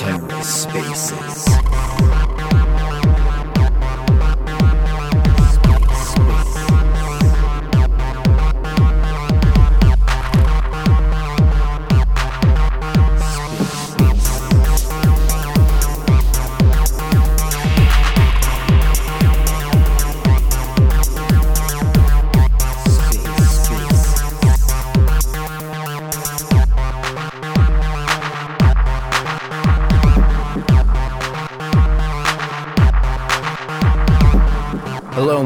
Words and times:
Terra 0.00 0.42
Spaces. 0.42 2.19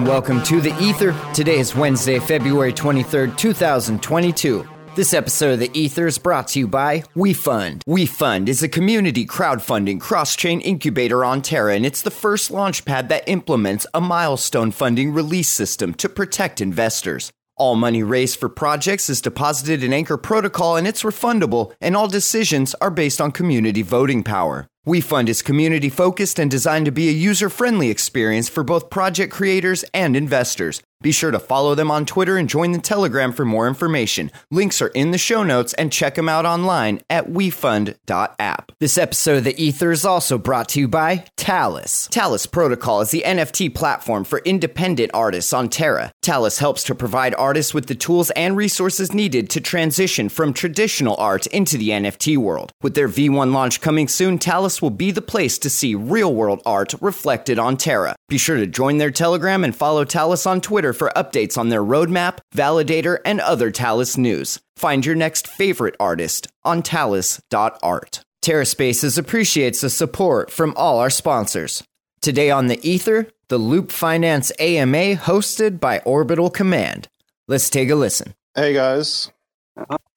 Welcome 0.04 0.42
to 0.42 0.60
the 0.60 0.76
Ether. 0.78 1.16
Today 1.32 1.58
is 1.58 1.74
Wednesday, 1.74 2.18
February 2.18 2.74
23rd, 2.74 3.38
2022. 3.38 4.68
This 4.94 5.14
episode 5.14 5.54
of 5.54 5.58
the 5.60 5.70
Ether 5.72 6.06
is 6.06 6.18
brought 6.18 6.48
to 6.48 6.58
you 6.58 6.68
by 6.68 7.00
WeFund. 7.16 7.80
WeFund 7.88 8.48
is 8.48 8.62
a 8.62 8.68
community 8.68 9.24
crowdfunding 9.24 9.98
cross-chain 10.00 10.60
incubator 10.60 11.24
on 11.24 11.40
Terra, 11.40 11.74
and 11.74 11.86
it's 11.86 12.02
the 12.02 12.10
first 12.10 12.52
launchpad 12.52 13.08
that 13.08 13.26
implements 13.28 13.86
a 13.94 14.00
milestone 14.00 14.70
funding 14.70 15.14
release 15.14 15.48
system 15.48 15.94
to 15.94 16.08
protect 16.10 16.60
investors. 16.60 17.32
All 17.56 17.74
money 17.74 18.02
raised 18.02 18.38
for 18.38 18.50
projects 18.50 19.08
is 19.08 19.22
deposited 19.22 19.82
in 19.82 19.94
Anchor 19.94 20.18
Protocol 20.18 20.76
and 20.76 20.86
it's 20.86 21.02
refundable, 21.02 21.72
and 21.80 21.96
all 21.96 22.08
decisions 22.08 22.74
are 22.74 22.90
based 22.90 23.22
on 23.22 23.32
community 23.32 23.80
voting 23.80 24.22
power. 24.22 24.66
WeFund 24.86 25.30
is 25.30 25.40
community 25.40 25.88
focused 25.88 26.38
and 26.38 26.50
designed 26.50 26.84
to 26.84 26.92
be 26.92 27.08
a 27.08 27.12
user 27.12 27.48
friendly 27.48 27.88
experience 27.88 28.50
for 28.50 28.62
both 28.62 28.90
project 28.90 29.32
creators 29.32 29.82
and 29.94 30.14
investors. 30.14 30.82
Be 31.00 31.12
sure 31.12 31.30
to 31.30 31.38
follow 31.38 31.74
them 31.74 31.90
on 31.90 32.06
Twitter 32.06 32.38
and 32.38 32.48
join 32.48 32.72
the 32.72 32.78
Telegram 32.78 33.32
for 33.32 33.44
more 33.44 33.68
information. 33.68 34.30
Links 34.50 34.80
are 34.80 34.88
in 34.88 35.10
the 35.10 35.18
show 35.18 35.42
notes 35.42 35.74
and 35.74 35.92
check 35.92 36.14
them 36.14 36.28
out 36.28 36.46
online 36.46 37.02
at 37.10 37.28
wefund.app. 37.28 38.72
This 38.80 38.96
episode 38.96 39.38
of 39.38 39.44
The 39.44 39.62
Ether 39.62 39.90
is 39.90 40.04
also 40.06 40.38
brought 40.38 40.68
to 40.70 40.80
you 40.80 40.88
by 40.88 41.26
Talis. 41.36 42.08
Talis 42.10 42.46
Protocol 42.46 43.02
is 43.02 43.10
the 43.10 43.22
NFT 43.26 43.74
platform 43.74 44.24
for 44.24 44.40
independent 44.46 45.10
artists 45.12 45.52
on 45.52 45.68
Terra. 45.68 46.12
Talis 46.22 46.58
helps 46.58 46.84
to 46.84 46.94
provide 46.94 47.34
artists 47.34 47.74
with 47.74 47.86
the 47.86 47.94
tools 47.94 48.30
and 48.30 48.56
resources 48.56 49.12
needed 49.12 49.50
to 49.50 49.60
transition 49.60 50.28
from 50.28 50.52
traditional 50.54 51.16
art 51.18 51.46
into 51.48 51.76
the 51.76 51.90
NFT 51.90 52.38
world. 52.38 52.72
With 52.82 52.94
their 52.94 53.08
V1 53.08 53.52
launch 53.52 53.80
coming 53.80 54.08
soon, 54.08 54.38
Talis 54.38 54.80
will 54.80 54.90
be 54.90 55.10
the 55.10 55.20
place 55.20 55.58
to 55.58 55.68
see 55.70 55.94
real 55.94 56.34
world 56.34 56.62
art 56.64 56.94
reflected 57.00 57.58
on 57.58 57.76
Terra. 57.76 58.16
Be 58.28 58.38
sure 58.38 58.56
to 58.56 58.66
join 58.66 58.98
their 58.98 59.10
Telegram 59.10 59.64
and 59.64 59.76
follow 59.76 60.04
Talis 60.04 60.46
on 60.46 60.60
Twitter 60.60 60.83
for 60.92 61.12
updates 61.16 61.56
on 61.56 61.68
their 61.68 61.82
roadmap, 61.82 62.38
validator, 62.54 63.18
and 63.24 63.40
other 63.40 63.70
Talis 63.70 64.18
news. 64.18 64.60
Find 64.76 65.06
your 65.06 65.14
next 65.14 65.46
favorite 65.46 65.96
artist 65.98 66.48
on 66.64 66.82
talis.art. 66.82 68.20
TerraSpaces 68.42 69.16
appreciates 69.16 69.80
the 69.80 69.88
support 69.88 70.50
from 70.50 70.74
all 70.76 70.98
our 70.98 71.10
sponsors. 71.10 71.82
Today 72.20 72.50
on 72.50 72.66
the 72.66 72.78
Ether, 72.86 73.28
the 73.48 73.58
Loop 73.58 73.90
Finance 73.90 74.52
AMA 74.58 75.16
hosted 75.16 75.80
by 75.80 76.00
Orbital 76.00 76.50
Command. 76.50 77.08
Let's 77.48 77.70
take 77.70 77.90
a 77.90 77.94
listen. 77.94 78.34
Hey 78.54 78.72
guys, 78.72 79.30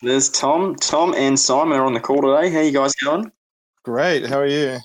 There's 0.02 0.30
Tom. 0.30 0.76
Tom 0.76 1.14
and 1.16 1.40
Simon 1.40 1.80
are 1.80 1.86
on 1.86 1.94
the 1.94 2.00
call 2.00 2.22
today. 2.22 2.50
How 2.50 2.62
you 2.62 2.72
guys 2.72 2.94
going? 2.96 3.32
great. 3.84 4.26
How 4.26 4.40
are 4.40 4.46
you? 4.46 4.78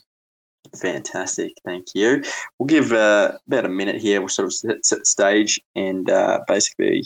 Fantastic, 0.80 1.52
thank 1.64 1.88
you. 1.94 2.22
We'll 2.58 2.66
give 2.66 2.92
uh, 2.92 3.32
about 3.46 3.66
a 3.66 3.68
minute 3.68 4.00
here. 4.00 4.20
We'll 4.20 4.28
sort 4.28 4.46
of 4.46 4.54
set, 4.54 4.84
set 4.84 5.00
the 5.00 5.04
stage, 5.04 5.60
and 5.74 6.08
uh, 6.10 6.40
basically, 6.48 7.04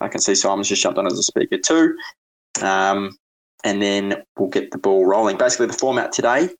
I 0.00 0.08
can 0.08 0.20
see 0.20 0.34
Simon's 0.34 0.68
just 0.68 0.82
jumped 0.82 0.98
on 0.98 1.06
as 1.06 1.18
a 1.18 1.22
speaker 1.22 1.56
too, 1.58 1.96
um, 2.60 3.16
and 3.64 3.80
then 3.80 4.22
we'll 4.36 4.50
get 4.50 4.72
the 4.72 4.78
ball 4.78 5.06
rolling. 5.06 5.38
Basically, 5.38 5.66
the 5.66 5.72
format 5.72 6.12
today 6.12 6.50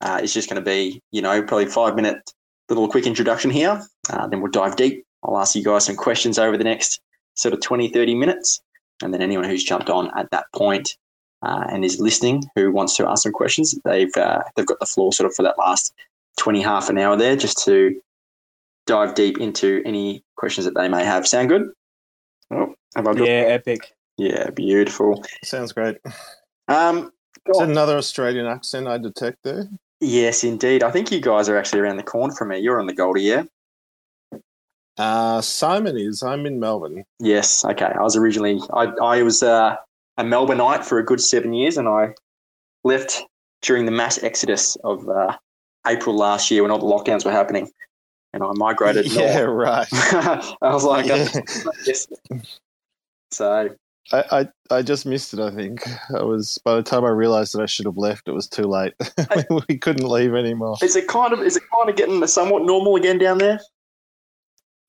uh, 0.00 0.20
is 0.22 0.32
just 0.32 0.48
going 0.48 0.62
to 0.62 0.68
be, 0.68 1.02
you 1.10 1.22
know, 1.22 1.42
probably 1.42 1.66
five 1.66 1.96
minute 1.96 2.32
little 2.68 2.88
quick 2.88 3.06
introduction 3.06 3.50
here. 3.50 3.82
Uh, 4.10 4.26
then 4.28 4.40
we'll 4.40 4.50
dive 4.50 4.76
deep. 4.76 5.04
I'll 5.24 5.38
ask 5.38 5.56
you 5.56 5.64
guys 5.64 5.86
some 5.86 5.96
questions 5.96 6.38
over 6.38 6.56
the 6.56 6.64
next 6.64 7.00
sort 7.34 7.52
of 7.52 7.60
20, 7.60 7.88
30 7.88 8.14
minutes, 8.14 8.60
and 9.02 9.12
then 9.12 9.22
anyone 9.22 9.44
who's 9.44 9.64
jumped 9.64 9.90
on 9.90 10.10
at 10.16 10.30
that 10.30 10.46
point 10.54 10.96
uh, 11.42 11.64
and 11.70 11.84
is 11.84 11.98
listening 12.00 12.42
who 12.54 12.70
wants 12.70 12.96
to 12.96 13.08
ask 13.08 13.22
some 13.22 13.32
questions, 13.32 13.74
they've 13.84 14.14
uh, 14.16 14.42
they've 14.56 14.66
got 14.66 14.80
the 14.80 14.86
floor 14.86 15.12
sort 15.12 15.28
of 15.28 15.34
for 15.34 15.42
that 15.42 15.58
last 15.58 15.94
twenty 16.38 16.60
half 16.60 16.88
an 16.88 16.98
hour 16.98 17.16
there, 17.16 17.36
just 17.36 17.62
to 17.64 18.00
dive 18.86 19.14
deep 19.14 19.38
into 19.38 19.82
any 19.84 20.22
questions 20.36 20.64
that 20.64 20.74
they 20.74 20.88
may 20.88 21.04
have. 21.04 21.26
Sound 21.26 21.48
good? 21.48 21.70
Oh, 22.50 22.74
have 22.96 23.06
I 23.06 23.14
got? 23.14 23.26
Yeah, 23.26 23.42
epic. 23.46 23.92
Yeah, 24.16 24.50
beautiful. 24.50 25.24
Sounds 25.44 25.72
great. 25.72 25.98
Um, 26.68 27.10
Is 27.46 27.58
that 27.58 27.68
another 27.68 27.96
Australian 27.96 28.46
accent 28.46 28.86
I 28.86 28.98
detect 28.98 29.38
there? 29.44 29.68
yes, 30.00 30.44
indeed. 30.44 30.82
I 30.82 30.90
think 30.90 31.10
you 31.10 31.20
guys 31.20 31.48
are 31.48 31.56
actually 31.56 31.80
around 31.80 31.96
the 31.96 32.02
corner 32.02 32.34
from 32.34 32.48
me. 32.48 32.58
You're 32.58 32.78
on 32.80 32.86
the 32.86 32.94
Goldie, 32.94 33.22
yeah? 33.22 33.44
Uh, 34.98 35.40
Simon 35.40 35.96
is. 35.96 36.22
I'm 36.22 36.44
in 36.46 36.60
Melbourne. 36.60 37.04
Yes. 37.18 37.64
Okay. 37.64 37.86
I 37.86 38.02
was 38.02 38.16
originally 38.16 38.60
I 38.72 38.84
I 39.02 39.22
was 39.22 39.42
uh, 39.42 39.76
a 40.20 40.24
Melbourneite 40.24 40.84
for 40.84 40.98
a 40.98 41.04
good 41.04 41.20
seven 41.20 41.52
years, 41.52 41.76
and 41.76 41.88
I 41.88 42.10
left 42.84 43.22
during 43.62 43.86
the 43.86 43.90
mass 43.92 44.22
exodus 44.22 44.76
of 44.84 45.08
uh, 45.08 45.36
April 45.86 46.16
last 46.16 46.50
year 46.50 46.62
when 46.62 46.70
all 46.70 46.78
the 46.78 46.86
lockdowns 46.86 47.24
were 47.24 47.32
happening, 47.32 47.70
and 48.32 48.42
I 48.42 48.50
migrated 48.54 49.06
yeah, 49.12 49.40
north. 49.44 49.48
right. 49.50 49.88
I 50.62 50.72
was 50.74 50.84
like, 50.84 51.06
Yeah. 51.06 51.26
yes. 51.86 52.06
So 53.32 53.70
I, 54.12 54.24
I 54.40 54.48
I 54.70 54.82
just 54.82 55.06
missed 55.06 55.32
it. 55.34 55.40
I 55.40 55.50
think 55.50 55.82
I 56.16 56.22
was. 56.22 56.58
By 56.64 56.74
the 56.74 56.82
time 56.82 57.04
I 57.04 57.10
realised 57.10 57.54
that 57.54 57.62
I 57.62 57.66
should 57.66 57.86
have 57.86 57.96
left, 57.96 58.28
it 58.28 58.32
was 58.32 58.48
too 58.48 58.64
late. 58.64 58.94
we 59.68 59.78
couldn't 59.78 60.08
leave 60.08 60.34
anymore. 60.34 60.76
is 60.82 60.96
it 60.96 61.06
kind 61.08 61.32
of 61.32 61.40
is 61.40 61.56
it 61.56 61.62
kind 61.74 61.88
of 61.88 61.96
getting 61.96 62.26
somewhat 62.26 62.62
normal 62.64 62.96
again 62.96 63.18
down 63.18 63.38
there? 63.38 63.60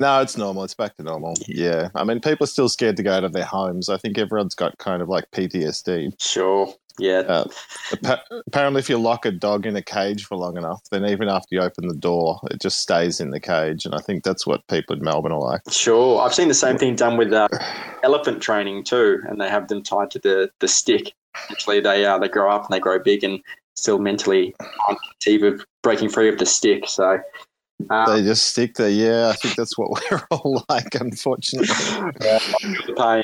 No, 0.01 0.19
it's 0.19 0.35
normal. 0.35 0.63
It's 0.63 0.73
back 0.73 0.97
to 0.97 1.03
normal. 1.03 1.35
Yeah. 1.45 1.89
I 1.93 2.03
mean, 2.03 2.21
people 2.21 2.45
are 2.45 2.47
still 2.47 2.69
scared 2.69 2.97
to 2.97 3.03
go 3.03 3.13
out 3.13 3.23
of 3.23 3.33
their 3.33 3.45
homes. 3.45 3.87
I 3.87 3.97
think 3.97 4.17
everyone's 4.17 4.55
got 4.55 4.75
kind 4.79 4.99
of 4.99 5.07
like 5.07 5.29
PTSD. 5.29 6.19
Sure. 6.19 6.73
Yeah. 6.97 7.19
Uh, 7.19 7.45
appa- 7.93 8.23
apparently, 8.47 8.79
if 8.79 8.89
you 8.89 8.97
lock 8.97 9.27
a 9.27 9.31
dog 9.31 9.67
in 9.67 9.75
a 9.75 9.81
cage 9.83 10.25
for 10.25 10.37
long 10.37 10.57
enough, 10.57 10.81
then 10.89 11.05
even 11.05 11.29
after 11.29 11.53
you 11.53 11.61
open 11.61 11.87
the 11.87 11.95
door, 11.95 12.39
it 12.49 12.59
just 12.59 12.79
stays 12.79 13.19
in 13.19 13.29
the 13.29 13.39
cage. 13.39 13.85
And 13.85 13.93
I 13.93 13.99
think 13.99 14.23
that's 14.23 14.47
what 14.47 14.65
people 14.67 14.95
in 14.95 15.03
Melbourne 15.03 15.33
are 15.33 15.39
like. 15.39 15.61
Sure. 15.69 16.19
I've 16.19 16.33
seen 16.33 16.47
the 16.47 16.55
same 16.55 16.79
thing 16.79 16.95
done 16.95 17.15
with 17.15 17.31
uh, 17.31 17.47
elephant 18.03 18.41
training 18.41 18.85
too, 18.85 19.21
and 19.29 19.39
they 19.39 19.49
have 19.49 19.67
them 19.67 19.83
tied 19.83 20.09
to 20.11 20.19
the, 20.19 20.49
the 20.61 20.67
stick. 20.67 21.13
Actually, 21.51 21.79
they 21.79 22.05
uh, 22.05 22.17
they 22.17 22.27
grow 22.27 22.51
up 22.51 22.65
and 22.65 22.73
they 22.73 22.79
grow 22.79 22.97
big 22.97 23.23
and 23.23 23.39
still 23.75 23.99
mentally 23.99 24.55
on 24.89 24.97
the 25.23 25.31
eve 25.31 25.43
of 25.43 25.63
breaking 25.83 26.09
free 26.09 26.27
of 26.27 26.39
the 26.39 26.45
stick. 26.47 26.89
So, 26.89 27.19
uh, 27.89 28.13
They 28.15 28.23
just 28.23 28.47
stick 28.49 28.75
there. 28.75 28.89
Yeah, 28.89 29.29
I 29.29 29.33
think 29.33 29.55
that's 29.55 29.77
what 29.77 29.89
we're 30.11 30.21
all 30.31 30.63
like, 30.69 30.95
unfortunately. 30.95 31.67
pain. 32.97 33.23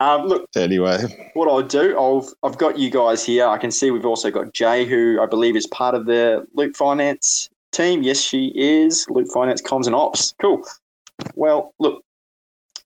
Um, 0.00 0.26
look, 0.26 0.48
Anyway, 0.56 1.30
what 1.34 1.48
I'll 1.48 1.62
do, 1.62 1.98
I've 1.98 2.32
I've 2.42 2.58
got 2.58 2.78
you 2.78 2.90
guys 2.90 3.24
here. 3.24 3.46
I 3.46 3.58
can 3.58 3.70
see 3.70 3.90
we've 3.90 4.06
also 4.06 4.30
got 4.30 4.52
Jay, 4.52 4.84
who 4.84 5.20
I 5.20 5.26
believe 5.26 5.56
is 5.56 5.66
part 5.66 5.94
of 5.94 6.06
the 6.06 6.46
Loop 6.54 6.76
Finance 6.76 7.48
team. 7.72 8.02
Yes, 8.02 8.20
she 8.20 8.52
is. 8.54 9.06
Loop 9.10 9.28
Finance 9.32 9.62
Comms 9.62 9.86
and 9.86 9.94
Ops. 9.94 10.34
Cool. 10.40 10.62
Well, 11.34 11.72
look, 11.78 12.02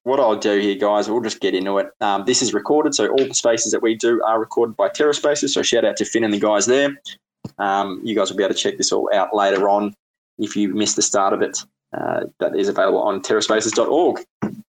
what 0.05 0.21
I'll 0.21 0.37
do 0.37 0.59
here, 0.61 0.77
guys, 0.77 1.11
we'll 1.11 1.21
just 1.23 1.41
get 1.41 1.55
into 1.55 1.79
it. 1.79 1.89
Um, 2.01 2.25
this 2.27 2.41
is 2.43 2.55
recorded, 2.55 2.95
so 2.95 3.09
all 3.09 3.27
the 3.27 3.35
spaces 3.35 3.73
that 3.73 3.83
we 3.83 3.95
do 3.95 4.23
are 4.25 4.39
recorded 4.39 4.77
by 4.77 4.89
Terra 4.89 5.13
Spaces. 5.15 5.53
So 5.55 5.63
shout 5.63 5.85
out 5.85 5.97
to 5.97 6.05
Finn 6.05 6.23
and 6.25 6.33
the 6.33 6.39
guys 6.39 6.67
there. 6.67 6.97
Um, 7.59 8.01
you 8.05 8.15
guys 8.15 8.31
will 8.31 8.37
be 8.37 8.45
able 8.45 8.55
to 8.55 8.61
check 8.61 8.77
this 8.79 8.93
all 8.93 9.11
out 9.13 9.35
later 9.35 9.69
on 9.69 9.95
if 10.39 10.57
you 10.57 10.75
missed 10.75 10.97
the 10.97 11.03
start 11.03 11.33
of 11.33 11.43
it. 11.43 11.59
Uh, 11.97 12.25
that 12.41 12.55
is 12.57 12.69
available 12.69 13.01
on 13.01 13.21
terraspaces.org. 13.21 14.23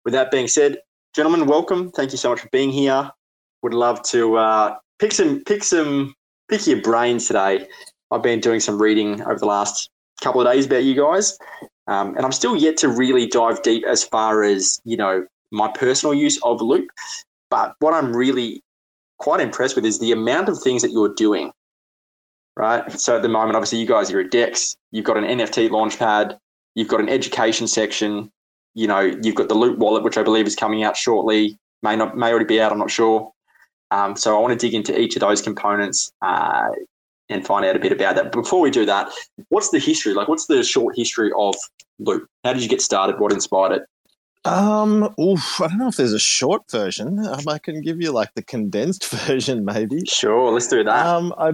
With 0.06 0.14
that 0.14 0.32
being 0.32 0.48
said, 0.48 0.78
gentlemen, 1.16 1.48
welcome. 1.48 1.92
Thank 1.92 2.12
you 2.12 2.18
so 2.18 2.30
much 2.30 2.42
for 2.42 2.50
being 2.52 2.70
here. 2.70 3.10
Would 3.64 3.74
love 3.74 4.02
to 4.04 4.38
uh, 4.38 4.76
pick 5.00 5.12
some, 5.12 5.44
pick 5.44 5.64
some, 5.64 6.14
pick 6.50 6.66
your 6.68 6.82
brains 6.82 7.28
today. 7.28 7.68
I've 8.12 8.24
been 8.24 8.40
doing 8.40 8.60
some 8.60 8.82
reading 8.82 9.22
over 9.24 9.40
the 9.40 9.46
last 9.46 9.90
couple 10.22 10.42
of 10.42 10.48
days 10.48 10.66
about 10.66 10.84
you 10.84 10.96
guys, 10.96 11.38
um, 11.88 12.16
and 12.16 12.26
I'm 12.26 12.32
still 12.32 12.56
yet 12.56 12.78
to 12.78 12.88
really 12.88 13.28
dive 13.28 13.62
deep 13.64 13.84
as 13.86 14.04
far 14.04 14.44
as 14.44 14.80
you 14.86 14.96
know 14.96 15.26
my 15.52 15.70
personal 15.70 16.14
use 16.14 16.42
of 16.44 16.62
Loop. 16.62 16.90
But 17.50 17.76
what 17.80 17.94
I'm 17.94 18.16
really 18.16 18.62
quite 19.20 19.40
impressed 19.40 19.76
with 19.76 19.86
is 19.86 20.00
the 20.00 20.12
amount 20.12 20.50
of 20.50 20.62
things 20.62 20.82
that 20.82 20.92
you're 20.92 21.14
doing. 21.14 21.52
Right. 22.58 22.92
So 23.00 23.18
at 23.18 23.22
the 23.22 23.30
moment, 23.30 23.56
obviously, 23.56 23.78
you 23.78 23.86
guys 23.86 24.12
are 24.12 24.20
at 24.20 24.32
Dex. 24.32 24.76
You've 24.90 25.06
got 25.06 25.16
an 25.16 25.26
NFT 25.26 25.70
launchpad. 25.70 26.40
You've 26.74 26.88
got 26.88 27.00
an 27.00 27.08
education 27.08 27.68
section. 27.68 28.32
You 28.74 28.88
know, 28.88 29.00
you've 29.00 29.36
got 29.36 29.48
the 29.48 29.54
Loop 29.54 29.78
wallet, 29.78 30.04
which 30.04 30.18
I 30.18 30.24
believe 30.24 30.48
is 30.48 30.56
coming 30.56 30.84
out 30.84 30.98
shortly. 30.98 31.60
may 31.84 31.96
not 31.96 32.18
may 32.18 32.32
already 32.32 32.46
be 32.46 32.60
out. 32.60 32.72
I'm 32.72 32.80
not 32.80 32.90
sure. 32.90 33.32
Um, 33.92 34.16
so 34.16 34.36
I 34.36 34.42
want 34.42 34.60
to 34.60 34.66
dig 34.66 34.74
into 34.74 35.00
each 35.00 35.16
of 35.16 35.20
those 35.20 35.40
components 35.40 36.12
uh, 36.24 36.70
and 37.30 37.46
find 37.46 37.64
out 37.64 37.76
a 37.76 37.80
bit 37.80 37.92
about 37.92 38.16
that. 38.16 38.32
Before 38.32 38.60
we 38.60 38.72
do 38.72 38.88
that, 38.88 39.12
what's 39.50 39.70
the 39.70 39.78
history? 39.78 40.16
Like, 40.16 40.28
what's 40.28 40.48
the 40.48 40.64
short 40.64 40.96
history 40.98 41.32
of 41.38 41.54
Loop? 42.00 42.28
How 42.44 42.54
did 42.54 42.64
you 42.64 42.70
get 42.70 42.82
started? 42.82 43.20
What 43.20 43.32
inspired 43.32 43.74
it? 43.74 43.84
Um, 44.46 45.14
oof, 45.20 45.62
I 45.62 45.68
don't 45.68 45.78
know 45.78 45.90
if 45.90 45.98
there's 45.98 46.14
a 46.14 46.20
short 46.20 46.72
version. 46.72 47.20
Um, 47.20 47.48
I 47.48 47.60
can 47.60 47.82
give 47.82 48.02
you 48.02 48.12
like 48.12 48.34
the 48.34 48.42
condensed 48.42 49.08
version, 49.10 49.64
maybe. 49.64 50.02
Sure, 50.08 50.52
let's 50.52 50.68
do 50.68 50.84
that. 50.84 51.06
Um, 51.06 51.36
I 51.38 51.54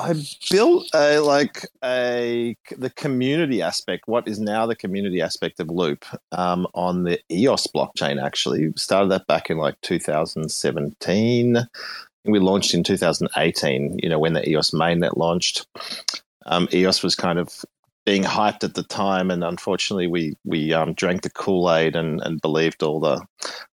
I 0.00 0.14
built 0.50 0.88
a 0.94 1.18
like 1.20 1.66
a 1.84 2.56
the 2.76 2.90
community 2.90 3.60
aspect, 3.60 4.08
what 4.08 4.26
is 4.26 4.40
now 4.40 4.66
the 4.66 4.74
community 4.74 5.20
aspect 5.20 5.60
of 5.60 5.68
Loop, 5.68 6.04
um, 6.32 6.66
on 6.74 7.04
the 7.04 7.20
EOS 7.30 7.66
blockchain. 7.66 8.22
Actually, 8.22 8.72
started 8.76 9.10
that 9.10 9.26
back 9.26 9.50
in 9.50 9.58
like 9.58 9.80
2017. 9.82 11.58
We 12.24 12.38
launched 12.38 12.74
in 12.74 12.82
2018. 12.82 13.98
You 14.02 14.08
know 14.08 14.18
when 14.18 14.32
the 14.32 14.48
EOS 14.48 14.70
mainnet 14.70 15.16
launched. 15.16 15.66
Um, 16.46 16.68
EOS 16.72 17.02
was 17.02 17.14
kind 17.14 17.38
of 17.38 17.64
being 18.06 18.22
hyped 18.22 18.64
at 18.64 18.74
the 18.74 18.82
time, 18.82 19.30
and 19.30 19.44
unfortunately, 19.44 20.06
we 20.06 20.34
we 20.44 20.72
um, 20.72 20.94
drank 20.94 21.22
the 21.22 21.30
Kool 21.30 21.72
Aid 21.72 21.94
and, 21.94 22.22
and 22.22 22.40
believed 22.40 22.82
all 22.82 23.00
the 23.00 23.20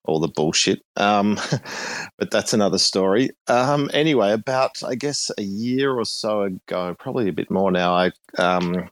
all 0.06 0.20
the 0.20 0.28
bullshit. 0.28 0.82
Um, 0.98 1.40
but 2.18 2.32
that's 2.32 2.54
another 2.54 2.78
story. 2.78 3.32
Um, 3.48 3.90
anyway, 3.94 4.32
about 4.32 4.84
I 4.84 4.96
guess 4.96 5.32
a 5.38 5.44
year 5.44 5.94
or 5.98 6.06
so 6.06 6.44
ago, 6.44 6.96
probably 7.00 7.28
a 7.30 7.34
bit 7.34 7.52
more 7.52 7.72
now, 7.72 7.94
I 7.94 8.12
um, 8.38 8.90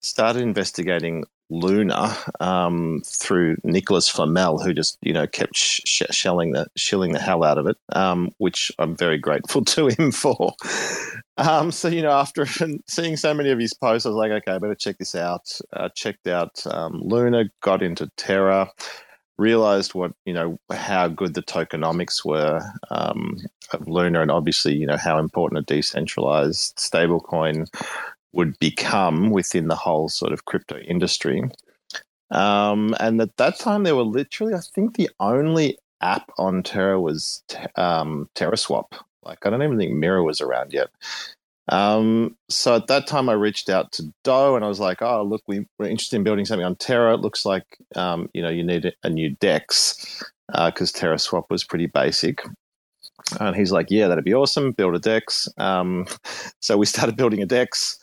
started 0.00 0.42
investigating 0.42 1.24
Luna 1.50 2.16
um, 2.40 3.02
through 3.04 3.56
Nicholas 3.64 4.08
Flamel, 4.08 4.58
who 4.58 4.72
just 4.72 4.98
you 5.02 5.12
know 5.12 5.26
kept 5.26 5.56
sh- 5.56 6.02
shelling 6.10 6.52
the 6.52 6.66
shilling 6.76 7.12
the 7.12 7.18
hell 7.18 7.44
out 7.44 7.58
of 7.58 7.66
it, 7.66 7.76
um, 7.92 8.30
which 8.38 8.72
I'm 8.78 8.96
very 8.96 9.18
grateful 9.18 9.64
to 9.76 9.88
him 9.88 10.10
for. 10.10 10.54
Um, 11.36 11.70
so 11.70 11.88
you 11.88 12.02
know, 12.02 12.12
after 12.12 12.46
seeing 12.88 13.16
so 13.16 13.34
many 13.34 13.50
of 13.50 13.58
his 13.58 13.74
posts, 13.74 14.06
I 14.06 14.10
was 14.10 14.16
like, 14.16 14.30
okay, 14.30 14.52
I 14.52 14.58
better 14.58 14.74
check 14.74 14.98
this 14.98 15.14
out. 15.14 15.58
Uh, 15.72 15.88
checked 15.94 16.26
out 16.26 16.64
Luna, 16.92 17.44
got 17.60 17.82
into 17.82 18.10
Terra, 18.16 18.70
realized 19.38 19.94
what 19.94 20.12
you 20.24 20.32
know 20.32 20.58
how 20.70 21.08
good 21.08 21.34
the 21.34 21.42
tokenomics 21.42 22.24
were 22.24 22.60
um, 22.90 23.38
of 23.72 23.86
Luna, 23.88 24.22
and 24.22 24.30
obviously 24.30 24.74
you 24.74 24.86
know 24.86 24.96
how 24.96 25.18
important 25.18 25.58
a 25.58 25.62
decentralized 25.62 26.76
stablecoin 26.76 27.66
would 28.32 28.58
become 28.58 29.30
within 29.30 29.68
the 29.68 29.76
whole 29.76 30.08
sort 30.08 30.32
of 30.32 30.44
crypto 30.44 30.78
industry. 30.78 31.42
Um, 32.30 32.96
and 32.98 33.20
at 33.20 33.36
that 33.36 33.58
time, 33.58 33.84
there 33.84 33.94
were 33.94 34.02
literally, 34.02 34.54
I 34.54 34.60
think, 34.74 34.96
the 34.96 35.10
only 35.20 35.78
app 36.00 36.30
on 36.36 36.62
Terra 36.62 37.00
was 37.00 37.44
um, 37.76 38.28
TerraSwap. 38.34 38.98
Like, 39.22 39.46
I 39.46 39.50
don't 39.50 39.62
even 39.62 39.78
think 39.78 39.92
Mirror 39.92 40.24
was 40.24 40.40
around 40.40 40.72
yet. 40.72 40.88
Um, 41.68 42.36
so 42.50 42.76
at 42.76 42.88
that 42.88 43.06
time, 43.06 43.28
I 43.28 43.32
reached 43.32 43.68
out 43.68 43.90
to 43.92 44.04
Doe 44.22 44.56
and 44.56 44.64
I 44.64 44.68
was 44.68 44.80
like, 44.80 45.00
"Oh, 45.00 45.22
look, 45.22 45.42
we, 45.46 45.66
are 45.80 45.86
interested 45.86 46.16
in 46.16 46.24
building 46.24 46.44
something 46.44 46.64
on 46.64 46.76
Terra. 46.76 47.14
It 47.14 47.20
looks 47.20 47.46
like 47.46 47.64
um, 47.96 48.28
you 48.34 48.42
know 48.42 48.50
you 48.50 48.64
need 48.64 48.92
a 49.02 49.10
new 49.10 49.30
Dex 49.40 50.22
because 50.52 50.94
uh, 50.94 50.98
TerraSwap 50.98 51.44
was 51.50 51.64
pretty 51.64 51.86
basic." 51.86 52.42
And 53.40 53.56
he's 53.56 53.72
like, 53.72 53.86
"Yeah, 53.90 54.08
that'd 54.08 54.24
be 54.24 54.34
awesome. 54.34 54.72
Build 54.72 54.94
a 54.94 54.98
Dex." 54.98 55.48
Um, 55.56 56.06
so 56.60 56.76
we 56.76 56.86
started 56.86 57.16
building 57.16 57.42
a 57.42 57.46
Dex, 57.46 57.98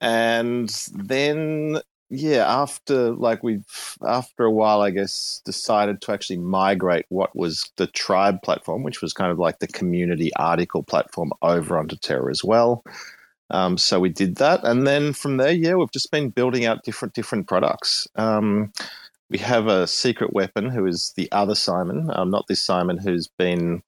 and 0.00 0.68
then 0.92 1.80
yeah, 2.10 2.44
after 2.46 3.12
like 3.12 3.42
we 3.42 3.60
after 4.06 4.44
a 4.44 4.50
while, 4.50 4.80
I 4.80 4.90
guess 4.90 5.42
decided 5.44 6.00
to 6.02 6.12
actually 6.12 6.38
migrate 6.38 7.06
what 7.10 7.36
was 7.36 7.70
the 7.76 7.86
Tribe 7.86 8.42
platform, 8.42 8.82
which 8.82 9.02
was 9.02 9.12
kind 9.12 9.30
of 9.30 9.38
like 9.38 9.58
the 9.58 9.66
community 9.66 10.30
article 10.36 10.82
platform, 10.82 11.32
over 11.42 11.78
onto 11.78 11.96
Terra 11.96 12.30
as 12.30 12.42
well. 12.42 12.82
Um, 13.50 13.78
so 13.78 14.00
we 14.00 14.08
did 14.08 14.36
that, 14.36 14.64
and 14.64 14.86
then 14.86 15.12
from 15.12 15.36
there, 15.36 15.52
yeah, 15.52 15.74
we've 15.74 15.90
just 15.92 16.10
been 16.10 16.30
building 16.30 16.64
out 16.64 16.84
different 16.84 17.14
different 17.14 17.46
products. 17.46 18.08
Um, 18.16 18.72
we 19.30 19.38
have 19.38 19.66
a 19.66 19.86
secret 19.86 20.32
weapon 20.32 20.70
who 20.70 20.86
is 20.86 21.12
the 21.16 21.30
other 21.32 21.54
Simon, 21.54 22.10
um, 22.14 22.30
not 22.30 22.46
this 22.48 22.62
Simon 22.62 22.96
who's 22.96 23.26
been 23.26 23.82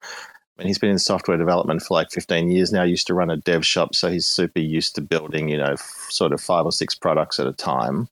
and 0.61 0.69
he's 0.69 0.79
been 0.79 0.91
in 0.91 0.99
software 0.99 1.39
development 1.39 1.83
for 1.83 1.95
like 1.95 2.11
15 2.11 2.51
years 2.51 2.71
now. 2.71 2.83
Used 2.83 3.07
to 3.07 3.15
run 3.15 3.31
a 3.31 3.39
dev 3.39 3.65
shop, 3.65 3.95
so 3.95 4.11
he's 4.11 4.27
super 4.27 4.61
used 4.61 4.95
to 4.95 5.01
building, 5.01 5.49
you 5.49 5.57
know, 5.57 5.73
f- 5.73 6.07
sort 6.11 6.35
of 6.35 6.41
five 6.41 6.67
or 6.67 6.73
six 6.73 6.95
products 6.95 7.41
at 7.41 7.47
a 7.47 7.53
time. 7.55 8.09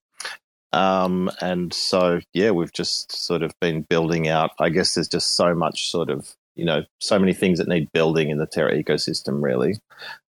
Um, 0.73 1.31
and 1.43 1.75
so, 1.75 2.21
yeah, 2.33 2.50
we've 2.53 2.73
just 2.73 3.12
sort 3.12 3.43
of 3.43 3.53
been 3.61 3.83
building 3.83 4.29
out. 4.29 4.53
I 4.59 4.71
guess 4.71 4.95
there's 4.95 5.09
just 5.09 5.37
so 5.37 5.55
much 5.55 5.91
sort 5.91 6.09
of, 6.09 6.35
you 6.56 6.65
know, 6.65 6.85
so 7.00 7.19
many 7.19 7.35
things 7.35 7.59
that 7.59 7.69
need 7.69 7.93
building 7.93 8.31
in 8.31 8.39
the 8.39 8.47
Terra 8.47 8.83
ecosystem, 8.83 9.43
really, 9.43 9.75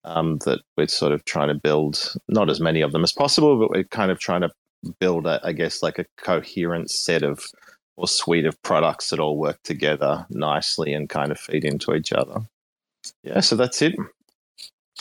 um, 0.04 0.38
that 0.46 0.60
we're 0.78 0.88
sort 0.88 1.14
of 1.14 1.26
trying 1.26 1.48
to 1.48 1.56
build 1.56 2.14
not 2.28 2.48
as 2.48 2.62
many 2.62 2.82
of 2.82 2.92
them 2.92 3.04
as 3.04 3.12
possible, 3.12 3.58
but 3.58 3.72
we're 3.72 3.86
kind 3.86 4.12
of 4.12 4.20
trying 4.20 4.42
to 4.42 4.52
build, 5.00 5.26
a, 5.26 5.42
I 5.44 5.52
guess, 5.52 5.82
like 5.82 5.98
a 5.98 6.06
coherent 6.18 6.92
set 6.92 7.24
of 7.24 7.44
or 7.96 8.08
suite 8.08 8.46
of 8.46 8.62
products 8.64 9.10
that 9.10 9.20
all 9.20 9.38
work 9.38 9.62
together 9.64 10.26
nicely 10.30 10.94
and 10.94 11.10
kind 11.10 11.32
of 11.32 11.40
feed 11.40 11.64
into 11.64 11.94
each 11.94 12.12
other. 12.12 12.42
Yeah, 13.24 13.42
so 13.42 13.56
that's 13.56 13.82
it. 13.82 13.96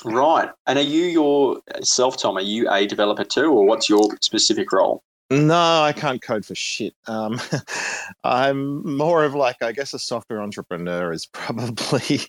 Right. 0.04 0.50
And 0.66 0.78
are 0.78 0.82
you 0.82 1.60
yourself, 1.76 2.16
Tom? 2.16 2.36
Are 2.36 2.42
you 2.42 2.70
a 2.70 2.86
developer 2.86 3.24
too, 3.24 3.52
or 3.52 3.64
what's 3.64 3.88
your 3.88 4.16
specific 4.20 4.72
role? 4.72 5.02
No, 5.30 5.82
I 5.82 5.92
can't 5.92 6.20
code 6.20 6.44
for 6.44 6.54
shit. 6.54 6.94
Um, 7.06 7.40
I'm 8.24 8.96
more 8.96 9.24
of 9.24 9.34
like, 9.34 9.62
I 9.62 9.72
guess, 9.72 9.94
a 9.94 9.98
software 9.98 10.42
entrepreneur 10.42 11.10
is 11.12 11.26
probably 11.32 12.20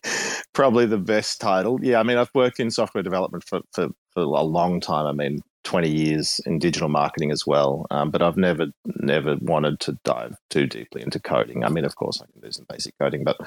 probably 0.53 0.85
the 0.85 0.97
best 0.97 1.41
title. 1.41 1.83
Yeah, 1.83 1.99
I 1.99 2.03
mean, 2.03 2.17
I've 2.17 2.33
worked 2.33 2.59
in 2.59 2.71
software 2.71 3.03
development 3.03 3.43
for, 3.43 3.61
for, 3.73 3.89
for 4.13 4.21
a 4.21 4.43
long 4.43 4.79
time. 4.79 5.05
I 5.05 5.11
mean, 5.11 5.41
20 5.63 5.89
years 5.89 6.41
in 6.45 6.59
digital 6.59 6.89
marketing 6.89 7.31
as 7.31 7.47
well. 7.47 7.85
Um, 7.89 8.11
but 8.11 8.21
I've 8.21 8.37
never, 8.37 8.67
never 8.85 9.37
wanted 9.41 9.79
to 9.81 9.97
dive 10.03 10.35
too 10.49 10.67
deeply 10.67 11.01
into 11.01 11.19
coding. 11.19 11.63
I 11.63 11.69
mean, 11.69 11.85
of 11.85 11.95
course, 11.95 12.21
I 12.21 12.25
can 12.31 12.41
do 12.41 12.51
some 12.51 12.65
basic 12.69 12.97
coding, 12.99 13.23
but 13.23 13.37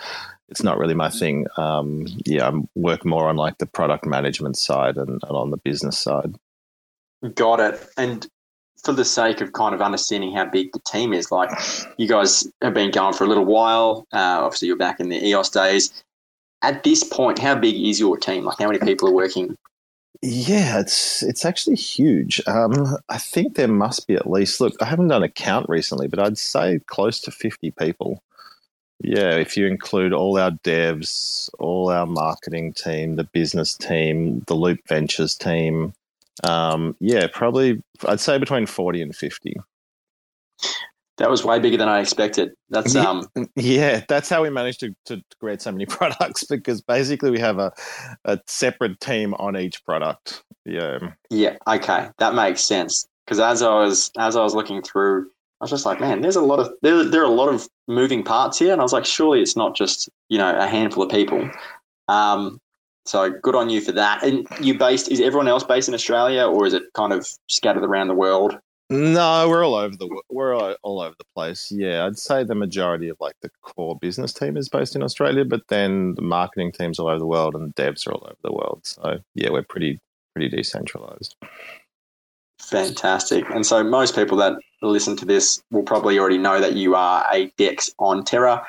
it's 0.49 0.63
not 0.63 0.79
really 0.79 0.95
my 0.95 1.11
thing. 1.11 1.47
Um, 1.57 2.07
yeah, 2.25 2.49
I 2.49 2.53
work 2.75 3.05
more 3.05 3.29
on 3.29 3.37
like 3.37 3.59
the 3.59 3.67
product 3.67 4.07
management 4.07 4.57
side 4.57 4.97
and, 4.97 5.09
and 5.11 5.23
on 5.23 5.51
the 5.51 5.59
business 5.59 5.99
side. 5.99 6.37
Got 7.35 7.61
it. 7.61 7.87
And 7.97 8.27
for 8.83 8.93
the 8.93 9.05
sake 9.05 9.41
of 9.41 9.53
kind 9.53 9.75
of 9.75 9.83
understanding 9.83 10.33
how 10.35 10.47
big 10.47 10.73
the 10.73 10.81
team 10.81 11.13
is, 11.13 11.31
like 11.31 11.51
you 11.97 12.09
guys 12.09 12.51
have 12.63 12.75
been 12.75 12.91
going 12.91 13.15
for 13.15 13.25
a 13.25 13.27
little 13.27 13.45
while. 13.45 14.07
Uh, 14.13 14.41
obviously, 14.43 14.69
you're 14.69 14.77
back 14.77 15.01
in 15.01 15.09
the 15.09 15.27
EOS 15.27 15.51
days. 15.51 16.03
At 16.63 16.83
this 16.85 17.05
point, 17.05 17.39
how 17.39 17.55
big 17.55 17.75
is 17.75 18.01
your 18.01 18.17
team? 18.17 18.45
Like, 18.45 18.59
how 18.59 18.67
many 18.67 18.79
people 18.79 19.09
are 19.09 19.13
working 19.13 19.57
yeah, 20.23 20.81
it's 20.81 21.23
it's 21.23 21.45
actually 21.45 21.77
huge. 21.77 22.41
Um, 22.47 22.97
I 23.09 23.19
think 23.19 23.55
there 23.55 23.69
must 23.69 24.07
be 24.07 24.15
at 24.15 24.31
least. 24.31 24.61
Look, 24.61 24.75
I 24.81 24.87
haven't 24.87 25.09
done 25.09 25.23
a 25.23 25.29
count 25.29 25.69
recently, 25.69 26.09
but 26.09 26.19
I'd 26.19 26.39
say 26.39 26.81
close 26.87 27.21
to 27.21 27.31
fifty 27.31 27.71
people. 27.71 28.23
Yeah, 29.01 29.35
if 29.35 29.57
you 29.57 29.67
include 29.67 30.13
all 30.13 30.39
our 30.39 30.53
devs, 30.53 31.51
all 31.59 31.91
our 31.91 32.07
marketing 32.07 32.73
team, 32.73 33.17
the 33.17 33.25
business 33.25 33.77
team, 33.77 34.43
the 34.47 34.55
Loop 34.55 34.81
Ventures 34.89 35.35
team, 35.35 35.93
um, 36.45 36.97
yeah, 37.01 37.27
probably 37.33 37.83
I'd 38.07 38.21
say 38.21 38.39
between 38.39 38.67
forty 38.67 39.03
and 39.03 39.15
fifty. 39.15 39.57
That 41.19 41.31
was 41.31 41.45
way 41.45 41.59
bigger 41.59 41.79
than 41.79 41.89
I 41.89 42.01
expected. 42.01 42.53
That's 42.69 42.95
um 42.95 43.27
yeah, 43.57 44.05
that's 44.09 44.29
how 44.29 44.43
we 44.43 44.51
managed 44.51 44.81
to, 44.81 44.95
to 45.07 45.23
create 45.41 45.63
so 45.63 45.73
many 45.73 45.87
products 45.87 46.45
because 46.45 46.83
basically 46.83 47.31
we 47.31 47.39
have 47.39 47.59
a, 47.59 47.73
a 48.25 48.39
separate 48.47 49.01
team 49.01 49.35
on 49.35 49.57
each 49.57 49.85
product. 49.85 50.43
Yeah. 50.65 50.99
Yeah, 51.31 51.57
okay. 51.67 52.09
That 52.19 52.35
makes 52.35 52.65
sense. 52.65 53.07
Because 53.25 53.41
as 53.41 53.63
I 53.63 53.75
was 53.75 54.11
as 54.19 54.37
I 54.37 54.43
was 54.43 54.55
looking 54.55 54.83
through, 54.83 55.23
I 55.61 55.65
was 55.65 55.71
just 55.71 55.87
like, 55.87 56.01
man, 56.01 56.21
there's 56.21 56.37
a 56.37 56.43
lot 56.43 56.59
of 56.59 56.73
there 56.83 57.03
there 57.03 57.23
are 57.23 57.25
a 57.25 57.29
lot 57.29 57.49
of 57.49 57.67
moving 57.89 58.23
parts 58.23 58.59
here. 58.59 58.73
And 58.73 58.81
I 58.81 58.85
was 58.85 58.93
like, 58.93 59.07
surely 59.07 59.41
it's 59.41 59.57
not 59.57 59.75
just, 59.75 60.11
you 60.29 60.39
know, 60.39 60.55
a 60.55 60.67
handful 60.67 61.03
of 61.03 61.11
people. 61.11 61.51
Um 62.09 62.61
so 63.07 63.31
good 63.31 63.55
on 63.55 63.71
you 63.71 63.81
for 63.81 63.93
that. 63.93 64.23
And 64.23 64.47
you 64.61 64.77
based 64.77 65.11
is 65.11 65.21
everyone 65.21 65.49
else 65.49 65.65
based 65.65 65.89
in 65.89 65.95
Australia 65.95 66.45
or 66.47 66.67
is 66.67 66.75
it 66.75 66.83
kind 66.95 67.13
of 67.13 67.27
scattered 67.49 67.85
around 67.85 68.09
the 68.09 68.15
world? 68.15 68.59
No, 68.89 69.49
we're 69.49 69.67
all 69.67 69.75
over 69.75 69.97
the 69.97 70.23
we're 70.31 70.55
all, 70.55 71.01
over 71.01 71.15
the 71.19 71.25
place. 71.35 71.73
Yeah, 71.73 72.07
I'd 72.07 72.19
say 72.19 72.45
the 72.45 72.55
majority 72.55 73.09
of 73.09 73.17
like 73.19 73.35
the 73.43 73.51
core 73.63 73.99
business 73.99 74.33
team 74.33 74.57
is 74.57 74.69
based 74.69 74.95
in 74.95 75.03
Australia, 75.03 75.45
but 75.45 75.63
then 75.69 76.15
the 76.15 76.23
marketing 76.23 76.71
teams 76.71 77.01
all 77.01 77.09
over 77.09 77.19
the 77.19 77.27
world 77.27 77.57
and 77.57 77.75
the 77.75 77.83
devs 77.83 78.07
are 78.07 78.13
all 78.13 78.25
over 78.25 78.37
the 78.45 78.53
world. 78.53 78.83
So 78.85 79.19
yeah, 79.35 79.51
we're 79.51 79.65
pretty 79.65 79.99
pretty 80.35 80.55
decentralized. 80.55 81.35
Fantastic. 82.61 83.49
And 83.51 83.67
so 83.67 83.83
most 83.83 84.15
people 84.15 84.37
that 84.39 84.55
listen 84.83 85.17
to 85.17 85.25
this 85.25 85.61
will 85.71 85.83
probably 85.83 86.19
already 86.19 86.39
know 86.39 86.61
that 86.61 86.75
you 86.75 86.95
are 86.95 87.27
a 87.33 87.51
Dex 87.59 87.91
on 87.99 88.25
Terra. 88.25 88.65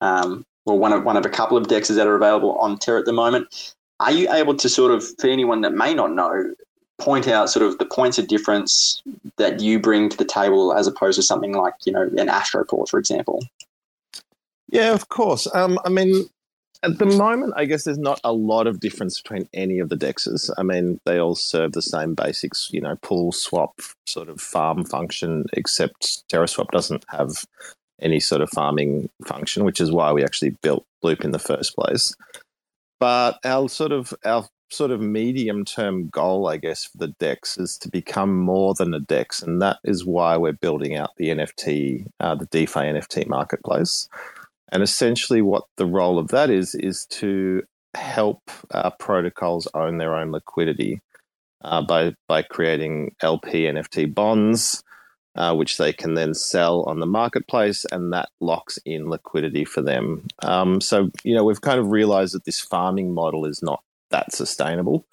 Um, 0.00 0.44
well, 0.66 0.78
one 0.78 0.92
of 0.92 1.04
one 1.04 1.16
of 1.16 1.24
a 1.24 1.30
couple 1.30 1.56
of 1.56 1.66
dexes 1.66 1.96
that 1.96 2.06
are 2.06 2.16
available 2.16 2.56
on 2.58 2.78
Terra 2.78 3.00
at 3.00 3.06
the 3.06 3.12
moment. 3.12 3.74
Are 4.00 4.10
you 4.10 4.32
able 4.32 4.56
to 4.56 4.68
sort 4.68 4.90
of, 4.90 5.04
for 5.20 5.28
anyone 5.28 5.60
that 5.60 5.74
may 5.74 5.94
not 5.94 6.12
know, 6.12 6.54
point 7.02 7.26
out 7.26 7.50
sort 7.50 7.66
of 7.66 7.78
the 7.78 7.84
points 7.84 8.18
of 8.18 8.28
difference 8.28 9.02
that 9.36 9.60
you 9.60 9.78
bring 9.78 10.08
to 10.08 10.16
the 10.16 10.24
table 10.24 10.72
as 10.72 10.86
opposed 10.86 11.16
to 11.16 11.22
something 11.22 11.52
like 11.52 11.74
you 11.84 11.92
know 11.92 12.02
an 12.02 12.28
Astroport, 12.28 12.88
for 12.88 12.98
example? 12.98 13.44
Yeah, 14.68 14.92
of 14.92 15.08
course. 15.08 15.46
Um, 15.52 15.78
I 15.84 15.90
mean, 15.90 16.24
at 16.82 16.98
the 16.98 17.06
moment, 17.06 17.52
I 17.56 17.64
guess 17.64 17.84
there's 17.84 17.98
not 17.98 18.20
a 18.24 18.32
lot 18.32 18.66
of 18.66 18.80
difference 18.80 19.20
between 19.20 19.48
any 19.52 19.78
of 19.78 19.88
the 19.88 19.96
dexes. 19.96 20.50
I 20.56 20.62
mean, 20.62 21.00
they 21.04 21.18
all 21.18 21.34
serve 21.34 21.72
the 21.72 21.82
same 21.82 22.14
basics, 22.14 22.70
you 22.72 22.80
know, 22.80 22.96
pull, 23.02 23.32
swap, 23.32 23.80
sort 24.06 24.28
of 24.28 24.40
farm 24.40 24.84
function, 24.84 25.44
except 25.52 26.24
TerraSwap 26.32 26.70
doesn't 26.70 27.04
have 27.08 27.44
any 28.00 28.18
sort 28.18 28.40
of 28.40 28.50
farming 28.50 29.08
function, 29.26 29.64
which 29.64 29.80
is 29.80 29.92
why 29.92 30.12
we 30.12 30.24
actually 30.24 30.56
built 30.62 30.84
Loop 31.02 31.24
in 31.24 31.30
the 31.30 31.38
first 31.38 31.74
place. 31.76 32.14
But 32.98 33.38
our 33.44 33.68
sort 33.68 33.92
of 33.92 34.14
our 34.24 34.46
sort 34.72 34.90
of 34.90 35.00
medium 35.00 35.64
term 35.64 36.08
goal, 36.08 36.48
I 36.48 36.56
guess, 36.56 36.84
for 36.84 36.98
the 36.98 37.08
DEX 37.08 37.58
is 37.58 37.76
to 37.78 37.88
become 37.88 38.38
more 38.38 38.74
than 38.74 38.94
a 38.94 39.00
DEX. 39.00 39.42
And 39.42 39.60
that 39.62 39.78
is 39.84 40.04
why 40.04 40.36
we're 40.36 40.52
building 40.52 40.96
out 40.96 41.10
the 41.16 41.28
NFT, 41.28 42.06
uh, 42.20 42.34
the 42.34 42.46
DeFi 42.46 42.80
NFT 42.80 43.26
marketplace. 43.26 44.08
And 44.70 44.82
essentially, 44.82 45.42
what 45.42 45.64
the 45.76 45.86
role 45.86 46.18
of 46.18 46.28
that 46.28 46.50
is, 46.50 46.74
is 46.74 47.06
to 47.10 47.62
help 47.94 48.50
uh, 48.70 48.90
protocols 48.90 49.68
own 49.74 49.98
their 49.98 50.16
own 50.16 50.32
liquidity 50.32 51.00
uh, 51.60 51.82
by, 51.82 52.14
by 52.26 52.42
creating 52.42 53.14
LP 53.22 53.64
NFT 53.64 54.12
bonds. 54.14 54.82
Uh, 55.34 55.54
which 55.54 55.78
they 55.78 55.94
can 55.94 56.12
then 56.12 56.34
sell 56.34 56.82
on 56.82 57.00
the 57.00 57.06
marketplace, 57.06 57.86
and 57.90 58.12
that 58.12 58.28
locks 58.38 58.78
in 58.84 59.08
liquidity 59.08 59.64
for 59.64 59.80
them. 59.80 60.26
Um, 60.42 60.78
so, 60.78 61.10
you 61.24 61.34
know, 61.34 61.42
we've 61.42 61.62
kind 61.62 61.80
of 61.80 61.90
realized 61.90 62.34
that 62.34 62.44
this 62.44 62.60
farming 62.60 63.14
model 63.14 63.46
is 63.46 63.62
not 63.62 63.82
that 64.12 64.32
sustainable. 64.32 65.06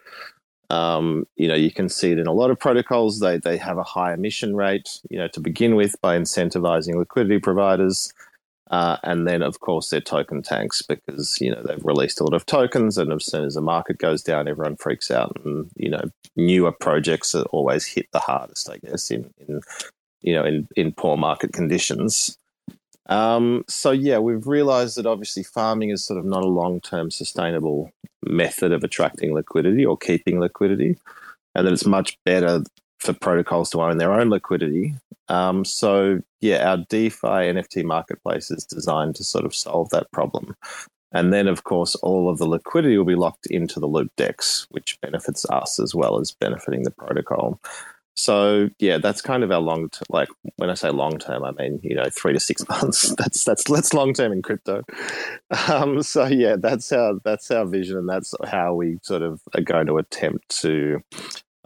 Um, 0.70 1.26
you 1.36 1.48
know, 1.48 1.56
you 1.56 1.72
can 1.72 1.90
see 1.90 2.12
it 2.12 2.20
in 2.20 2.28
a 2.28 2.34
lot 2.34 2.52
of 2.52 2.60
protocols. 2.60 3.20
They 3.20 3.38
they 3.38 3.58
have 3.58 3.78
a 3.78 3.84
high 3.84 4.14
emission 4.14 4.56
rate, 4.56 5.00
you 5.10 5.18
know, 5.18 5.28
to 5.30 5.40
begin 5.40 5.76
with 5.76 6.00
by 6.02 6.18
incentivizing 6.18 6.96
liquidity 6.96 7.40
providers, 7.40 8.14
uh, 8.70 8.98
and 9.04 9.28
then 9.28 9.42
of 9.42 9.60
course 9.62 9.90
their 9.90 10.02
token 10.02 10.44
tanks 10.44 10.84
because 10.84 11.38
you 11.42 11.50
know 11.50 11.64
they've 11.64 11.84
released 11.84 12.20
a 12.20 12.24
lot 12.24 12.36
of 12.36 12.46
tokens, 12.46 13.00
and 13.00 13.12
as 13.12 13.26
soon 13.26 13.46
as 13.46 13.56
the 13.56 13.62
market 13.62 13.98
goes 13.98 14.22
down, 14.22 14.48
everyone 14.48 14.76
freaks 14.76 15.10
out, 15.10 15.36
and 15.44 15.72
you 15.76 15.90
know, 15.90 16.04
newer 16.36 16.72
projects 16.72 17.34
are 17.34 17.46
always 17.46 17.88
hit 17.88 18.08
the 18.14 18.20
hardest, 18.20 18.70
I 18.70 18.78
guess, 18.78 19.10
in 19.10 19.34
in 19.48 19.62
you 20.22 20.36
know 20.36 20.46
in 20.46 20.68
in 20.76 20.92
poor 20.92 21.18
market 21.18 21.52
conditions. 21.52 22.39
Um, 23.10 23.66
so 23.68 23.92
yeah, 23.92 24.20
we've 24.20 24.48
realized 24.48 24.98
that 24.98 25.06
obviously 25.06 25.44
farming 25.44 25.90
is 25.90 26.06
sort 26.06 26.20
of 26.20 26.26
not 26.26 26.44
a 26.44 26.48
long-term 26.48 27.12
sustainable 27.12 27.92
method 28.24 28.72
of 28.72 28.84
attracting 28.84 29.34
liquidity 29.34 29.86
or 29.86 29.98
keeping 29.98 30.40
liquidity, 30.40 30.98
and 31.56 31.66
that 31.66 31.74
it's 31.74 31.86
much 31.86 32.18
better 32.24 32.64
for 33.00 33.14
protocols 33.14 33.72
to 33.72 33.82
own 33.82 33.98
their 33.98 34.14
own 34.14 34.30
liquidity. 34.30 34.94
Um, 35.28 35.66
so 35.66 36.22
yeah, 36.40 36.70
our 36.70 36.78
DeFi 36.78 37.28
NFT 37.28 37.84
marketplace 37.84 38.52
is 38.52 38.64
designed 38.64 39.16
to 39.16 39.24
sort 39.24 39.46
of 39.46 39.56
solve 39.56 39.90
that 39.90 40.12
problem. 40.12 40.56
And 41.12 41.34
then, 41.34 41.48
of 41.48 41.64
course, 41.64 41.96
all 41.96 42.30
of 42.30 42.38
the 42.38 42.48
liquidity 42.48 42.98
will 42.98 43.06
be 43.06 43.16
locked 43.16 43.48
into 43.48 43.80
the 43.80 43.88
Loop 43.88 44.12
DEX, 44.16 44.68
which 44.70 45.00
benefits 45.02 45.44
us 45.50 45.80
as 45.80 45.96
well 45.96 46.20
as 46.20 46.32
benefiting 46.32 46.84
the 46.84 46.92
protocol. 46.92 47.60
So 48.20 48.70
yeah, 48.80 48.98
that's 48.98 49.22
kind 49.22 49.46
of 49.46 49.52
our 49.52 49.62
long 49.62 49.88
term. 49.88 50.04
Like 50.10 50.28
when 50.58 50.70
I 50.70 50.74
say 50.74 50.90
long 50.90 51.20
term, 51.20 51.46
I 51.46 51.52
mean 51.52 51.80
you 51.82 51.96
know 51.96 52.10
three 52.12 52.34
to 52.34 52.40
six 52.40 52.68
months. 52.70 53.16
That's 53.16 53.46
that's 53.46 53.64
that's 53.64 53.94
long 53.94 54.14
term 54.14 54.34
in 54.34 54.42
crypto. 54.42 54.84
Um, 55.68 56.04
so 56.04 56.26
yeah, 56.26 56.56
that's 56.58 56.92
our 56.92 57.14
that's 57.24 57.50
our 57.50 57.66
vision, 57.66 57.98
and 57.98 58.10
that's 58.10 58.34
how 58.46 58.74
we 58.74 59.00
sort 59.04 59.22
of 59.22 59.42
are 59.56 59.62
going 59.62 59.88
to 59.88 59.98
attempt 59.98 60.50
to, 60.62 61.02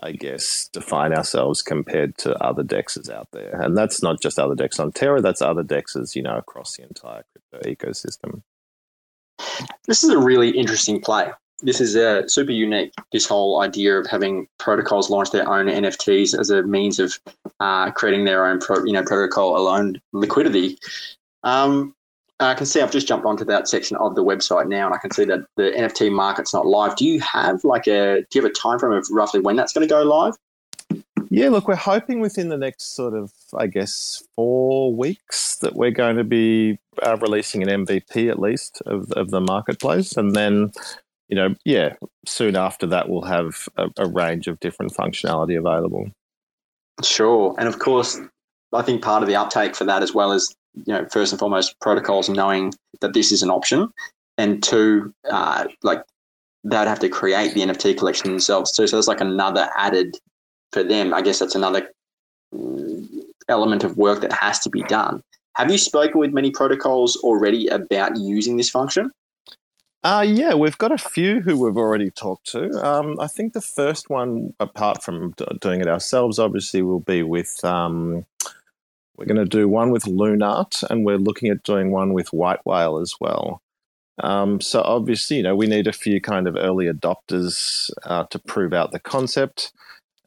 I 0.01 0.11
guess, 0.11 0.69
define 0.71 1.13
ourselves 1.13 1.61
compared 1.61 2.17
to 2.19 2.35
other 2.43 2.63
dexes 2.63 3.09
out 3.09 3.27
there. 3.31 3.59
And 3.61 3.75
that's 3.77 4.01
not 4.01 4.21
just 4.21 4.39
other 4.39 4.55
dexes 4.55 4.79
on 4.79 4.91
Terra. 4.91 5.21
That's 5.21 5.41
other 5.41 5.63
dexes, 5.63 6.15
you 6.15 6.21
know, 6.21 6.37
across 6.37 6.77
the 6.77 6.83
entire 6.83 7.23
crypto 7.51 7.69
ecosystem. 7.69 8.41
This 9.87 10.03
is 10.03 10.09
a 10.11 10.19
really 10.19 10.49
interesting 10.51 11.01
play 11.01 11.31
this 11.63 11.81
is 11.81 11.95
uh, 11.95 12.27
super 12.27 12.51
unique. 12.51 12.93
This 13.11 13.25
whole 13.25 13.61
idea 13.61 13.97
of 13.97 14.07
having 14.07 14.47
protocols 14.59 15.09
launch 15.09 15.31
their 15.31 15.47
own 15.49 15.67
NFTs 15.67 16.37
as 16.37 16.49
a 16.49 16.63
means 16.63 16.99
of 16.99 17.17
uh, 17.59 17.91
creating 17.91 18.25
their 18.25 18.45
own, 18.45 18.59
pro, 18.59 18.83
you 18.83 18.93
know, 18.93 19.03
protocol 19.03 19.57
alone 19.57 19.99
liquidity. 20.11 20.77
Um, 21.43 21.95
I 22.39 22.53
can 22.53 22.65
see 22.65 22.81
I've 22.81 22.91
just 22.91 23.07
jumped 23.07 23.25
onto 23.25 23.45
that 23.45 23.67
section 23.67 23.95
of 23.97 24.15
the 24.15 24.23
website 24.23 24.67
now, 24.67 24.85
and 24.85 24.93
I 24.93 24.97
can 24.97 25.11
see 25.11 25.23
that 25.25 25.45
the 25.55 25.71
NFT 25.71 26.11
market's 26.11 26.53
not 26.53 26.65
live. 26.65 26.95
Do 26.95 27.05
you 27.05 27.19
have 27.21 27.63
like 27.63 27.87
a 27.87 28.21
do 28.29 28.39
you 28.39 28.41
have 28.41 28.51
a 28.51 28.53
time 28.53 28.79
frame 28.79 28.93
of 28.93 29.07
roughly 29.11 29.39
when 29.39 29.55
that's 29.55 29.71
going 29.71 29.87
to 29.87 29.91
go 29.91 30.03
live? 30.03 30.35
Yeah, 31.29 31.49
look, 31.49 31.67
we're 31.67 31.75
hoping 31.75 32.19
within 32.19 32.49
the 32.49 32.57
next 32.57 32.95
sort 32.95 33.15
of, 33.15 33.31
I 33.57 33.65
guess, 33.65 34.21
four 34.35 34.93
weeks 34.93 35.55
that 35.57 35.75
we're 35.75 35.89
going 35.89 36.17
to 36.17 36.23
be 36.23 36.77
uh, 37.01 37.17
releasing 37.17 37.67
an 37.67 37.85
MVP 37.85 38.29
at 38.29 38.37
least 38.37 38.83
of, 38.85 39.11
of 39.13 39.31
the 39.31 39.41
marketplace, 39.41 40.15
and 40.15 40.35
then 40.35 40.71
you 41.33 41.39
know, 41.39 41.55
yeah, 41.65 41.95
soon 42.27 42.55
after 42.55 42.85
that, 42.85 43.09
we'll 43.09 43.23
have 43.23 43.67
a, 43.75 43.89
a 43.97 44.05
range 44.05 44.45
of 44.45 44.59
different 44.59 44.93
functionality 44.93 45.57
available. 45.57 46.11
Sure. 47.03 47.55
And 47.57 47.67
of 47.67 47.79
course, 47.79 48.19
I 48.71 48.83
think 48.83 49.01
part 49.01 49.23
of 49.23 49.27
the 49.27 49.35
uptake 49.35 49.75
for 49.75 49.83
that 49.85 50.03
as 50.03 50.13
well 50.13 50.31
is, 50.31 50.55
you 50.75 50.93
know, 50.93 51.07
first 51.11 51.33
and 51.33 51.39
foremost, 51.39 51.79
protocols 51.81 52.29
knowing 52.29 52.71
that 53.01 53.13
this 53.13 53.31
is 53.31 53.41
an 53.41 53.49
option. 53.49 53.89
And 54.37 54.61
two, 54.61 55.11
uh, 55.27 55.65
like 55.81 56.03
they'd 56.63 56.87
have 56.87 56.99
to 56.99 57.09
create 57.09 57.55
the 57.55 57.61
NFT 57.61 57.97
collection 57.97 58.29
themselves 58.29 58.71
too. 58.71 58.85
So 58.85 58.97
there's 58.97 59.07
like 59.07 59.19
another 59.19 59.71
added 59.75 60.15
for 60.71 60.83
them. 60.83 61.15
I 61.15 61.23
guess 61.23 61.39
that's 61.39 61.55
another 61.55 61.89
mm, 62.53 63.07
element 63.49 63.83
of 63.83 63.97
work 63.97 64.21
that 64.21 64.33
has 64.33 64.59
to 64.59 64.69
be 64.69 64.83
done. 64.83 65.23
Have 65.55 65.71
you 65.71 65.79
spoken 65.79 66.19
with 66.19 66.31
many 66.31 66.51
protocols 66.51 67.15
already 67.23 67.69
about 67.69 68.17
using 68.17 68.57
this 68.57 68.69
function? 68.69 69.09
Uh, 70.03 70.25
yeah, 70.27 70.53
we've 70.53 70.77
got 70.77 70.91
a 70.91 70.97
few 70.97 71.39
who 71.39 71.57
we've 71.57 71.77
already 71.77 72.11
talked 72.11 72.45
to. 72.51 72.69
Um, 72.85 73.17
I 73.21 73.27
think 73.27 73.53
the 73.53 73.61
first 73.61 74.09
one, 74.09 74.53
apart 74.59 75.01
from 75.01 75.33
doing 75.61 75.79
it 75.79 75.87
ourselves, 75.87 76.39
obviously 76.39 76.81
will 76.81 76.99
be 76.99 77.23
with. 77.23 77.63
Um, 77.63 78.25
we're 79.15 79.25
going 79.25 79.37
to 79.37 79.45
do 79.45 79.69
one 79.69 79.91
with 79.91 80.03
Luart, 80.03 80.83
and 80.89 81.05
we're 81.05 81.17
looking 81.17 81.49
at 81.49 81.63
doing 81.63 81.91
one 81.91 82.13
with 82.13 82.33
White 82.33 82.65
Whale 82.65 82.97
as 82.97 83.15
well. 83.21 83.61
Um, 84.19 84.59
so 84.59 84.81
obviously, 84.81 85.37
you 85.37 85.43
know, 85.43 85.55
we 85.55 85.67
need 85.67 85.87
a 85.87 85.93
few 85.93 86.19
kind 86.19 86.47
of 86.47 86.57
early 86.57 86.87
adopters 86.87 87.89
uh, 88.03 88.25
to 88.25 88.39
prove 88.39 88.73
out 88.73 88.91
the 88.91 88.99
concept, 88.99 89.71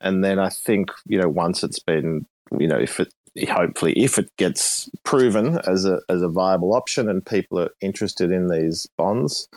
and 0.00 0.24
then 0.24 0.38
I 0.38 0.48
think 0.48 0.90
you 1.06 1.20
know 1.20 1.28
once 1.28 1.62
it's 1.62 1.80
been, 1.80 2.26
you 2.58 2.66
know, 2.66 2.78
if 2.78 2.98
it 2.98 3.12
hopefully 3.44 3.92
if 3.92 4.18
it 4.18 4.34
gets 4.36 4.88
proven 5.04 5.58
as 5.66 5.84
a 5.84 6.00
as 6.08 6.22
a 6.22 6.28
viable 6.28 6.74
option 6.74 7.08
and 7.08 7.24
people 7.24 7.58
are 7.58 7.70
interested 7.80 8.30
in 8.30 8.48
these 8.48 8.88
bonds, 8.96 9.48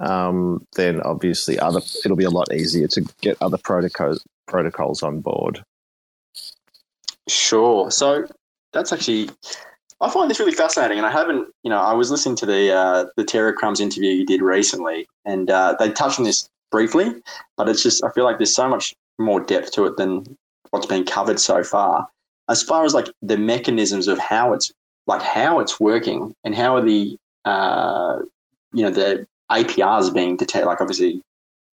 um, 0.00 0.66
then 0.76 1.00
obviously 1.02 1.58
other 1.58 1.80
it'll 2.04 2.16
be 2.16 2.24
a 2.24 2.30
lot 2.30 2.52
easier 2.52 2.88
to 2.88 3.02
get 3.20 3.36
other 3.40 3.58
protocols 3.58 4.22
protocols 4.46 5.02
on 5.02 5.20
board. 5.20 5.62
Sure. 7.28 7.90
So 7.90 8.26
that's 8.72 8.92
actually 8.92 9.30
I 10.00 10.10
find 10.10 10.28
this 10.30 10.40
really 10.40 10.52
fascinating, 10.52 10.98
and 10.98 11.06
I 11.06 11.10
haven't, 11.10 11.48
you 11.62 11.70
know, 11.70 11.78
I 11.78 11.94
was 11.94 12.10
listening 12.10 12.36
to 12.36 12.46
the 12.46 12.72
uh, 12.72 13.06
the 13.16 13.24
Terra 13.24 13.52
Crumbs 13.52 13.80
interview 13.80 14.10
you 14.10 14.26
did 14.26 14.42
recently, 14.42 15.06
and 15.24 15.50
uh, 15.50 15.76
they 15.78 15.90
touched 15.90 16.18
on 16.18 16.24
this 16.24 16.48
briefly, 16.70 17.14
but 17.56 17.68
it's 17.68 17.82
just 17.82 18.04
I 18.04 18.10
feel 18.10 18.24
like 18.24 18.38
there's 18.38 18.54
so 18.54 18.68
much 18.68 18.94
more 19.18 19.40
depth 19.40 19.72
to 19.72 19.86
it 19.86 19.96
than 19.96 20.36
what's 20.70 20.86
been 20.86 21.04
covered 21.04 21.38
so 21.38 21.62
far 21.62 22.08
as 22.48 22.62
far 22.62 22.84
as 22.84 22.94
like 22.94 23.10
the 23.22 23.38
mechanisms 23.38 24.08
of 24.08 24.18
how 24.18 24.52
it's 24.52 24.72
like 25.06 25.22
how 25.22 25.60
it's 25.60 25.78
working 25.78 26.34
and 26.44 26.54
how 26.54 26.76
are 26.76 26.84
the 26.84 27.16
uh, 27.44 28.18
you 28.72 28.82
know 28.82 28.90
the 28.90 29.26
APRs 29.50 30.12
being 30.12 30.36
determined. 30.36 30.68
Like 30.68 30.80
obviously, 30.80 31.20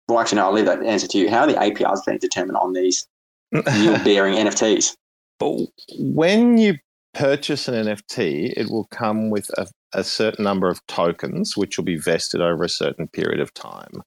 well, 0.09 0.21
actually, 0.21 0.37
no, 0.37 0.47
I'll 0.47 0.53
leave 0.53 0.67
that 0.67 0.83
answer 0.83 1.07
to 1.09 1.19
you. 1.19 1.31
How 1.31 1.41
are 1.41 1.47
the 1.47 1.55
APRs 1.55 2.05
being 2.07 2.19
determined 2.19 2.57
on 2.57 2.73
these 2.73 3.07
yield 3.53 4.05
bearing 4.05 4.35
NFTs? 4.35 4.95
Well 5.41 5.69
when 5.99 6.59
you 6.59 6.79
purchase 7.15 7.69
an 7.69 7.75
NFT, 7.75 8.53
it 8.57 8.71
will 8.71 8.87
come 8.87 9.31
with 9.31 9.51
a, 9.59 9.67
a, 9.93 10.05
certain 10.05 10.45
number 10.45 10.69
of 10.69 10.85
tokens, 10.87 11.57
which 11.57 11.77
will 11.77 11.85
be 11.85 11.97
vested 11.97 12.41
over 12.41 12.65
a 12.65 12.69
certain 12.69 13.09
period 13.09 13.41
of 13.41 13.53
time. 13.55 14.03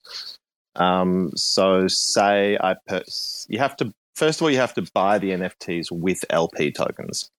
Um, 0.75 1.31
so, 1.35 1.87
say 1.87 2.57
I 2.61 2.75
per- 2.87 3.03
you 3.49 3.59
have 3.59 3.75
to 3.77 3.91
first 4.15 4.39
of 4.39 4.43
all, 4.43 4.51
you 4.51 4.57
have 4.57 4.73
to 4.75 4.83
buy 4.93 5.17
the 5.17 5.31
NFTs 5.31 5.91
with 5.91 6.23
LP 6.29 6.71
tokens. 6.71 7.29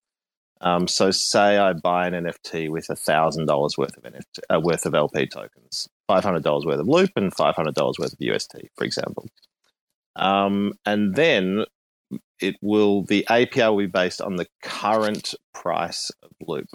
Um, 0.61 0.87
so, 0.87 1.11
say 1.11 1.59
I 1.59 1.73
buy 1.73 2.07
an 2.07 2.14
NFT 2.14 2.71
with 2.71 2.87
thousand 2.87 3.47
dollars 3.47 3.76
worth 3.76 3.97
of 3.97 4.05
NFT, 4.05 4.38
uh, 4.49 4.61
worth 4.61 4.87
of 4.87 4.95
LP 4.95 5.26
tokens, 5.26 5.88
five 6.07 6.23
hundred 6.23 6.45
dollars 6.45 6.64
worth 6.64 6.79
of 6.79 6.87
Loop, 6.87 7.11
and 7.17 7.35
five 7.35 7.57
hundred 7.57 7.75
dollars 7.75 7.99
worth 7.99 8.12
of 8.12 8.21
UST, 8.21 8.69
for 8.76 8.85
example. 8.85 9.29
Um, 10.14 10.75
and 10.87 11.17
then 11.17 11.64
it 12.41 12.57
will 12.62 13.02
the 13.02 13.26
APR 13.29 13.71
will 13.71 13.79
be 13.79 13.87
based 13.87 14.21
on 14.21 14.37
the 14.37 14.47
current 14.62 15.35
price 15.52 16.12
of 16.23 16.31
Loop, 16.47 16.69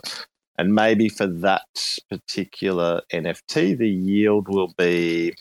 and 0.57 0.75
maybe 0.75 1.07
for 1.07 1.27
that 1.27 1.63
particular 2.09 3.01
NFT, 3.13 3.77
the 3.77 3.89
yield 3.89 4.49
will 4.49 4.73
be, 4.77 5.33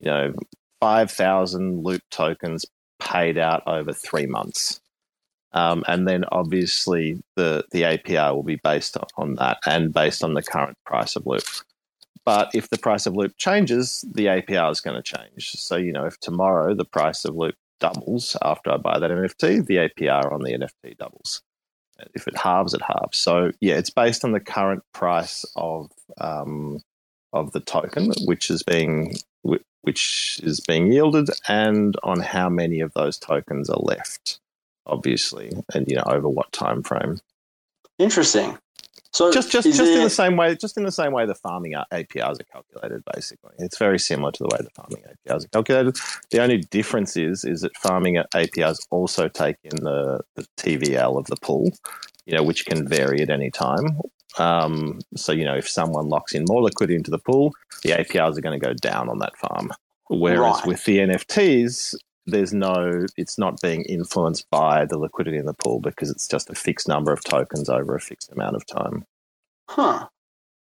you 0.00 0.10
know, 0.10 0.32
five 0.80 1.12
thousand 1.12 1.84
Loop 1.84 2.02
tokens 2.10 2.66
paid 3.04 3.38
out 3.38 3.62
over 3.66 3.92
three 3.92 4.26
months. 4.26 4.80
Um, 5.52 5.84
and 5.86 6.08
then 6.08 6.24
obviously 6.32 7.22
the, 7.36 7.64
the 7.70 7.82
APR 7.82 8.34
will 8.34 8.42
be 8.42 8.58
based 8.62 8.96
on 9.16 9.36
that 9.36 9.58
and 9.66 9.92
based 9.92 10.24
on 10.24 10.34
the 10.34 10.42
current 10.42 10.76
price 10.84 11.14
of 11.14 11.26
Loop. 11.26 11.44
But 12.24 12.50
if 12.54 12.70
the 12.70 12.78
price 12.78 13.06
of 13.06 13.14
Loop 13.14 13.36
changes, 13.36 14.04
the 14.12 14.26
APR 14.26 14.72
is 14.72 14.80
going 14.80 15.00
to 15.00 15.02
change. 15.02 15.52
So, 15.52 15.76
you 15.76 15.92
know, 15.92 16.06
if 16.06 16.18
tomorrow 16.18 16.74
the 16.74 16.84
price 16.84 17.24
of 17.24 17.36
Loop 17.36 17.54
doubles 17.78 18.36
after 18.42 18.72
I 18.72 18.78
buy 18.78 18.98
that 18.98 19.10
NFT, 19.10 19.66
the 19.66 19.76
APR 19.76 20.32
on 20.32 20.40
the 20.40 20.52
NFT 20.52 20.96
doubles. 20.96 21.42
If 22.14 22.26
it 22.26 22.36
halves, 22.36 22.74
it 22.74 22.82
halves. 22.82 23.18
So, 23.18 23.52
yeah, 23.60 23.74
it's 23.74 23.90
based 23.90 24.24
on 24.24 24.32
the 24.32 24.40
current 24.40 24.82
price 24.92 25.44
of 25.54 25.90
um, 26.18 26.80
of 27.32 27.52
the 27.52 27.60
token, 27.60 28.12
which 28.24 28.50
is 28.50 28.62
being 28.62 29.14
which 29.84 30.40
is 30.42 30.60
being 30.60 30.92
yielded, 30.92 31.30
and 31.48 31.96
on 32.02 32.20
how 32.20 32.48
many 32.48 32.80
of 32.80 32.92
those 32.94 33.18
tokens 33.18 33.70
are 33.70 33.80
left 33.80 34.40
obviously, 34.86 35.52
and 35.74 35.86
you 35.88 35.96
know 35.96 36.04
over 36.06 36.28
what 36.28 36.50
time 36.52 36.82
frame. 36.82 37.20
Interesting. 37.98 38.58
So 39.12 39.32
just 39.32 39.50
just 39.50 39.66
just 39.66 39.78
there... 39.78 39.98
in 39.98 40.02
the 40.02 40.10
same 40.10 40.36
way, 40.36 40.56
just 40.56 40.76
in 40.76 40.82
the 40.82 40.92
same 40.92 41.12
way 41.12 41.24
the 41.24 41.36
farming 41.36 41.74
APRs 41.92 42.40
are 42.40 42.44
calculated. 42.52 43.04
Basically, 43.14 43.52
it's 43.58 43.78
very 43.78 43.98
similar 43.98 44.32
to 44.32 44.42
the 44.42 44.48
way 44.48 44.58
the 44.60 44.70
farming 44.70 45.02
APRs 45.08 45.44
are 45.44 45.48
calculated. 45.48 45.96
The 46.30 46.42
only 46.42 46.58
difference 46.58 47.16
is 47.16 47.44
is 47.44 47.60
that 47.60 47.76
farming 47.76 48.16
APRs 48.34 48.86
also 48.90 49.28
take 49.28 49.56
in 49.62 49.76
the, 49.84 50.20
the 50.34 50.46
TVL 50.56 51.16
of 51.16 51.26
the 51.26 51.36
pool, 51.36 51.70
you 52.26 52.36
know, 52.36 52.42
which 52.42 52.66
can 52.66 52.88
vary 52.88 53.20
at 53.20 53.30
any 53.30 53.50
time. 53.50 54.00
Um, 54.38 55.00
so 55.16 55.32
you 55.32 55.44
know, 55.44 55.56
if 55.56 55.68
someone 55.68 56.08
locks 56.08 56.34
in 56.34 56.44
more 56.48 56.62
liquidity 56.62 56.96
into 56.96 57.10
the 57.10 57.18
pool, 57.18 57.52
the 57.82 57.90
APRs 57.90 58.36
are 58.36 58.40
going 58.40 58.58
to 58.58 58.66
go 58.66 58.74
down 58.74 59.08
on 59.08 59.18
that 59.18 59.36
farm. 59.36 59.72
Whereas 60.08 60.56
right. 60.56 60.66
with 60.66 60.84
the 60.84 60.98
NFTs, 60.98 61.94
there's 62.26 62.52
no 62.52 63.06
it's 63.16 63.38
not 63.38 63.60
being 63.60 63.82
influenced 63.82 64.48
by 64.50 64.84
the 64.84 64.98
liquidity 64.98 65.36
in 65.36 65.46
the 65.46 65.54
pool 65.54 65.80
because 65.80 66.10
it's 66.10 66.26
just 66.26 66.50
a 66.50 66.54
fixed 66.54 66.88
number 66.88 67.12
of 67.12 67.22
tokens 67.24 67.68
over 67.68 67.94
a 67.94 68.00
fixed 68.00 68.32
amount 68.32 68.56
of 68.56 68.66
time 68.66 69.04
huh 69.68 70.06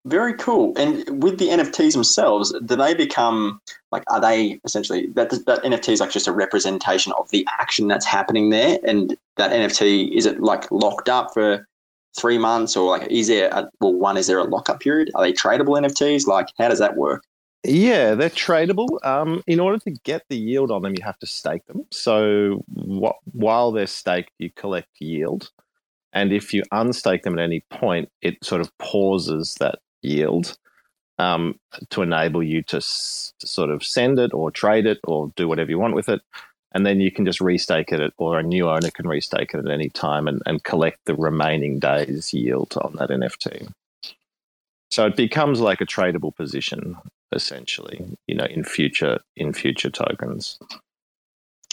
very 0.04 0.34
cool 0.34 0.72
and 0.76 1.22
with 1.22 1.38
the 1.38 1.48
nfts 1.48 1.92
themselves 1.92 2.52
do 2.64 2.74
they 2.74 2.94
become 2.94 3.60
like 3.92 4.02
are 4.10 4.20
they 4.20 4.58
essentially 4.64 5.06
that 5.08 5.30
that 5.30 5.62
nft 5.62 5.88
is 5.88 6.00
like 6.00 6.10
just 6.10 6.26
a 6.26 6.32
representation 6.32 7.12
of 7.12 7.30
the 7.30 7.46
action 7.60 7.86
that's 7.86 8.06
happening 8.06 8.50
there 8.50 8.78
and 8.84 9.16
that 9.36 9.52
nft 9.52 10.12
is 10.12 10.26
it 10.26 10.40
like 10.40 10.70
locked 10.72 11.08
up 11.08 11.32
for 11.32 11.64
three 12.18 12.38
months 12.38 12.76
or 12.76 12.90
like 12.90 13.10
is 13.10 13.28
there 13.28 13.48
a, 13.50 13.68
well 13.80 13.94
one 13.94 14.16
is 14.16 14.26
there 14.26 14.38
a 14.38 14.44
lockup 14.44 14.80
period 14.80 15.10
are 15.14 15.22
they 15.22 15.32
tradable 15.32 15.80
nfts 15.80 16.26
like 16.26 16.48
how 16.58 16.68
does 16.68 16.78
that 16.78 16.96
work 16.96 17.24
yeah, 17.64 18.14
they're 18.14 18.28
tradable. 18.28 18.88
Um, 19.06 19.42
in 19.46 19.60
order 19.60 19.78
to 19.80 19.90
get 19.90 20.24
the 20.28 20.36
yield 20.36 20.70
on 20.72 20.82
them, 20.82 20.94
you 20.96 21.04
have 21.04 21.18
to 21.20 21.26
stake 21.26 21.64
them. 21.66 21.86
So 21.92 22.64
wh- 22.74 23.34
while 23.34 23.70
they're 23.70 23.86
staked, 23.86 24.32
you 24.38 24.50
collect 24.50 24.88
yield. 24.98 25.50
And 26.12 26.32
if 26.32 26.52
you 26.52 26.62
unstake 26.72 27.22
them 27.22 27.38
at 27.38 27.42
any 27.42 27.60
point, 27.70 28.10
it 28.20 28.44
sort 28.44 28.60
of 28.60 28.76
pauses 28.78 29.54
that 29.60 29.78
yield 30.02 30.58
um, 31.18 31.58
to 31.90 32.02
enable 32.02 32.42
you 32.42 32.62
to, 32.64 32.78
s- 32.78 33.32
to, 33.38 33.46
sort 33.46 33.70
of 33.70 33.84
send 33.84 34.18
it 34.18 34.34
or 34.34 34.50
trade 34.50 34.86
it 34.86 34.98
or 35.04 35.32
do 35.36 35.46
whatever 35.46 35.70
you 35.70 35.78
want 35.78 35.94
with 35.94 36.08
it. 36.08 36.20
And 36.74 36.86
then 36.86 37.00
you 37.00 37.10
can 37.10 37.24
just 37.24 37.40
restake 37.40 37.92
it, 37.92 38.14
or 38.16 38.38
a 38.38 38.42
new 38.42 38.68
owner 38.68 38.90
can 38.90 39.04
restake 39.04 39.54
it 39.54 39.66
at 39.66 39.70
any 39.70 39.90
time 39.90 40.26
and, 40.26 40.42
and 40.46 40.64
collect 40.64 41.04
the 41.04 41.14
remaining 41.14 41.78
day's 41.78 42.32
yield 42.32 42.74
on 42.80 42.96
that 42.96 43.10
NFT. 43.10 43.70
So 44.90 45.06
it 45.06 45.16
becomes 45.16 45.60
like 45.60 45.80
a 45.80 45.86
tradable 45.86 46.34
position 46.34 46.96
essentially, 47.32 48.04
you 48.26 48.34
know, 48.34 48.44
in 48.44 48.62
future 48.62 49.18
in 49.36 49.52
future 49.52 49.90
tokens. 49.90 50.58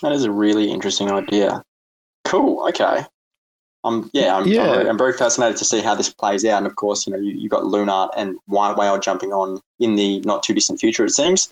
That 0.02 0.14
is 0.14 0.24
a 0.24 0.32
really 0.32 0.72
interesting 0.72 1.12
idea. 1.12 1.62
Cool. 2.24 2.66
Okay. 2.70 3.04
Um, 3.84 4.10
yeah, 4.14 4.36
I'm, 4.36 4.48
yeah. 4.48 4.72
I'm, 4.72 4.88
I'm, 4.88 4.98
very 4.98 5.14
fascinated 5.14 5.58
to 5.58 5.66
see 5.66 5.82
how 5.82 5.96
this 5.96 6.14
plays 6.14 6.44
out. 6.46 6.58
And 6.58 6.68
of 6.68 6.76
course, 6.76 7.08
you 7.08 7.14
know, 7.14 7.20
you, 7.20 7.42
have 7.42 7.50
got 7.50 7.64
Luart 7.64 8.10
and 8.16 8.38
White 8.46 8.78
Whale 8.78 9.00
jumping 9.00 9.32
on 9.32 9.62
in 9.80 9.96
the 9.96 10.20
not 10.22 10.44
too 10.44 10.54
distant 10.54 10.80
future, 10.80 11.06
it 11.06 11.12
seems. 11.12 11.50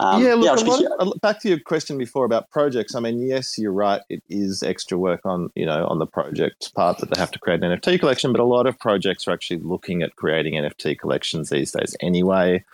Um, 0.00 0.22
yeah, 0.22 0.34
look, 0.34 0.60
yeah, 0.80 0.88
lot, 0.88 1.20
back 1.20 1.40
to 1.40 1.48
your 1.48 1.58
question 1.58 1.98
before 1.98 2.24
about 2.24 2.50
projects. 2.50 2.94
I 2.94 3.00
mean, 3.00 3.20
yes, 3.20 3.58
you're 3.58 3.72
right. 3.72 4.00
It 4.08 4.22
is 4.28 4.62
extra 4.62 4.96
work 4.96 5.22
on 5.24 5.50
you 5.56 5.66
know 5.66 5.86
on 5.86 5.98
the 5.98 6.06
project 6.06 6.72
part 6.74 6.98
that 6.98 7.10
they 7.10 7.18
have 7.18 7.32
to 7.32 7.38
create 7.38 7.62
an 7.64 7.76
NFT 7.76 7.98
collection, 7.98 8.32
but 8.32 8.40
a 8.40 8.44
lot 8.44 8.66
of 8.66 8.78
projects 8.78 9.26
are 9.26 9.32
actually 9.32 9.60
looking 9.60 10.02
at 10.02 10.14
creating 10.14 10.54
NFT 10.54 10.98
collections 10.98 11.50
these 11.50 11.72
days 11.72 11.96
anyway. 12.00 12.64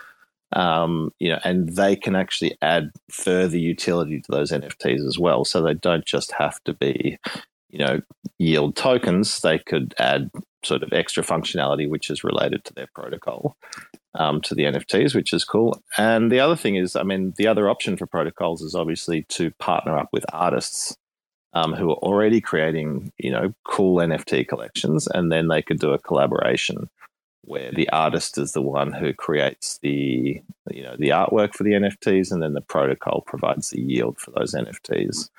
Um, 0.52 1.12
you 1.18 1.30
know, 1.30 1.40
and 1.44 1.70
they 1.70 1.96
can 1.96 2.14
actually 2.14 2.56
add 2.60 2.92
further 3.10 3.56
utility 3.56 4.20
to 4.20 4.30
those 4.30 4.52
NFTs 4.52 5.04
as 5.04 5.18
well. 5.18 5.44
So 5.44 5.62
they 5.62 5.74
don't 5.74 6.04
just 6.04 6.30
have 6.32 6.62
to 6.64 6.74
be, 6.74 7.18
you 7.70 7.78
know, 7.78 8.02
yield 8.38 8.76
tokens. 8.76 9.40
They 9.40 9.58
could 9.58 9.94
add 9.98 10.30
sort 10.62 10.82
of 10.82 10.92
extra 10.92 11.22
functionality 11.22 11.88
which 11.88 12.08
is 12.08 12.24
related 12.24 12.64
to 12.64 12.74
their 12.74 12.88
protocol 12.94 13.56
um, 14.14 14.40
to 14.42 14.54
the 14.54 14.64
NFTs, 14.64 15.14
which 15.14 15.32
is 15.32 15.44
cool. 15.44 15.80
And 15.98 16.30
the 16.30 16.40
other 16.40 16.56
thing 16.56 16.76
is, 16.76 16.96
I 16.96 17.02
mean, 17.02 17.34
the 17.36 17.46
other 17.46 17.68
option 17.68 17.96
for 17.96 18.06
protocols 18.06 18.62
is 18.62 18.74
obviously 18.74 19.22
to 19.30 19.50
partner 19.52 19.96
up 19.96 20.08
with 20.12 20.24
artists. 20.32 20.96
Um, 21.56 21.72
who 21.72 21.90
are 21.90 21.98
already 21.98 22.40
creating, 22.40 23.12
you 23.16 23.30
know, 23.30 23.54
cool 23.62 23.98
NFT 23.98 24.48
collections, 24.48 25.06
and 25.06 25.30
then 25.30 25.46
they 25.46 25.62
could 25.62 25.78
do 25.78 25.92
a 25.92 26.00
collaboration 26.00 26.90
where 27.46 27.70
the 27.72 27.88
artist 27.90 28.38
is 28.38 28.52
the 28.52 28.62
one 28.62 28.92
who 28.92 29.12
creates 29.12 29.78
the 29.82 30.42
you 30.70 30.82
know 30.82 30.96
the 30.98 31.10
artwork 31.10 31.54
for 31.54 31.62
the 31.62 31.72
NFTs, 31.72 32.32
and 32.32 32.42
then 32.42 32.54
the 32.54 32.60
protocol 32.60 33.22
provides 33.26 33.70
the 33.70 33.80
yield 33.80 34.18
for 34.18 34.30
those 34.32 34.54
NFTs. 34.54 35.30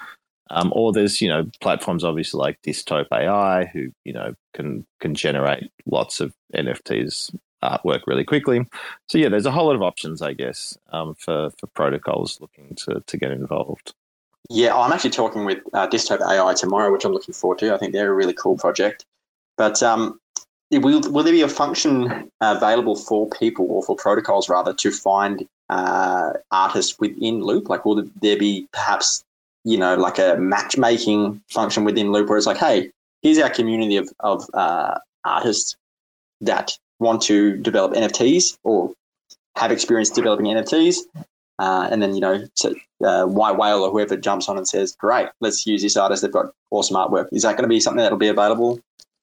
Um, 0.52 0.72
or 0.76 0.94
there's 0.94 1.22
you 1.22 1.28
know 1.28 1.50
platforms 1.62 2.04
obviously 2.04 2.40
like 2.40 2.62
Dystope 2.62 3.12
AI 3.12 3.66
who 3.66 3.92
you 4.04 4.14
know 4.14 4.36
can 4.54 4.86
can 5.00 5.16
generate 5.16 5.72
lots 5.86 6.20
of 6.20 6.34
NFTs 6.56 7.36
artwork 7.63 8.02
really 8.08 8.24
quickly. 8.24 8.65
So 9.08 9.18
yeah, 9.18 9.30
there's 9.30 9.46
a 9.46 9.52
whole 9.52 9.68
lot 9.68 9.76
of 9.76 9.82
options, 9.82 10.22
I 10.22 10.34
guess, 10.34 10.78
um, 10.91 11.15
for 11.15 11.50
for 11.52 11.68
protocols 11.68 12.39
looking 12.41 12.76
to 12.86 13.04
to 13.06 13.18
get 13.18 13.32
involved. 13.32 13.94
Yeah, 14.50 14.76
I'm 14.76 14.91
actually 14.91 15.12
talking 15.12 15.46
with 15.46 15.60
uh, 15.74 15.88
Dystope 15.88 16.22
AI 16.22 16.54
tomorrow, 16.54 16.91
which 16.91 17.04
I'm 17.04 17.13
looking 17.13 17.34
forward 17.34 17.60
to. 17.60 17.74
I 17.74 17.78
think 17.78 17.94
they're 17.94 18.12
a 18.12 18.15
really 18.15 18.34
cool 18.34 18.58
project. 18.58 19.06
But 19.58 19.82
um, 19.82 20.20
will, 20.72 21.02
will 21.12 21.24
there 21.24 21.34
be 21.34 21.41
a 21.41 21.48
function 21.48 22.30
available 22.41 22.96
for 22.96 23.30
people 23.30 23.65
or 23.70 23.84
for 23.84 23.96
protocols 23.96 24.50
rather 24.50 24.74
to 24.74 24.91
find 24.91 25.48
uh, 25.70 26.34
artists 26.52 27.00
within 27.00 27.41
Loop? 27.41 27.70
Like, 27.70 27.86
will 27.86 28.04
there 28.22 28.38
be 28.38 28.68
perhaps 28.72 29.24
you 29.63 29.78
know 29.78 29.96
like 29.96 30.20
a 30.20 30.36
matchmaking 30.38 31.41
function 31.50 31.84
within 31.84 32.12
Loop 32.12 32.30
where 32.30 32.38
it's 32.38 32.48
like, 32.48 32.58
hey, 32.58 32.91
here's 33.22 33.39
our 33.39 33.50
community 33.50 33.98
of 33.98 34.10
of 34.20 34.48
uh, 34.54 35.00
artists 35.24 35.76
that 36.41 36.78
want 37.00 37.22
to 37.24 37.58
develop 37.58 37.94
NFTs 37.94 38.58
or 38.64 38.94
have 39.56 39.72
experience 39.72 40.10
developing 40.10 40.48
NFTs. 40.48 40.98
Uh, 41.58 41.88
and 41.90 42.02
then, 42.02 42.14
you 42.14 42.20
know, 42.20 42.44
uh, 43.06 43.26
White 43.26 43.58
Whale 43.58 43.84
or 43.84 43.92
whoever 43.92 44.18
jumps 44.18 44.50
on 44.50 44.58
and 44.58 44.68
says, 44.68 44.96
great, 44.96 45.30
let's 45.40 45.66
use 45.66 45.82
this 45.82 45.96
artist. 45.96 46.22
They've 46.22 46.32
got 46.32 46.48
awesome 46.72 46.98
artwork. 46.98 47.28
Is 47.32 47.44
that 47.44 47.54
going 47.54 47.64
to 47.64 47.70
be 47.70 47.80
something 47.80 48.02
that'll 48.02 48.18
be 48.18 48.28
available 48.28 48.80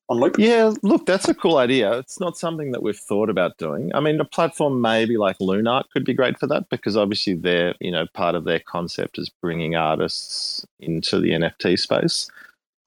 on 0.09 0.19
Loop? 0.19 0.39
Yeah, 0.39 0.73
look, 0.83 1.05
that's 1.05 1.29
a 1.29 1.35
cool 1.35 1.59
idea. 1.59 1.99
It's 1.99 2.21
not 2.21 2.39
something 2.39 2.73
that 2.73 2.83
we've 2.83 2.97
thought 2.99 3.29
about 3.29 3.59
doing. 3.59 3.95
I 3.95 4.01
mean, 4.01 4.19
a 4.19 4.25
platform 4.25 4.81
maybe 4.81 5.19
like 5.19 5.39
Luart 5.39 5.85
could 5.93 6.05
be 6.05 6.15
great 6.15 6.39
for 6.39 6.47
that 6.47 6.71
because 6.71 6.97
obviously 6.97 7.35
they're, 7.35 7.75
you 7.81 7.91
know, 7.91 8.07
part 8.15 8.35
of 8.35 8.45
their 8.45 8.61
concept 8.61 9.19
is 9.19 9.29
bringing 9.29 9.77
artists 9.77 10.67
into 10.81 11.21
the 11.21 11.31
NFT 11.31 11.79
space. 11.79 12.31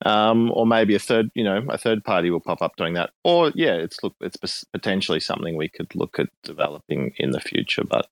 Um, 0.03 0.51
or 0.51 0.67
maybe 0.67 0.93
a 0.93 0.99
third, 0.99 1.29
you 1.35 1.43
know, 1.43 1.65
a 1.69 1.77
third 1.77 2.03
party 2.03 2.29
will 2.29 2.41
pop 2.41 2.61
up 2.61 2.75
doing 2.75 2.93
that. 2.95 3.11
Or 3.23 3.51
yeah, 3.55 3.73
it's 3.73 4.03
look, 4.03 4.15
it's 4.19 4.65
potentially 4.65 5.19
something 5.19 5.55
we 5.55 5.69
could 5.69 5.93
look 5.95 6.19
at 6.19 6.27
developing 6.43 7.13
in 7.17 7.31
the 7.31 7.39
future, 7.39 7.83
but 7.83 8.07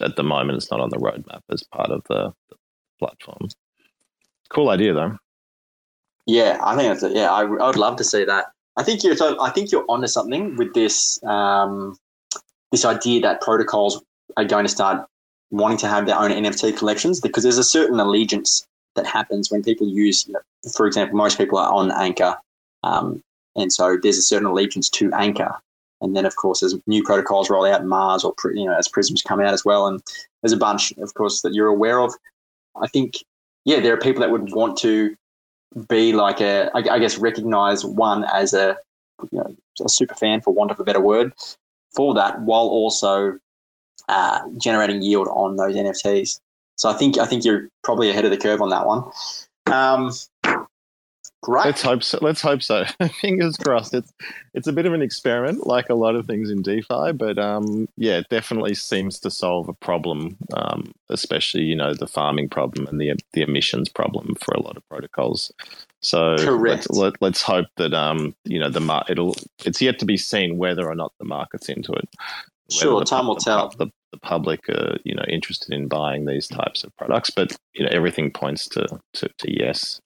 at 0.00 0.16
the 0.16 0.22
moment 0.22 0.58
it's 0.58 0.70
not 0.70 0.80
on 0.80 0.90
the 0.90 0.98
roadmap 0.98 1.40
as 1.50 1.62
part 1.62 1.90
of 1.90 2.02
the, 2.08 2.32
the 2.50 2.56
platform. 2.98 3.48
Cool 4.50 4.68
idea 4.68 4.92
though. 4.92 5.16
Yeah, 6.26 6.58
I 6.62 6.76
think 6.76 7.00
that's. 7.00 7.14
Yeah, 7.14 7.30
I, 7.30 7.40
I 7.42 7.66
would 7.66 7.76
love 7.76 7.96
to 7.96 8.04
see 8.04 8.24
that. 8.24 8.46
I 8.76 8.82
think 8.82 9.02
you're. 9.02 9.16
I 9.40 9.50
think 9.50 9.72
you're 9.72 9.84
onto 9.88 10.06
something 10.06 10.56
with 10.56 10.74
this. 10.74 11.22
Um, 11.24 11.96
this 12.70 12.84
idea 12.84 13.20
that 13.20 13.40
protocols 13.40 14.02
are 14.36 14.44
going 14.44 14.64
to 14.64 14.68
start 14.68 15.06
wanting 15.50 15.76
to 15.78 15.88
have 15.88 16.06
their 16.06 16.18
own 16.18 16.30
NFT 16.30 16.76
collections 16.76 17.20
because 17.20 17.42
there's 17.42 17.58
a 17.58 17.64
certain 17.64 18.00
allegiance 18.00 18.66
that 18.96 19.06
happens 19.06 19.50
when 19.50 19.62
people 19.62 19.88
use, 19.88 20.26
you 20.26 20.34
know, 20.34 20.40
for 20.74 20.86
example, 20.86 21.16
most 21.16 21.38
people 21.38 21.58
are 21.58 21.72
on 21.72 21.90
Anchor, 21.92 22.36
um, 22.82 23.22
and 23.56 23.72
so 23.72 23.98
there's 24.02 24.18
a 24.18 24.22
certain 24.22 24.46
allegiance 24.48 24.88
to 24.90 25.12
Anchor. 25.12 25.60
And 26.00 26.16
then, 26.16 26.26
of 26.26 26.34
course, 26.34 26.62
as 26.64 26.76
new 26.86 27.04
protocols 27.04 27.48
roll 27.48 27.64
out, 27.64 27.84
Mars 27.84 28.24
or 28.24 28.34
you 28.52 28.64
know, 28.64 28.76
as 28.76 28.88
Prisms 28.88 29.22
come 29.22 29.40
out 29.40 29.54
as 29.54 29.64
well, 29.64 29.86
and 29.86 30.02
there's 30.42 30.52
a 30.52 30.56
bunch, 30.56 30.92
of 30.98 31.14
course, 31.14 31.42
that 31.42 31.54
you're 31.54 31.68
aware 31.68 32.00
of. 32.00 32.12
I 32.80 32.88
think, 32.88 33.24
yeah, 33.64 33.78
there 33.78 33.94
are 33.94 33.98
people 33.98 34.20
that 34.20 34.30
would 34.30 34.52
want 34.52 34.76
to 34.78 35.14
be 35.88 36.12
like 36.12 36.40
a, 36.40 36.70
I, 36.74 36.98
guess, 36.98 37.18
recognize 37.18 37.84
one 37.84 38.24
as 38.24 38.52
a, 38.52 38.76
you 39.30 39.38
know, 39.38 39.56
a 39.84 39.88
super 39.88 40.14
fan, 40.14 40.40
for 40.40 40.52
want 40.52 40.72
of 40.72 40.80
a 40.80 40.84
better 40.84 41.00
word, 41.00 41.32
for 41.94 42.14
that, 42.14 42.40
while 42.40 42.66
also 42.66 43.38
uh, 44.08 44.40
generating 44.58 45.02
yield 45.02 45.28
on 45.28 45.56
those 45.56 45.76
NFTs. 45.76 46.40
So 46.82 46.88
I 46.88 46.94
think 46.94 47.16
I 47.16 47.26
think 47.26 47.44
you're 47.44 47.68
probably 47.84 48.10
ahead 48.10 48.24
of 48.24 48.32
the 48.32 48.36
curve 48.36 48.60
on 48.60 48.70
that 48.70 48.88
one. 48.88 49.04
Um, 49.66 50.10
Great. 51.40 51.64
Let's 51.64 51.82
hope 51.82 52.02
so. 52.02 52.18
Let's 52.20 52.40
hope 52.40 52.60
so. 52.60 52.84
Fingers 53.20 53.56
crossed. 53.56 53.94
It's 53.94 54.12
it's 54.52 54.66
a 54.66 54.72
bit 54.72 54.86
of 54.86 54.92
an 54.92 55.00
experiment, 55.00 55.64
like 55.64 55.90
a 55.90 55.94
lot 55.94 56.16
of 56.16 56.26
things 56.26 56.50
in 56.50 56.60
DeFi, 56.60 57.12
but 57.12 57.38
um, 57.38 57.88
yeah, 57.96 58.18
it 58.18 58.28
definitely 58.30 58.74
seems 58.74 59.20
to 59.20 59.30
solve 59.30 59.68
a 59.68 59.74
problem, 59.74 60.36
um, 60.54 60.90
especially 61.08 61.62
you 61.62 61.76
know 61.76 61.94
the 61.94 62.08
farming 62.08 62.48
problem 62.48 62.88
and 62.88 63.00
the 63.00 63.12
the 63.32 63.42
emissions 63.42 63.88
problem 63.88 64.34
for 64.40 64.52
a 64.52 64.60
lot 64.60 64.76
of 64.76 64.88
protocols. 64.88 65.52
So 66.00 66.36
Correct. 66.36 66.88
let's, 66.88 66.90
let, 66.90 67.22
let's 67.22 67.42
hope 67.42 67.66
that 67.76 67.94
um, 67.94 68.34
you 68.44 68.58
know 68.58 68.70
the 68.70 68.80
mar- 68.80 69.06
it'll 69.08 69.36
it's 69.64 69.80
yet 69.80 70.00
to 70.00 70.04
be 70.04 70.16
seen 70.16 70.58
whether 70.58 70.88
or 70.88 70.96
not 70.96 71.12
the 71.20 71.26
market's 71.26 71.68
into 71.68 71.92
it. 71.92 72.08
Sure, 72.70 73.00
the, 73.00 73.04
time 73.04 73.26
will 73.26 73.34
the, 73.34 73.40
tell. 73.40 73.68
The, 73.70 73.90
the 74.12 74.18
public 74.18 74.68
are 74.68 74.98
you 75.04 75.14
know 75.14 75.24
interested 75.28 75.72
in 75.72 75.88
buying 75.88 76.26
these 76.26 76.46
types 76.46 76.84
of 76.84 76.94
products, 76.96 77.30
but 77.30 77.56
you 77.74 77.84
know 77.84 77.90
everything 77.92 78.30
points 78.30 78.68
to 78.68 78.86
to, 79.14 79.28
to 79.38 79.60
yes. 79.60 80.00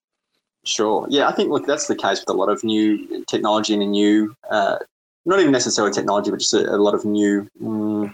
Sure. 0.65 1.07
Yeah, 1.09 1.29
I 1.29 1.33
think 1.33 1.51
look, 1.51 1.67
that's 1.67 1.87
the 1.87 1.95
case 1.95 2.21
with 2.21 2.29
a 2.29 2.33
lot 2.33 2.49
of 2.49 2.65
new 2.65 3.25
technology 3.27 3.73
and 3.73 3.83
a 3.85 3.87
new, 3.87 4.35
uh, 4.51 4.79
not 5.25 5.39
even 5.39 5.53
necessarily 5.53 5.95
technology, 5.95 6.31
but 6.31 6.41
just 6.41 6.55
a, 6.55 6.75
a 6.75 6.79
lot 6.79 6.93
of 6.93 7.05
new 7.05 7.49
mm, 7.63 8.13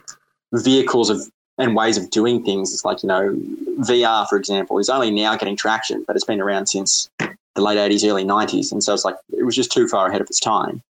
vehicles 0.53 1.09
of 1.09 1.23
and 1.59 1.75
ways 1.75 1.97
of 1.97 2.11
doing 2.11 2.45
things. 2.45 2.73
It's 2.73 2.85
like 2.85 3.03
you 3.03 3.09
know, 3.09 3.35
VR, 3.81 4.29
for 4.29 4.37
example, 4.37 4.79
is 4.79 4.91
only 4.91 5.11
now 5.11 5.37
getting 5.37 5.57
traction, 5.57 6.05
but 6.07 6.17
it's 6.17 6.25
been 6.25 6.41
around 6.41 6.67
since 6.67 7.11
the 7.19 7.63
late 7.63 7.79
'80s, 7.79 8.09
early 8.09 8.25
'90s, 8.25 8.71
and 8.71 8.83
so 8.83 8.93
it's 8.93 9.05
like 9.05 9.17
it 9.37 9.45
was 9.45 9.57
just 9.57 9.73
too 9.73 9.89
far 9.89 10.09
ahead 10.09 10.21
of 10.21 10.29
its 10.29 10.41
time. 10.41 10.83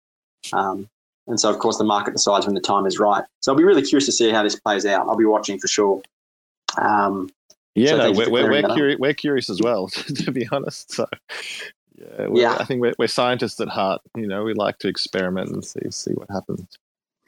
Um, 0.54 0.90
and 1.32 1.40
so, 1.40 1.50
of 1.50 1.60
course, 1.60 1.78
the 1.78 1.84
market 1.84 2.12
decides 2.14 2.46
when 2.46 2.56
the 2.56 2.62
time 2.62 2.86
is 2.86 3.00
right. 3.00 3.24
So 3.40 3.52
I'll 3.52 3.58
be 3.58 3.64
really 3.64 3.82
curious 3.82 4.06
to 4.06 4.12
see 4.12 4.30
how 4.30 4.44
this 4.44 4.60
plays 4.60 4.86
out. 4.86 5.08
I'll 5.08 5.16
be 5.18 5.26
watching 5.26 5.58
for 5.58 5.68
sure. 5.68 6.02
Um, 6.78 7.30
Yeah, 7.74 7.92
So 7.92 7.98
no, 7.98 8.12
we're, 8.12 8.30
we're, 8.30 8.52
we're, 8.52 8.64
curi- 8.64 9.00
we're 9.00 9.14
curious 9.14 9.50
as 9.50 9.62
well, 9.62 9.88
to 10.24 10.32
be 10.32 10.48
honest. 10.52 10.92
So, 10.92 11.08
yeah, 11.98 12.28
Yeah. 12.34 12.58
I 12.60 12.66
think 12.66 12.82
we're, 12.82 12.94
we're 13.00 13.08
scientists 13.08 13.60
at 13.62 13.70
heart. 13.70 14.02
You 14.16 14.28
know, 14.28 14.44
we 14.44 14.54
like 14.54 14.78
to 14.80 14.88
experiment 14.88 15.50
and 15.52 15.64
see 15.64 15.90
see 15.90 16.12
what 16.12 16.30
happens. 16.30 16.68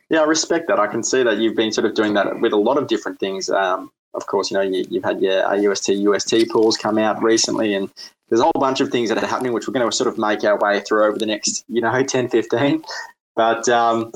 Yeah, 0.10 0.20
I 0.20 0.26
respect 0.26 0.68
that. 0.68 0.80
I 0.80 0.88
can 0.88 1.02
see 1.02 1.24
that 1.24 1.38
you've 1.38 1.56
been 1.56 1.72
sort 1.72 1.86
of 1.86 1.96
doing 1.96 2.14
that 2.16 2.40
with 2.42 2.54
a 2.54 2.58
lot 2.58 2.78
of 2.78 2.88
different 2.88 3.20
things. 3.20 3.50
Um, 3.50 3.90
of 4.14 4.28
course, 4.28 4.52
you 4.52 4.58
know, 4.58 4.62
you, 4.62 4.86
you've 4.90 5.04
had 5.04 5.22
your 5.22 5.44
AUST, 5.44 5.90
UST 6.04 6.50
pools 6.52 6.78
come 6.78 6.98
out 6.98 7.24
recently, 7.24 7.74
and 7.74 7.90
there's 8.30 8.40
a 8.42 8.44
whole 8.44 8.60
bunch 8.60 8.80
of 8.80 8.90
things 8.90 9.10
that 9.10 9.18
are 9.18 9.26
happening, 9.26 9.54
which 9.54 9.68
we're 9.68 9.74
going 9.74 9.90
to 9.90 9.96
sort 9.96 10.08
of 10.08 10.18
make 10.18 10.44
our 10.44 10.60
way 10.60 10.82
through 10.82 11.06
over 11.06 11.18
the 11.18 11.26
next, 11.26 11.64
you 11.68 11.82
know, 11.82 12.04
10, 12.08 12.30
15. 12.30 12.84
But 13.36 13.68
um, 13.70 14.12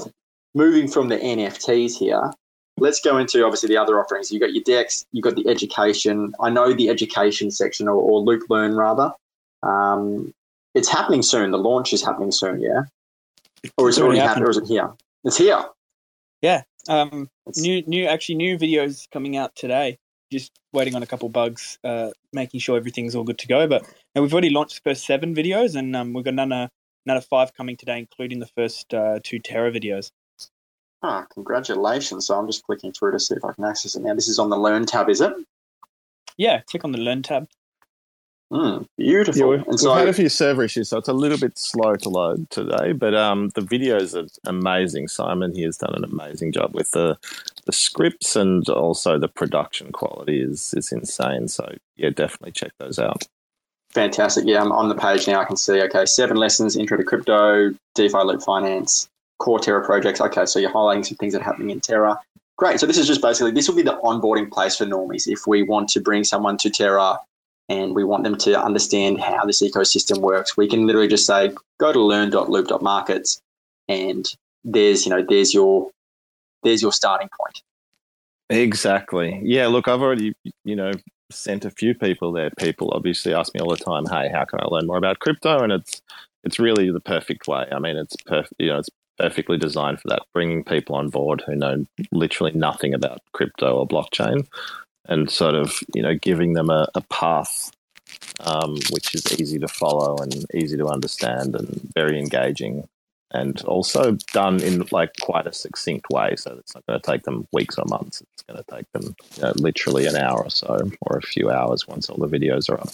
moving 0.54 0.88
from 0.88 1.10
the 1.10 1.18
NFTs 1.18 1.98
here, 1.98 2.32
let's 2.78 3.02
go 3.02 3.18
into 3.18 3.44
obviously 3.44 3.70
the 3.70 3.78
other 3.78 4.00
offerings. 4.00 4.32
You've 4.32 4.42
got 4.42 4.54
your 4.54 4.64
DEX, 4.64 5.06
you've 5.12 5.24
got 5.24 5.36
the 5.36 5.48
education. 5.48 6.34
I 6.40 6.50
know 6.50 6.74
the 6.74 6.90
education 6.90 7.52
section, 7.52 7.88
or, 7.88 7.96
or 7.96 8.20
Loop 8.20 8.44
Learn 8.50 8.76
rather. 8.76 9.12
Um, 9.64 10.34
it's 10.76 10.90
happening 10.90 11.24
soon. 11.24 11.52
The 11.52 11.58
launch 11.58 11.94
is 11.94 12.04
happening 12.06 12.32
soon, 12.32 12.62
yeah? 12.62 12.84
Or 13.78 13.90
is 13.90 13.98
it 13.98 14.04
already 14.04 14.20
happened, 14.20 14.46
or 14.46 14.52
is 14.52 14.58
it 14.58 14.68
here? 14.68 14.94
It's 15.24 15.38
here. 15.38 15.64
Yeah. 16.42 16.64
Um, 16.88 17.30
It's- 17.48 17.58
new, 17.58 17.82
new, 17.88 18.06
actually, 18.06 18.36
new 18.36 18.58
videos 18.58 19.10
coming 19.12 19.36
out 19.38 19.56
today. 19.56 19.98
Just 20.32 20.52
waiting 20.74 20.94
on 20.94 21.02
a 21.02 21.08
couple 21.08 21.30
bugs, 21.30 21.80
uh, 21.84 22.12
making 22.34 22.60
sure 22.60 22.78
everything's 22.78 23.16
all 23.16 23.24
good 23.24 23.40
to 23.40 23.48
go. 23.48 23.66
But 23.68 23.86
we've 24.14 24.32
already 24.32 24.50
launched 24.50 24.76
the 24.76 24.90
first 24.90 25.06
seven 25.06 25.34
videos, 25.34 25.76
and 25.76 25.96
um, 25.96 26.14
we've 26.14 26.24
got 26.24 26.34
another 26.34 26.70
another 27.08 27.22
five 27.22 27.54
coming 27.54 27.78
today, 27.78 27.98
including 27.98 28.40
the 28.40 28.48
first 28.48 28.94
uh, 28.94 29.20
two 29.24 29.40
Terra 29.40 29.72
videos. 29.72 30.12
Ah, 31.04 31.26
congratulations. 31.34 32.28
So 32.28 32.38
I'm 32.38 32.48
just 32.48 32.64
clicking 32.64 32.92
through 32.92 33.12
to 33.12 33.20
see 33.20 33.36
if 33.36 33.46
I 33.46 33.54
can 33.54 33.64
access 33.64 33.96
it 33.96 34.02
now. 34.02 34.14
This 34.14 34.28
is 34.28 34.40
on 34.40 34.50
the 34.50 34.58
Learn 34.58 34.86
tab, 34.86 35.10
is 35.10 35.22
it? 35.22 35.32
Yeah, 36.38 36.62
click 36.62 36.84
on 36.84 36.92
the 36.92 36.98
Learn 36.98 37.22
tab. 37.22 37.48
Mm, 38.52 38.88
beautiful. 38.98 39.40
Yeah, 39.40 39.46
we've, 39.46 39.60
and 39.60 39.68
we've 39.68 39.80
so, 39.80 39.94
had 39.94 40.08
a 40.08 40.14
few 40.14 40.30
server 40.30 40.64
issues, 40.64 40.90
so 40.90 40.98
it's 40.98 41.10
a 41.10 41.14
little 41.14 41.38
bit 41.38 41.58
slow 41.58 41.96
to 41.96 42.10
load 42.10 42.50
today. 42.50 42.94
But 42.94 43.14
um, 43.14 43.50
the 43.56 43.62
videos 43.62 44.16
are 44.16 44.28
amazing. 44.50 45.10
Simon 45.10 45.54
he 45.54 45.64
has 45.64 45.78
done 45.78 45.94
an 45.96 46.06
amazing 46.06 46.54
job 46.54 46.74
with 46.74 46.92
the 46.92 47.18
the 47.66 47.74
scripts 47.74 48.38
and 48.38 48.68
also 48.70 49.20
the 49.20 49.28
production 49.28 49.92
quality 49.92 50.42
is 50.42 50.74
is 50.78 50.94
insane. 50.94 51.50
So 51.50 51.76
yeah, 51.98 52.10
definitely 52.10 52.54
check 52.54 52.72
those 52.80 53.00
out. 53.00 53.28
Fantastic. 53.92 54.46
Yeah, 54.46 54.62
I'm 54.62 54.72
on 54.72 54.90
the 54.90 54.96
page 54.96 55.28
now. 55.28 55.40
I 55.40 55.46
can 55.46 55.58
see, 55.58 55.82
okay, 55.84 56.06
seven 56.06 56.38
lessons, 56.38 56.76
intro 56.76 56.98
to 56.98 57.04
crypto, 57.04 57.74
DeFi 57.96 58.18
Loop 58.20 58.42
Finance, 58.42 59.10
core 59.40 59.60
Terra 59.60 59.86
projects. 59.86 60.22
Okay, 60.22 60.46
so 60.46 60.60
you're 60.60 60.72
highlighting 60.72 61.06
some 61.06 61.18
things 61.18 61.34
that 61.34 61.42
are 61.42 61.46
happening 61.46 61.70
in 61.70 61.80
Terra. 61.80 62.20
Great. 62.58 62.80
So 62.80 62.86
this 62.88 62.98
is 62.98 63.08
just 63.08 63.22
basically, 63.22 63.52
this 63.52 63.68
will 63.68 63.76
be 63.76 63.84
the 63.84 64.00
onboarding 64.04 64.52
place 64.52 64.76
for 64.76 64.86
normies. 64.86 65.28
If 65.28 65.46
we 65.46 65.62
want 65.62 65.90
to 65.90 66.00
bring 66.00 66.24
someone 66.24 66.58
to 66.58 66.70
Terra 66.70 67.20
and 67.70 67.94
we 67.94 68.04
want 68.04 68.24
them 68.24 68.36
to 68.38 68.60
understand 68.60 69.22
how 69.22 69.46
this 69.46 69.62
ecosystem 69.62 70.20
works, 70.22 70.58
we 70.58 70.68
can 70.68 70.88
literally 70.88 71.08
just 71.08 71.28
say, 71.28 71.54
go 71.80 71.94
to 71.94 72.02
learn.loop.markets 72.02 73.40
and 73.88 74.26
there's, 74.64 75.06
you 75.06 75.12
know, 75.12 75.24
there's 75.28 75.54
your, 75.54 75.92
there's 76.64 76.82
your 76.82 76.92
starting 76.92 77.30
point. 77.40 77.62
Exactly. 78.50 79.40
Yeah. 79.44 79.68
Look, 79.68 79.88
I've 79.88 80.02
already 80.02 80.34
you 80.64 80.76
know 80.76 80.92
sent 81.30 81.66
a 81.66 81.72
few 81.72 81.94
people 81.94 82.32
there. 82.32 82.50
People 82.58 82.92
obviously 82.94 83.34
ask 83.34 83.54
me 83.54 83.60
all 83.60 83.70
the 83.70 83.78
time, 83.78 84.06
"Hey, 84.06 84.30
how 84.30 84.46
can 84.46 84.60
I 84.62 84.66
learn 84.66 84.88
more 84.88 84.98
about 84.98 85.20
crypto?" 85.20 85.60
And 85.60 85.72
it's 85.72 86.02
it's 86.44 86.60
really 86.60 86.92
the 86.92 87.00
perfect 87.00 87.48
way. 87.48 87.68
I 87.72 87.80
mean, 87.80 87.98
it's 87.98 88.16
perfect. 88.26 88.54
You 88.60 88.68
know, 88.68 88.80
it's 88.80 88.90
perfectly 89.18 89.58
designed 89.58 90.00
for 90.00 90.10
that. 90.10 90.24
Bringing 90.34 90.64
people 90.64 90.96
on 90.96 91.10
board 91.10 91.44
who 91.46 91.56
know 91.56 91.86
literally 92.12 92.54
nothing 92.54 92.94
about 92.94 93.22
crypto 93.34 93.78
or 93.78 93.88
blockchain, 93.88 94.48
and 95.06 95.30
sort 95.30 95.56
of 95.56 95.80
you 95.94 96.02
know 96.02 96.16
giving 96.16 96.54
them 96.54 96.70
a, 96.70 96.88
a 96.96 97.02
path. 97.02 97.72
Um, 98.40 98.78
which 98.92 99.14
is 99.16 99.38
easy 99.40 99.60
to 99.60 99.68
follow 99.68 100.16
and 100.18 100.46
easy 100.54 100.78
to 100.78 100.88
understand 100.88 101.56
and 101.56 101.92
very 101.94 102.18
engaging 102.18 102.88
and 103.32 103.62
also 103.64 104.18
done 104.32 104.62
in 104.62 104.84
like 104.92 105.12
quite 105.22 105.48
a 105.48 105.54
succinct 105.54 106.10
way. 106.10 106.36
So 106.38 106.56
it's 106.60 106.74
not 106.74 106.86
going 106.88 107.00
to 107.00 107.12
take 107.12 107.24
them 107.24 107.48
weeks 107.52 107.78
or 107.78 107.86
months. 107.86 108.22
It's 108.22 108.44
going 108.44 108.64
to 108.64 108.76
take 108.76 108.92
them 108.94 109.16
you 109.36 109.44
know, 109.44 109.54
literally 109.56 110.06
an 110.06 110.16
hour 110.16 110.44
or 110.44 110.50
so, 110.50 110.90
or 111.02 111.18
a 111.18 111.22
few 111.22 111.50
hours 111.50 111.88
once 111.88 112.10
all 112.10 112.18
the 112.18 112.28
videos 112.28 112.70
are 112.70 112.80
up. 112.80 112.90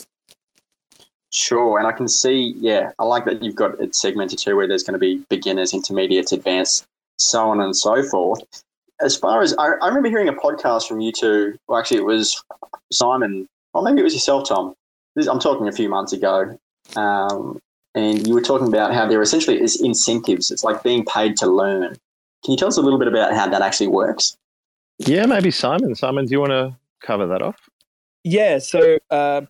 Sure, 1.32 1.80
and 1.80 1.88
I 1.88 1.92
can 1.92 2.08
see, 2.08 2.54
yeah, 2.60 2.92
I 3.00 3.06
like 3.06 3.26
that 3.26 3.42
you've 3.42 3.56
got 3.56 3.80
it 3.80 3.96
segmented 3.96 4.38
too, 4.38 4.56
where 4.56 4.68
there's 4.68 4.84
going 4.84 4.94
to 4.94 5.00
be 5.00 5.24
beginners, 5.30 5.74
intermediates, 5.74 6.32
advanced, 6.32 6.86
so 7.18 7.50
on 7.50 7.60
and 7.60 7.76
so 7.76 8.04
forth. 8.04 8.40
As 9.02 9.18
far 9.18 9.42
as 9.42 9.56
I, 9.58 9.72
I 9.82 9.88
remember 9.88 10.10
hearing 10.10 10.28
a 10.28 10.34
podcast 10.34 10.88
from 10.88 11.02
you 11.02 11.12
two, 11.12 11.58
well, 11.68 11.80
actually, 11.80 11.98
it 11.98 12.06
was 12.06 12.40
Simon, 12.92 13.48
or 13.74 13.82
maybe 13.82 14.02
it 14.02 14.04
was 14.04 14.14
yourself, 14.14 14.48
Tom. 14.48 14.76
This, 15.16 15.28
I'm 15.28 15.40
talking 15.40 15.68
a 15.68 15.72
few 15.72 15.90
months 15.90 16.14
ago, 16.14 16.56
um, 16.96 17.60
and 17.96 18.28
you 18.28 18.34
were 18.34 18.42
talking 18.42 18.68
about 18.68 18.94
how 18.94 19.08
there 19.08 19.22
essentially 19.22 19.62
is 19.62 19.80
incentives. 19.82 20.52
It's 20.52 20.64
like 20.64 20.84
being 20.84 21.06
paid 21.06 21.38
to 21.38 21.48
learn. 21.48 21.96
Can 22.44 22.52
you 22.52 22.58
tell 22.58 22.68
us 22.68 22.78
a 22.78 22.82
little 22.82 23.00
bit 23.00 23.08
about 23.08 23.34
how 23.34 23.48
that 23.48 23.62
actually 23.62 23.88
works? 23.88 24.38
Yeah, 25.00 25.26
maybe 25.26 25.52
Simon. 25.52 25.96
Simon, 25.96 26.26
do 26.26 26.32
you 26.32 26.40
want 26.40 26.52
to 26.52 26.78
cover 27.02 27.26
that 27.28 27.42
off? 27.42 27.70
Yeah, 28.24 28.60
so 28.60 28.98
uh, 29.10 29.42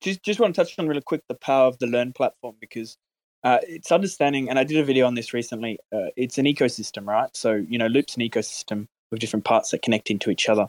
just 0.00 0.22
just 0.22 0.40
want 0.40 0.54
to 0.54 0.60
touch 0.60 0.78
on 0.78 0.88
really 0.88 1.02
quick 1.02 1.22
the 1.28 1.34
power 1.34 1.66
of 1.66 1.78
the 1.78 1.86
Learn 1.86 2.12
platform 2.12 2.56
because 2.60 2.96
uh, 3.42 3.58
it's 3.62 3.92
understanding, 3.92 4.48
and 4.48 4.58
I 4.58 4.64
did 4.64 4.78
a 4.78 4.84
video 4.84 5.06
on 5.06 5.14
this 5.14 5.34
recently. 5.34 5.78
Uh, 5.92 6.08
it's 6.16 6.38
an 6.38 6.46
ecosystem, 6.46 7.06
right? 7.06 7.34
So 7.36 7.64
you 7.68 7.78
know, 7.78 7.86
Loop's 7.86 8.16
an 8.16 8.22
ecosystem 8.22 8.86
with 9.10 9.20
different 9.20 9.44
parts 9.44 9.70
that 9.70 9.82
connect 9.82 10.10
into 10.10 10.30
each 10.30 10.48
other, 10.48 10.68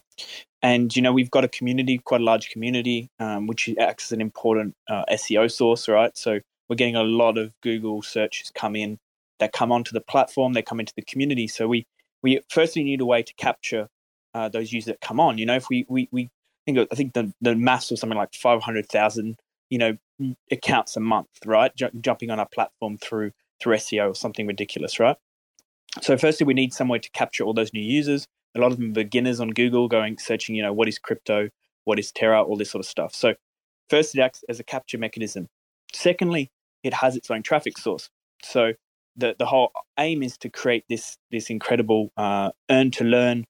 and 0.62 0.94
you 0.96 1.02
know, 1.02 1.14
we've 1.14 1.32
got 1.32 1.44
a 1.44 1.48
community, 1.48 2.00
quite 2.00 2.22
a 2.22 2.24
large 2.24 2.50
community, 2.50 3.10
um, 3.20 3.48
which 3.48 3.70
acts 3.80 4.08
as 4.08 4.12
an 4.12 4.22
important 4.22 4.76
uh, 4.90 5.06
SEO 5.12 5.50
source, 5.50 5.88
right? 5.88 6.18
So 6.18 6.40
we're 6.70 6.76
getting 6.76 6.96
a 6.96 7.04
lot 7.04 7.38
of 7.38 7.54
Google 7.62 8.02
searches 8.02 8.52
come 8.54 8.76
in 8.76 9.00
that 9.40 9.54
come 9.54 9.72
onto 9.72 9.92
the 9.92 10.02
platform, 10.02 10.54
they 10.54 10.62
come 10.62 10.80
into 10.80 10.94
the 10.96 11.02
community. 11.04 11.48
So 11.48 11.68
we 11.68 11.86
we 12.24 12.40
firstly 12.50 12.84
need 12.84 13.02
a 13.02 13.06
way 13.06 13.22
to 13.22 13.34
capture 13.36 13.88
uh, 14.34 14.50
those 14.50 14.72
users 14.72 14.88
that 14.88 15.02
come 15.02 15.20
on. 15.20 15.38
You 15.38 15.46
know, 15.46 15.56
if 15.56 15.70
we 15.70 15.86
we 15.90 16.10
we 16.12 16.30
think 16.66 16.80
I 16.92 16.96
think 16.96 17.14
the 17.14 17.34
the 17.42 17.56
mass 17.56 17.92
was 17.92 18.00
something 18.00 18.18
like 18.18 18.34
five 18.34 18.62
hundred 18.62 18.88
thousand, 18.90 19.38
you 19.70 19.78
know, 19.78 19.98
accounts 20.52 20.96
a 20.96 21.00
month, 21.00 21.30
right? 21.46 21.76
J- 21.76 21.92
jumping 22.02 22.32
on 22.32 22.40
our 22.40 22.48
platform 22.48 22.98
through 22.98 23.32
through 23.62 23.78
SEO 23.78 24.12
or 24.12 24.16
something 24.16 24.48
ridiculous, 24.48 25.00
right? 25.00 25.18
So 26.02 26.18
firstly, 26.18 26.46
we 26.46 26.54
need 26.54 26.74
somewhere 26.74 27.00
to 27.00 27.10
capture 27.12 27.44
all 27.44 27.54
those 27.54 27.74
new 27.74 27.82
users. 27.82 28.28
A 28.56 28.60
lot 28.60 28.72
of 28.72 28.78
them 28.78 28.94
beginners 28.94 29.40
on 29.40 29.50
Google, 29.50 29.88
going 29.88 30.18
searching, 30.18 30.56
you 30.56 30.62
know, 30.62 30.74
what 30.74 30.88
is 30.88 31.00
crypto, 31.00 31.50
what 31.86 32.00
is 32.00 32.12
Terra, 32.12 32.42
all 32.42 32.58
this 32.58 32.72
sort 32.72 32.84
of 32.84 32.90
stuff. 32.90 33.14
So 33.14 33.36
first, 33.90 34.16
it 34.16 34.22
acts 34.22 34.44
as 34.50 34.60
a 34.60 34.64
capture 34.64 34.98
mechanism. 34.98 35.48
Secondly, 35.94 36.52
it 36.86 36.94
has 36.94 37.16
its 37.16 37.30
own 37.32 37.44
traffic 37.44 37.78
source. 37.78 38.10
So 38.44 38.74
the 39.16 39.36
the 39.38 39.46
whole 39.46 39.72
aim 39.98 40.24
is 40.24 40.38
to 40.40 40.50
create 40.50 40.86
this 40.90 41.18
this 41.32 41.50
incredible 41.50 42.12
uh, 42.18 42.52
earn 42.70 42.92
to 42.92 43.04
learn 43.04 43.46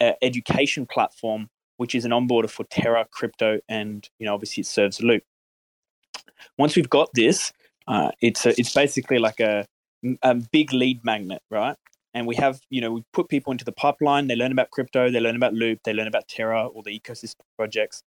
uh, 0.00 0.12
education 0.22 0.86
platform 0.86 1.48
which 1.80 1.94
is 1.94 2.04
an 2.04 2.10
onboarder 2.10 2.50
for 2.50 2.64
Terra, 2.64 3.06
crypto, 3.10 3.58
and 3.66 4.06
you 4.18 4.26
know 4.26 4.34
obviously 4.34 4.60
it 4.60 4.66
serves 4.66 5.00
Loop. 5.00 5.22
Once 6.58 6.76
we've 6.76 6.90
got 6.90 7.08
this, 7.14 7.54
uh, 7.88 8.10
it's 8.20 8.44
a, 8.44 8.50
it's 8.60 8.74
basically 8.74 9.18
like 9.18 9.40
a, 9.40 9.64
a 10.20 10.34
big 10.34 10.74
lead 10.74 11.02
magnet, 11.06 11.40
right? 11.50 11.76
And 12.12 12.26
we 12.26 12.36
have 12.36 12.60
you 12.68 12.82
know 12.82 12.92
we 12.92 13.02
put 13.14 13.30
people 13.30 13.50
into 13.50 13.64
the 13.64 13.72
pipeline. 13.72 14.26
They 14.26 14.36
learn 14.36 14.52
about 14.52 14.70
crypto, 14.70 15.10
they 15.10 15.20
learn 15.20 15.36
about 15.36 15.54
Loop, 15.54 15.78
they 15.86 15.94
learn 15.94 16.06
about 16.06 16.28
Terra, 16.28 16.66
all 16.66 16.82
the 16.82 17.00
ecosystem 17.00 17.46
projects, 17.56 18.02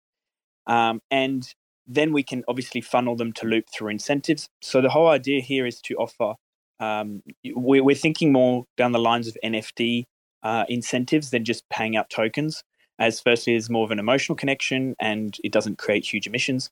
um, 0.67 1.01
and 1.09 1.43
then 1.87 2.13
we 2.13 2.23
can 2.23 2.43
obviously 2.47 2.81
funnel 2.81 3.15
them 3.15 3.33
to 3.33 3.45
loop 3.45 3.65
through 3.73 3.89
incentives. 3.89 4.47
So 4.61 4.81
the 4.81 4.89
whole 4.89 5.09
idea 5.09 5.41
here 5.41 5.65
is 5.65 5.81
to 5.81 5.95
offer. 5.95 6.35
Um, 6.79 7.23
we're, 7.45 7.83
we're 7.83 7.95
thinking 7.95 8.31
more 8.31 8.65
down 8.77 8.91
the 8.91 8.99
lines 8.99 9.27
of 9.27 9.37
NFT 9.43 10.05
uh, 10.43 10.65
incentives 10.69 11.31
than 11.31 11.45
just 11.45 11.67
paying 11.69 11.95
out 11.95 12.09
tokens. 12.09 12.63
As 12.99 13.19
firstly, 13.19 13.53
there's 13.53 13.69
more 13.69 13.83
of 13.83 13.91
an 13.91 13.99
emotional 13.99 14.35
connection, 14.35 14.95
and 14.99 15.37
it 15.43 15.51
doesn't 15.51 15.77
create 15.77 16.05
huge 16.05 16.27
emissions. 16.27 16.69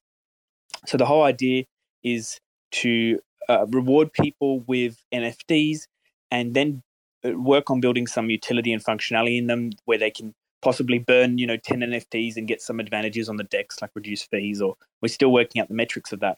So 0.85 0.97
the 0.97 1.05
whole 1.05 1.23
idea 1.23 1.65
is 2.03 2.39
to 2.71 3.19
uh, 3.49 3.65
reward 3.67 4.13
people 4.13 4.61
with 4.61 5.03
NFTs, 5.13 5.87
and 6.29 6.53
then 6.53 6.83
uh, 7.25 7.31
work 7.31 7.69
on 7.69 7.81
building 7.81 8.07
some 8.07 8.29
utility 8.29 8.71
and 8.71 8.83
functionality 8.83 9.37
in 9.37 9.47
them 9.47 9.71
where 9.85 9.97
they 9.97 10.11
can 10.11 10.33
possibly 10.61 10.99
burn, 10.99 11.37
you 11.37 11.47
know, 11.47 11.57
10 11.57 11.79
NFTs 11.79 12.37
and 12.37 12.47
get 12.47 12.61
some 12.61 12.79
advantages 12.79 13.29
on 13.29 13.37
the 13.37 13.43
DEX 13.43 13.81
like 13.81 13.91
reduced 13.95 14.29
fees, 14.29 14.61
or 14.61 14.75
we're 15.01 15.09
still 15.09 15.31
working 15.31 15.61
out 15.61 15.67
the 15.67 15.73
metrics 15.73 16.11
of 16.11 16.19
that. 16.19 16.37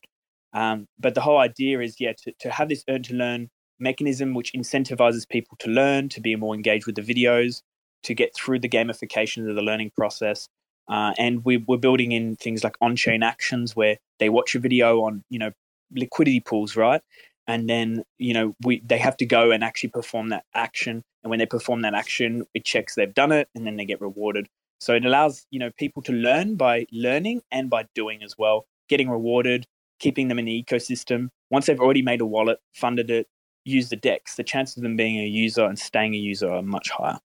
Um, 0.54 0.88
but 1.00 1.16
the 1.16 1.22
whole 1.22 1.40
idea 1.40 1.82
is, 1.82 2.00
yeah, 2.00 2.14
to, 2.24 2.32
to 2.40 2.50
have 2.52 2.70
this 2.70 2.84
earn 2.88 3.04
to 3.04 3.14
learn 3.14 3.50
mechanism 3.80 4.34
which 4.34 4.54
incentivizes 4.54 5.28
people 5.28 5.58
to 5.60 5.70
learn, 5.70 6.10
to 6.10 6.22
be 6.22 6.36
more 6.36 6.56
engaged 6.56 6.86
with 6.86 6.96
the 6.96 7.02
videos, 7.02 7.62
to 8.04 8.14
get 8.14 8.36
through 8.36 8.60
the 8.60 8.70
gamification 8.70 9.50
of 9.50 9.56
the 9.56 9.62
learning 9.62 9.92
process. 9.96 10.48
Uh, 10.90 11.14
and 11.18 11.44
we, 11.46 11.58
we're 11.58 11.78
building 11.78 12.12
in 12.12 12.36
things 12.36 12.64
like 12.64 12.76
on-chain 12.82 13.24
actions 13.24 13.76
where 13.76 13.98
they 14.20 14.30
watch 14.30 14.56
a 14.56 14.60
video 14.60 15.02
on, 15.04 15.24
you 15.30 15.40
know, 15.40 15.52
liquidity 15.96 16.40
pools, 16.40 16.76
right? 16.76 17.02
And 17.48 17.70
then, 17.70 18.04
you 18.18 18.34
know, 18.34 18.56
we 18.64 18.82
they 18.86 18.98
have 18.98 19.18
to 19.18 19.26
go 19.26 19.52
and 19.52 19.64
actually 19.64 19.90
perform 19.90 20.30
that 20.30 20.46
action 20.54 21.04
and 21.24 21.30
when 21.30 21.40
they 21.40 21.46
perform 21.46 21.82
that 21.82 21.94
action, 21.94 22.46
it 22.54 22.66
checks 22.66 22.96
they've 22.96 23.14
done 23.14 23.32
it 23.32 23.48
and 23.56 23.66
then 23.66 23.78
they 23.78 23.86
get 23.86 24.02
rewarded. 24.02 24.48
So 24.80 24.94
it 24.94 25.06
allows, 25.06 25.46
you 25.50 25.60
know, 25.60 25.72
people 25.78 26.02
to 26.04 26.12
learn 26.12 26.56
by 26.56 26.86
learning 26.92 27.42
and 27.52 27.70
by 27.70 27.86
doing 27.96 28.22
as 28.22 28.38
well, 28.38 28.66
getting 28.90 29.10
rewarded, 29.10 29.66
keeping 30.00 30.28
them 30.28 30.38
in 30.38 30.46
the 30.46 30.64
ecosystem. 30.64 31.30
Once 31.50 31.66
they've 31.66 31.80
already 31.80 32.02
made 32.02 32.20
a 32.20 32.26
wallet, 32.26 32.60
funded 32.74 33.10
it, 33.10 33.28
used 33.64 33.90
the 33.90 33.96
DEX, 33.96 34.36
the 34.36 34.44
chances 34.44 34.76
of 34.78 34.84
them 34.84 34.98
being 34.98 35.18
a 35.18 35.26
user 35.26 35.64
and 35.64 35.80
staying 35.80 36.14
a 36.14 36.18
user 36.18 36.52
are 36.52 36.62
much 36.62 36.90
higher. 36.90 37.20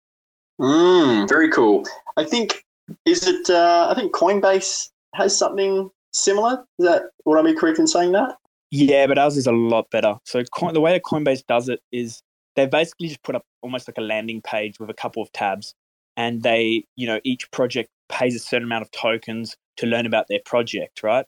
Mm, 0.60 1.28
very 1.28 1.50
cool. 1.50 1.84
I 2.16 2.24
think 2.24 2.64
is 3.04 3.26
it 3.26 3.50
uh, 3.50 3.88
I 3.90 3.94
think 3.94 4.14
Coinbase 4.14 4.90
has 5.14 5.36
something 5.36 5.90
similar. 6.12 6.64
Is 6.78 6.86
that 6.86 7.02
would 7.24 7.38
I 7.38 7.42
be 7.42 7.54
correct 7.54 7.80
in 7.80 7.88
saying 7.88 8.12
that? 8.12 8.36
Yeah, 8.70 9.06
but 9.06 9.18
ours 9.18 9.36
is 9.36 9.46
a 9.46 9.52
lot 9.52 9.90
better. 9.90 10.16
So 10.24 10.42
the 10.72 10.80
way 10.80 10.92
that 10.92 11.02
Coinbase 11.02 11.46
does 11.46 11.68
it 11.68 11.80
is 11.90 12.22
they 12.58 12.66
basically 12.66 13.08
just 13.08 13.22
put 13.22 13.36
up 13.36 13.44
almost 13.62 13.88
like 13.88 13.98
a 13.98 14.02
landing 14.02 14.42
page 14.42 14.80
with 14.80 14.90
a 14.90 14.94
couple 14.94 15.22
of 15.22 15.30
tabs 15.32 15.74
and 16.18 16.42
they 16.42 16.84
you 16.96 17.06
know 17.06 17.20
each 17.24 17.50
project 17.52 17.88
pays 18.10 18.34
a 18.34 18.38
certain 18.38 18.64
amount 18.64 18.82
of 18.82 18.90
tokens 18.90 19.56
to 19.78 19.86
learn 19.86 20.04
about 20.04 20.26
their 20.28 20.40
project 20.44 21.02
right 21.02 21.24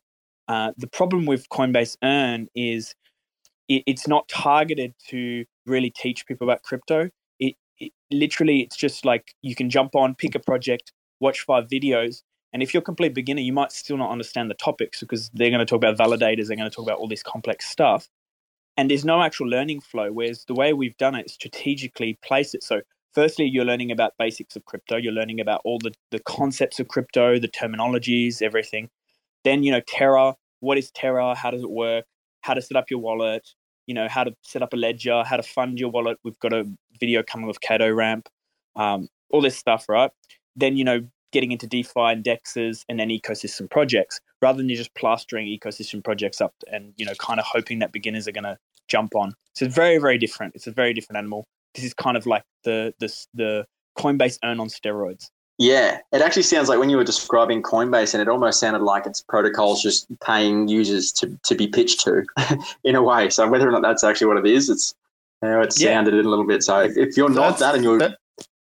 uh, 0.48 0.72
the 0.76 0.88
problem 0.88 1.24
with 1.24 1.48
coinbase 1.48 1.96
earn 2.02 2.48
is 2.54 2.94
it, 3.68 3.82
it's 3.86 4.08
not 4.08 4.28
targeted 4.28 4.92
to 5.08 5.44
really 5.66 5.90
teach 5.90 6.26
people 6.26 6.46
about 6.46 6.62
crypto 6.62 7.08
it, 7.38 7.54
it 7.78 7.92
literally 8.10 8.60
it's 8.60 8.76
just 8.76 9.04
like 9.04 9.32
you 9.42 9.54
can 9.54 9.70
jump 9.70 9.94
on 9.94 10.14
pick 10.14 10.34
a 10.34 10.40
project 10.40 10.92
watch 11.20 11.40
five 11.42 11.66
videos 11.68 12.22
and 12.52 12.62
if 12.62 12.74
you're 12.74 12.80
a 12.80 12.84
complete 12.84 13.14
beginner 13.14 13.40
you 13.40 13.52
might 13.52 13.72
still 13.72 13.96
not 13.96 14.10
understand 14.10 14.50
the 14.50 14.54
topics 14.54 15.00
because 15.00 15.30
they're 15.34 15.50
going 15.50 15.60
to 15.60 15.66
talk 15.66 15.78
about 15.78 15.96
validators 15.96 16.48
they're 16.48 16.56
going 16.56 16.70
to 16.70 16.74
talk 16.74 16.86
about 16.86 16.98
all 16.98 17.08
this 17.08 17.22
complex 17.22 17.68
stuff 17.68 18.08
and 18.80 18.90
there's 18.90 19.04
no 19.04 19.22
actual 19.22 19.46
learning 19.46 19.80
flow. 19.80 20.10
Whereas 20.10 20.44
the 20.46 20.54
way 20.54 20.72
we've 20.72 20.96
done 20.96 21.14
it, 21.14 21.28
strategically 21.28 22.18
place 22.22 22.54
it. 22.54 22.62
So, 22.62 22.80
firstly, 23.12 23.44
you're 23.44 23.64
learning 23.64 23.90
about 23.90 24.14
basics 24.18 24.56
of 24.56 24.64
crypto. 24.64 24.96
You're 24.96 25.12
learning 25.12 25.38
about 25.38 25.60
all 25.64 25.78
the, 25.78 25.92
the 26.10 26.20
concepts 26.20 26.80
of 26.80 26.88
crypto, 26.88 27.38
the 27.38 27.48
terminologies, 27.48 28.40
everything. 28.40 28.88
Then, 29.44 29.62
you 29.62 29.72
know, 29.72 29.82
Terra. 29.86 30.34
What 30.60 30.78
is 30.78 30.90
Terra? 30.92 31.34
How 31.34 31.50
does 31.50 31.62
it 31.62 31.70
work? 31.70 32.06
How 32.42 32.54
to 32.54 32.62
set 32.62 32.76
up 32.76 32.90
your 32.90 33.00
wallet? 33.00 33.46
You 33.86 33.94
know, 33.94 34.08
how 34.08 34.24
to 34.24 34.34
set 34.44 34.62
up 34.62 34.72
a 34.72 34.76
ledger, 34.76 35.24
how 35.24 35.36
to 35.36 35.42
fund 35.42 35.78
your 35.78 35.90
wallet. 35.90 36.18
We've 36.24 36.38
got 36.38 36.52
a 36.52 36.64
video 36.98 37.22
coming 37.22 37.46
with 37.46 37.60
Kado 37.60 37.94
Ramp, 37.94 38.28
um, 38.76 39.08
all 39.30 39.42
this 39.42 39.58
stuff, 39.58 39.90
right? 39.90 40.10
Then, 40.56 40.76
you 40.76 40.84
know, 40.84 41.00
getting 41.32 41.52
into 41.52 41.66
DeFi 41.66 41.92
and 41.96 42.24
DEXs 42.24 42.84
and 42.88 42.98
then 42.98 43.08
ecosystem 43.08 43.70
projects 43.70 44.20
rather 44.42 44.58
than 44.58 44.68
just 44.68 44.94
plastering 44.94 45.46
ecosystem 45.46 46.02
projects 46.02 46.40
up 46.40 46.54
and, 46.70 46.92
you 46.96 47.04
know, 47.04 47.12
kind 47.18 47.38
of 47.38 47.46
hoping 47.46 47.78
that 47.80 47.92
beginners 47.92 48.26
are 48.26 48.32
going 48.32 48.44
to 48.44 48.58
jump 48.88 49.14
on. 49.14 49.34
So 49.54 49.64
it's 49.64 49.74
very, 49.74 49.98
very 49.98 50.18
different. 50.18 50.54
It's 50.54 50.66
a 50.66 50.72
very 50.72 50.92
different 50.92 51.18
animal. 51.18 51.44
This 51.74 51.84
is 51.84 51.94
kind 51.94 52.16
of 52.16 52.26
like 52.26 52.42
the 52.64 52.92
the, 52.98 53.26
the 53.34 53.66
Coinbase 53.98 54.38
earn 54.44 54.60
on 54.60 54.68
steroids. 54.68 55.30
Yeah, 55.58 55.98
it 56.10 56.22
actually 56.22 56.44
sounds 56.44 56.70
like 56.70 56.78
when 56.78 56.88
you 56.88 56.96
were 56.96 57.04
describing 57.04 57.62
Coinbase, 57.62 58.14
and 58.14 58.22
it 58.22 58.28
almost 58.28 58.60
sounded 58.60 58.80
like 58.80 59.04
its 59.04 59.20
protocols 59.20 59.82
just 59.82 60.06
paying 60.20 60.68
users 60.68 61.12
to, 61.12 61.38
to 61.44 61.54
be 61.54 61.66
pitched 61.66 62.00
to, 62.00 62.24
in 62.84 62.96
a 62.96 63.02
way. 63.02 63.28
So 63.28 63.46
whether 63.46 63.68
or 63.68 63.72
not 63.72 63.82
that's 63.82 64.02
actually 64.02 64.28
what 64.28 64.38
it 64.38 64.46
is, 64.46 64.70
it's 64.70 64.94
you 65.42 65.50
know, 65.50 65.60
it 65.60 65.74
sounded 65.74 66.14
yeah. 66.14 66.22
a 66.22 66.22
little 66.22 66.46
bit. 66.46 66.62
So 66.62 66.80
if 66.80 67.14
you're 67.14 67.28
not 67.28 67.50
that's, 67.50 67.60
that 67.60 67.74
and 67.74 67.84
you're 67.84 67.98
that, 67.98 68.16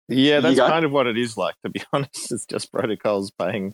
yeah, 0.10 0.40
that's 0.40 0.58
kind 0.58 0.86
of 0.86 0.92
what 0.92 1.08
it 1.08 1.18
is 1.18 1.38
like, 1.38 1.56
to 1.64 1.70
be 1.70 1.82
honest. 1.94 2.32
It's 2.32 2.46
just 2.46 2.72
protocols 2.72 3.32
paying 3.32 3.74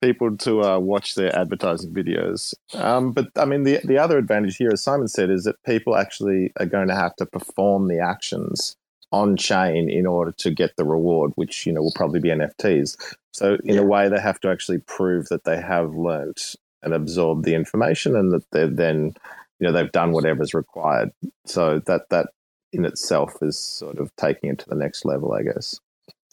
people 0.00 0.36
to 0.38 0.62
uh, 0.62 0.78
watch 0.78 1.14
their 1.14 1.36
advertising 1.36 1.92
videos. 1.92 2.54
Um, 2.74 3.12
but 3.12 3.28
I 3.36 3.44
mean, 3.44 3.64
the, 3.64 3.80
the 3.84 3.98
other 3.98 4.18
advantage 4.18 4.56
here, 4.56 4.70
as 4.72 4.82
Simon 4.82 5.08
said, 5.08 5.30
is 5.30 5.44
that 5.44 5.62
people 5.64 5.96
actually 5.96 6.52
are 6.58 6.66
going 6.66 6.88
to 6.88 6.94
have 6.94 7.16
to 7.16 7.26
perform 7.26 7.88
the 7.88 7.98
actions 7.98 8.76
on 9.10 9.36
chain 9.36 9.90
in 9.90 10.06
order 10.06 10.32
to 10.32 10.50
get 10.50 10.76
the 10.76 10.84
reward, 10.84 11.32
which, 11.34 11.66
you 11.66 11.72
know, 11.72 11.82
will 11.82 11.92
probably 11.94 12.20
be 12.20 12.30
NFTs. 12.30 12.96
So, 13.32 13.58
in 13.64 13.74
yeah. 13.74 13.80
a 13.80 13.84
way, 13.84 14.08
they 14.08 14.20
have 14.20 14.40
to 14.40 14.50
actually 14.50 14.78
prove 14.78 15.28
that 15.28 15.44
they 15.44 15.60
have 15.60 15.94
learnt 15.94 16.56
and 16.82 16.94
absorbed 16.94 17.44
the 17.44 17.54
information 17.54 18.16
and 18.16 18.32
that 18.32 18.50
they've 18.52 18.74
then, 18.74 19.14
you 19.58 19.66
know, 19.66 19.72
they've 19.72 19.92
done 19.92 20.12
whatever 20.12 20.42
is 20.42 20.54
required. 20.54 21.10
So, 21.44 21.80
that, 21.86 22.08
that 22.10 22.28
in 22.72 22.84
itself 22.84 23.36
is 23.42 23.58
sort 23.58 23.98
of 23.98 24.14
taking 24.16 24.50
it 24.50 24.58
to 24.60 24.68
the 24.68 24.74
next 24.74 25.04
level, 25.04 25.32
I 25.32 25.42
guess. 25.42 25.78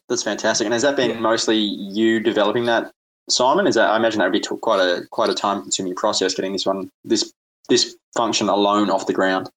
That's 0.08 0.23
fantastic. 0.23 0.65
And 0.65 0.73
has 0.73 0.82
that 0.82 0.95
been 0.95 1.12
yeah. 1.12 1.19
mostly 1.19 1.58
you 1.58 2.19
developing 2.19 2.65
that, 2.65 2.91
Simon? 3.30 3.67
Is 3.67 3.75
that 3.75 3.89
I 3.89 3.95
imagine 3.95 4.19
that 4.19 4.32
would 4.32 4.41
be 4.41 4.58
quite 4.62 4.80
a 4.80 5.06
quite 5.12 5.30
a 5.30 5.36
time 5.36 5.62
consuming 5.62 5.95
process 5.95 6.34
getting 6.34 6.54
this 6.54 6.65
one 6.65 6.89
this 7.06 7.32
this 7.69 7.95
function 8.15 8.49
alone 8.49 8.89
off 8.89 9.06
the 9.06 9.13
ground. 9.13 9.49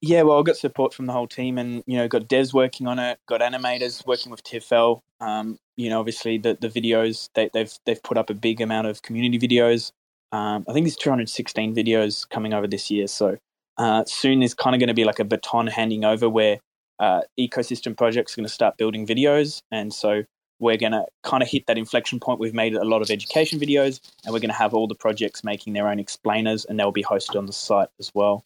Yeah, 0.00 0.22
well, 0.22 0.40
I 0.40 0.42
got 0.42 0.56
support 0.56 0.94
from 0.94 1.06
the 1.06 1.12
whole 1.12 1.28
team, 1.28 1.58
and 1.58 1.84
you 1.86 1.96
know, 1.96 2.08
got 2.08 2.28
devs 2.28 2.52
working 2.52 2.86
on 2.86 2.98
it, 2.98 3.18
got 3.26 3.40
animators 3.40 4.04
working 4.06 4.30
with 4.30 4.42
TFL. 4.42 5.02
Um, 5.20 5.58
you 5.76 5.90
know, 5.90 6.00
obviously 6.00 6.38
the 6.38 6.56
the 6.60 6.68
videos 6.68 7.28
they, 7.34 7.50
they've 7.52 7.72
they've 7.86 8.02
put 8.02 8.18
up 8.18 8.30
a 8.30 8.34
big 8.34 8.60
amount 8.60 8.86
of 8.86 9.02
community 9.02 9.38
videos. 9.38 9.92
Um, 10.32 10.64
I 10.68 10.72
think 10.72 10.86
there's 10.86 10.96
216 10.96 11.74
videos 11.74 12.28
coming 12.28 12.54
over 12.54 12.66
this 12.66 12.90
year, 12.90 13.06
so 13.06 13.36
uh, 13.78 14.04
soon 14.06 14.40
there's 14.40 14.54
kind 14.54 14.74
of 14.74 14.80
going 14.80 14.88
to 14.88 14.94
be 14.94 15.04
like 15.04 15.18
a 15.18 15.24
baton 15.24 15.66
handing 15.66 16.04
over 16.04 16.28
where 16.28 16.58
uh, 16.98 17.22
ecosystem 17.38 17.96
projects 17.96 18.34
are 18.34 18.36
going 18.36 18.46
to 18.46 18.52
start 18.52 18.76
building 18.76 19.06
videos. 19.06 19.62
And 19.70 19.92
so 19.92 20.24
we're 20.58 20.76
going 20.76 20.92
to 20.92 21.06
kind 21.22 21.42
of 21.42 21.48
hit 21.48 21.66
that 21.66 21.78
inflection 21.78 22.20
point. 22.20 22.38
We've 22.38 22.54
made 22.54 22.74
a 22.74 22.84
lot 22.84 23.02
of 23.02 23.10
education 23.10 23.58
videos, 23.58 24.00
and 24.24 24.32
we're 24.32 24.40
going 24.40 24.50
to 24.50 24.56
have 24.56 24.74
all 24.74 24.86
the 24.86 24.94
projects 24.94 25.42
making 25.42 25.72
their 25.72 25.88
own 25.88 25.98
explainers, 25.98 26.66
and 26.66 26.78
they'll 26.78 26.92
be 26.92 27.02
hosted 27.02 27.36
on 27.36 27.46
the 27.46 27.52
site 27.52 27.88
as 27.98 28.12
well. 28.14 28.44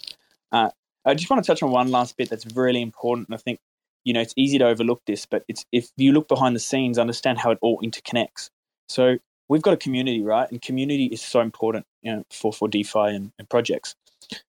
Uh, 0.52 0.70
I 1.04 1.14
just 1.14 1.28
want 1.28 1.44
to 1.44 1.46
touch 1.46 1.62
on 1.62 1.70
one 1.70 1.90
last 1.90 2.16
bit 2.16 2.30
that's 2.30 2.46
really 2.54 2.80
important. 2.80 3.28
I 3.32 3.36
think 3.36 3.58
you 4.04 4.12
know 4.14 4.20
it's 4.20 4.34
easy 4.36 4.58
to 4.58 4.66
overlook 4.66 5.02
this, 5.06 5.26
but 5.26 5.44
it's 5.48 5.66
if 5.72 5.90
you 5.96 6.12
look 6.12 6.28
behind 6.28 6.54
the 6.54 6.60
scenes, 6.60 6.98
understand 6.98 7.38
how 7.38 7.50
it 7.50 7.58
all 7.60 7.80
interconnects. 7.82 8.50
So 8.88 9.18
we've 9.48 9.62
got 9.62 9.74
a 9.74 9.76
community, 9.76 10.22
right? 10.22 10.50
And 10.50 10.62
community 10.62 11.06
is 11.06 11.20
so 11.20 11.40
important, 11.40 11.84
you 12.02 12.12
know, 12.14 12.24
for 12.30 12.52
for 12.52 12.68
DeFi 12.68 13.08
and, 13.08 13.32
and 13.38 13.48
projects. 13.50 13.96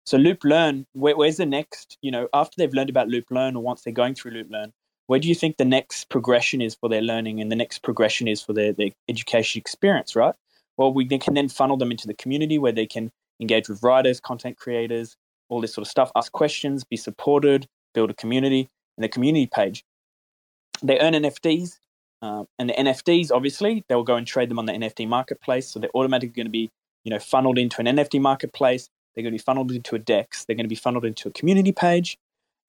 So 0.05 0.17
loop 0.17 0.43
learn, 0.43 0.85
where, 0.93 1.15
where's 1.15 1.37
the 1.37 1.45
next, 1.45 1.97
you 2.01 2.11
know, 2.11 2.27
after 2.33 2.55
they've 2.57 2.73
learned 2.73 2.89
about 2.89 3.07
loop 3.07 3.25
learn 3.29 3.55
or 3.55 3.63
once 3.63 3.81
they're 3.81 3.93
going 3.93 4.15
through 4.15 4.31
loop 4.31 4.47
learn, 4.49 4.73
where 5.07 5.19
do 5.19 5.27
you 5.27 5.35
think 5.35 5.57
the 5.57 5.65
next 5.65 6.09
progression 6.09 6.61
is 6.61 6.75
for 6.75 6.89
their 6.89 7.01
learning 7.01 7.39
and 7.39 7.51
the 7.51 7.55
next 7.55 7.79
progression 7.79 8.27
is 8.27 8.41
for 8.41 8.53
their, 8.53 8.73
their 8.73 8.89
education 9.07 9.59
experience, 9.59 10.15
right? 10.15 10.33
Well, 10.77 10.93
we 10.93 11.05
can 11.05 11.35
then 11.35 11.49
funnel 11.49 11.77
them 11.77 11.91
into 11.91 12.07
the 12.07 12.13
community 12.13 12.57
where 12.57 12.71
they 12.71 12.87
can 12.87 13.11
engage 13.39 13.69
with 13.69 13.83
writers, 13.83 14.19
content 14.19 14.57
creators, 14.57 15.15
all 15.49 15.61
this 15.61 15.73
sort 15.73 15.85
of 15.85 15.91
stuff, 15.91 16.11
ask 16.15 16.31
questions, 16.31 16.83
be 16.83 16.97
supported, 16.97 17.67
build 17.93 18.09
a 18.09 18.13
community, 18.13 18.69
and 18.97 19.03
the 19.03 19.09
community 19.09 19.47
page. 19.47 19.83
They 20.81 20.99
earn 20.99 21.13
NFTs, 21.13 21.79
uh, 22.21 22.43
and 22.57 22.69
the 22.69 22.73
NFTs, 22.73 23.31
obviously, 23.31 23.83
they'll 23.87 24.03
go 24.03 24.15
and 24.15 24.25
trade 24.25 24.49
them 24.49 24.59
on 24.59 24.65
the 24.65 24.73
NFT 24.73 25.07
marketplace. 25.07 25.67
So 25.67 25.79
they're 25.79 25.95
automatically 25.95 26.33
going 26.33 26.47
to 26.47 26.51
be, 26.51 26.71
you 27.03 27.11
know, 27.11 27.19
funneled 27.19 27.57
into 27.57 27.79
an 27.79 27.87
NFT 27.87 28.19
marketplace. 28.19 28.89
They're 29.15 29.23
going 29.23 29.33
to 29.33 29.37
be 29.39 29.43
funneled 29.43 29.71
into 29.71 29.95
a 29.95 29.99
DEX. 29.99 30.45
They're 30.45 30.55
going 30.55 30.65
to 30.65 30.69
be 30.69 30.75
funneled 30.75 31.05
into 31.05 31.27
a 31.29 31.31
community 31.31 31.71
page. 31.71 32.17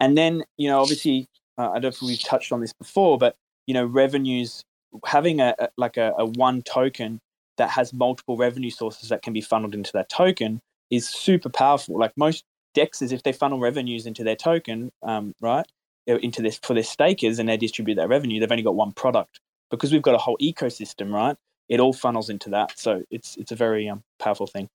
And 0.01 0.17
then, 0.17 0.45
you 0.57 0.69
know, 0.69 0.81
obviously, 0.81 1.29
uh, 1.59 1.71
I 1.71 1.75
don't 1.75 1.83
know 1.83 1.89
if 1.89 2.03
we've 2.03 2.23
touched 2.23 2.53
on 2.53 2.61
this 2.61 2.73
before, 2.73 3.19
but, 3.19 3.37
you 3.67 3.75
know, 3.75 3.85
revenues, 3.85 4.63
having 5.05 5.41
a, 5.41 5.55
a 5.59 5.69
like 5.77 5.97
a, 5.97 6.13
a 6.19 6.27
one 6.27 6.63
token 6.63 7.21
that 7.57 7.71
has 7.71 7.93
multiple 7.93 8.37
revenue 8.37 8.71
sources 8.71 9.09
that 9.09 9.23
can 9.23 9.33
be 9.33 9.41
funneled 9.41 9.75
into 9.75 9.93
that 9.93 10.09
token 10.09 10.61
is 10.91 11.09
super 11.09 11.49
powerful. 11.49 11.99
Like 11.99 12.13
most 12.17 12.45
dexes, 12.77 13.13
if 13.13 13.23
they 13.23 13.33
funnel 13.33 13.59
revenues 13.59 14.07
into 14.07 14.23
their 14.23 14.37
token, 14.37 14.93
um, 15.03 15.35
right, 15.41 15.67
uh, 16.09 16.19
into 16.19 16.43
this 16.43 16.59
for 16.63 16.75
their 16.75 16.83
stakers 16.83 17.39
and 17.39 17.49
they 17.49 17.57
distribute 17.57 17.97
that 17.97 18.09
revenue, 18.09 18.39
they've 18.39 18.53
only 18.53 18.63
got 18.63 18.75
one 18.75 18.93
product. 18.93 19.41
Because 19.71 19.93
we've 19.93 20.03
got 20.03 20.15
a 20.15 20.19
whole 20.19 20.39
ecosystem, 20.39 21.13
right? 21.13 21.37
It 21.69 21.81
all 21.81 21.93
funnels 21.93 22.31
into 22.31 22.51
that. 22.51 22.79
So 22.79 23.03
it's 23.11 23.37
it's 23.37 23.51
a 23.51 23.57
very 23.57 23.89
um, 23.89 24.05
powerful 24.21 24.47
thing. 24.47 24.69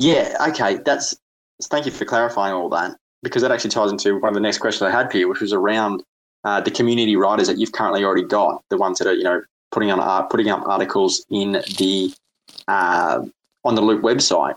Yeah, 0.00 0.34
okay. 0.48 0.78
That's 0.84 1.14
thank 1.64 1.84
you 1.84 1.92
for 1.92 2.06
clarifying 2.06 2.54
all 2.54 2.70
that 2.70 2.96
because 3.22 3.42
that 3.42 3.52
actually 3.52 3.70
ties 3.70 3.92
into 3.92 4.18
one 4.18 4.30
of 4.30 4.34
the 4.34 4.40
next 4.40 4.58
questions 4.58 4.82
I 4.82 4.90
had 4.90 5.10
for 5.10 5.18
you, 5.18 5.28
which 5.28 5.42
was 5.42 5.52
around 5.52 6.02
uh, 6.44 6.62
the 6.62 6.70
community 6.70 7.16
writers 7.16 7.46
that 7.48 7.58
you've 7.58 7.72
currently 7.72 8.02
already 8.02 8.24
got, 8.24 8.64
the 8.70 8.78
ones 8.78 8.98
that 8.98 9.06
are 9.06 9.12
you 9.12 9.24
know 9.24 9.42
putting 9.70 9.90
on 9.90 10.00
uh, 10.00 10.22
putting 10.22 10.48
up 10.48 10.66
articles 10.66 11.24
in 11.28 11.62
the 11.76 12.14
uh, 12.66 13.22
on 13.64 13.74
the 13.74 13.82
Loop 13.82 14.00
website. 14.00 14.54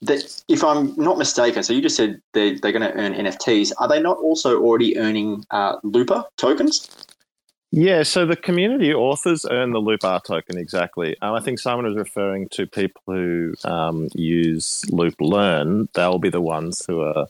That, 0.00 0.42
if 0.48 0.64
I'm 0.64 0.94
not 0.96 1.18
mistaken, 1.18 1.62
so 1.62 1.74
you 1.74 1.82
just 1.82 1.96
said 1.96 2.22
they 2.32 2.54
they're 2.54 2.72
going 2.72 2.90
to 2.90 2.94
earn 2.94 3.12
NFTs. 3.12 3.72
Are 3.78 3.88
they 3.88 4.00
not 4.00 4.16
also 4.16 4.58
already 4.58 4.96
earning 4.96 5.44
uh, 5.50 5.76
Looper 5.82 6.24
tokens? 6.38 6.88
Yeah, 7.70 8.02
so 8.02 8.24
the 8.24 8.36
community 8.36 8.94
authors 8.94 9.44
earn 9.50 9.72
the 9.72 9.78
Loop 9.78 10.02
R 10.02 10.20
token 10.20 10.56
exactly. 10.56 11.16
Um, 11.20 11.34
I 11.34 11.40
think 11.40 11.58
Simon 11.58 11.84
was 11.84 11.96
referring 11.96 12.48
to 12.50 12.66
people 12.66 13.02
who 13.06 13.54
um, 13.64 14.08
use 14.14 14.84
Loop 14.90 15.16
Learn. 15.20 15.88
They'll 15.92 16.18
be 16.18 16.30
the 16.30 16.40
ones 16.40 16.82
who 16.86 17.02
are 17.02 17.26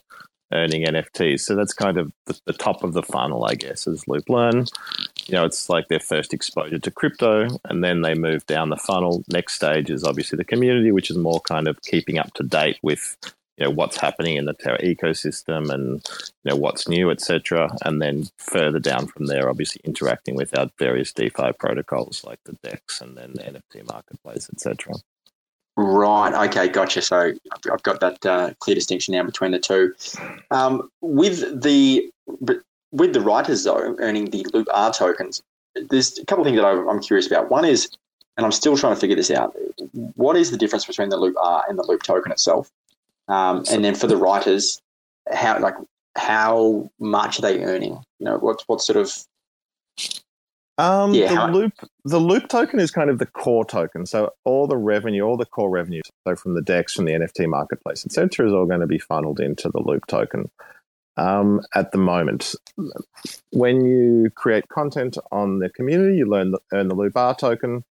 earning 0.53 0.85
NFTs. 0.85 1.41
So 1.41 1.55
that's 1.55 1.73
kind 1.73 1.97
of 1.97 2.11
the, 2.25 2.39
the, 2.45 2.53
top 2.53 2.83
of 2.83 2.93
the 2.93 3.03
funnel, 3.03 3.45
I 3.45 3.55
guess, 3.55 3.85
is 3.85 4.07
Loop 4.07 4.29
Learn. 4.29 4.65
You 5.27 5.33
know, 5.33 5.45
it's 5.45 5.69
like 5.69 5.89
their 5.89 5.99
first 5.99 6.33
exposure 6.33 6.79
to 6.79 6.91
crypto, 6.91 7.47
and 7.65 7.83
then 7.83 8.01
they 8.01 8.13
move 8.13 8.45
down 8.45 8.69
the 8.69 8.77
funnel. 8.77 9.23
Next 9.29 9.55
stage 9.55 9.89
is 9.89 10.03
obviously 10.03 10.37
the 10.37 10.45
community, 10.45 10.91
which 10.91 11.11
is 11.11 11.17
more 11.17 11.41
kind 11.41 11.67
of 11.67 11.81
keeping 11.81 12.17
up 12.17 12.33
to 12.35 12.43
date 12.43 12.79
with 12.81 13.17
you 13.59 13.65
know 13.65 13.71
what's 13.71 13.97
happening 13.97 14.37
in 14.37 14.45
the 14.45 14.53
Terra 14.53 14.79
ecosystem 14.79 15.69
and 15.69 16.07
you 16.43 16.51
know 16.51 16.55
what's 16.55 16.87
new, 16.87 17.11
etc. 17.11 17.69
And 17.83 18.01
then 18.01 18.27
further 18.37 18.79
down 18.79 19.07
from 19.07 19.25
there, 19.25 19.49
obviously 19.49 19.81
interacting 19.83 20.35
with 20.35 20.57
our 20.57 20.69
various 20.79 21.11
DeFi 21.11 21.51
protocols 21.59 22.23
like 22.23 22.39
the 22.45 22.57
DEX 22.63 23.01
and 23.01 23.17
then 23.17 23.33
the 23.33 23.43
NFT 23.43 23.87
marketplace, 23.91 24.49
etc. 24.53 24.93
Right. 25.75 26.47
Okay. 26.47 26.69
Gotcha. 26.69 27.01
So 27.01 27.33
I've 27.71 27.83
got 27.83 27.99
that 27.99 28.25
uh, 28.25 28.53
clear 28.59 28.75
distinction 28.75 29.13
now 29.13 29.23
between 29.23 29.51
the 29.51 29.59
two. 29.59 29.93
Um, 30.51 30.89
with 31.01 31.61
the 31.61 32.09
with 32.91 33.13
the 33.13 33.21
writers 33.21 33.63
though 33.65 33.95
earning 33.99 34.29
the 34.29 34.45
Loop 34.53 34.67
R 34.73 34.93
tokens, 34.93 35.41
there's 35.75 36.17
a 36.17 36.25
couple 36.25 36.43
of 36.43 36.47
things 36.47 36.59
that 36.59 36.65
I'm 36.65 37.01
curious 37.01 37.27
about. 37.27 37.49
One 37.49 37.65
is, 37.65 37.89
and 38.37 38.45
I'm 38.45 38.51
still 38.53 38.77
trying 38.77 38.93
to 38.95 38.99
figure 38.99 39.15
this 39.15 39.31
out. 39.31 39.55
What 40.15 40.37
is 40.37 40.51
the 40.51 40.57
difference 40.57 40.85
between 40.85 41.09
the 41.09 41.17
Loop 41.17 41.35
R 41.41 41.63
and 41.67 41.77
the 41.77 41.83
Loop 41.83 42.03
token 42.03 42.31
itself? 42.31 42.69
Um, 43.29 43.63
and 43.71 43.85
then 43.85 43.95
for 43.95 44.07
the 44.07 44.17
writers, 44.17 44.81
how 45.31 45.59
like 45.59 45.75
how 46.17 46.89
much 46.99 47.39
are 47.39 47.43
they 47.43 47.63
earning? 47.63 48.01
You 48.19 48.25
know, 48.25 48.37
what 48.37 48.63
what 48.67 48.81
sort 48.81 48.97
of 48.97 49.13
um, 50.77 51.13
yeah, 51.13 51.29
the 51.29 51.35
how... 51.35 51.51
loop 51.51 51.73
the 52.05 52.19
loop 52.19 52.47
token 52.47 52.79
is 52.79 52.89
kind 52.89 53.09
of 53.09 53.19
the 53.19 53.25
core 53.27 53.65
token. 53.65 54.05
So 54.05 54.31
all 54.45 54.65
the 54.65 54.77
revenue, 54.77 55.23
all 55.23 55.37
the 55.37 55.45
core 55.45 55.69
revenue, 55.69 56.01
so 56.27 56.35
from 56.35 56.55
the 56.55 56.61
DEX, 56.61 56.93
from 56.93 57.05
the 57.05 57.11
NFT 57.11 57.47
marketplace, 57.47 58.05
etc., 58.05 58.47
is 58.47 58.53
all 58.53 58.65
going 58.65 58.79
to 58.81 58.87
be 58.87 58.99
funneled 58.99 59.39
into 59.39 59.69
the 59.69 59.79
loop 59.79 60.07
token. 60.07 60.49
Um, 61.17 61.61
at 61.75 61.91
the 61.91 61.97
moment, 61.97 62.55
when 63.51 63.83
you 63.83 64.29
create 64.35 64.69
content 64.69 65.17
on 65.33 65.59
the 65.59 65.69
community, 65.69 66.15
you 66.15 66.25
learn 66.25 66.51
the, 66.51 66.59
earn 66.71 66.87
the 66.87 66.95
Loop 66.95 67.17
R 67.17 67.35
token 67.35 67.83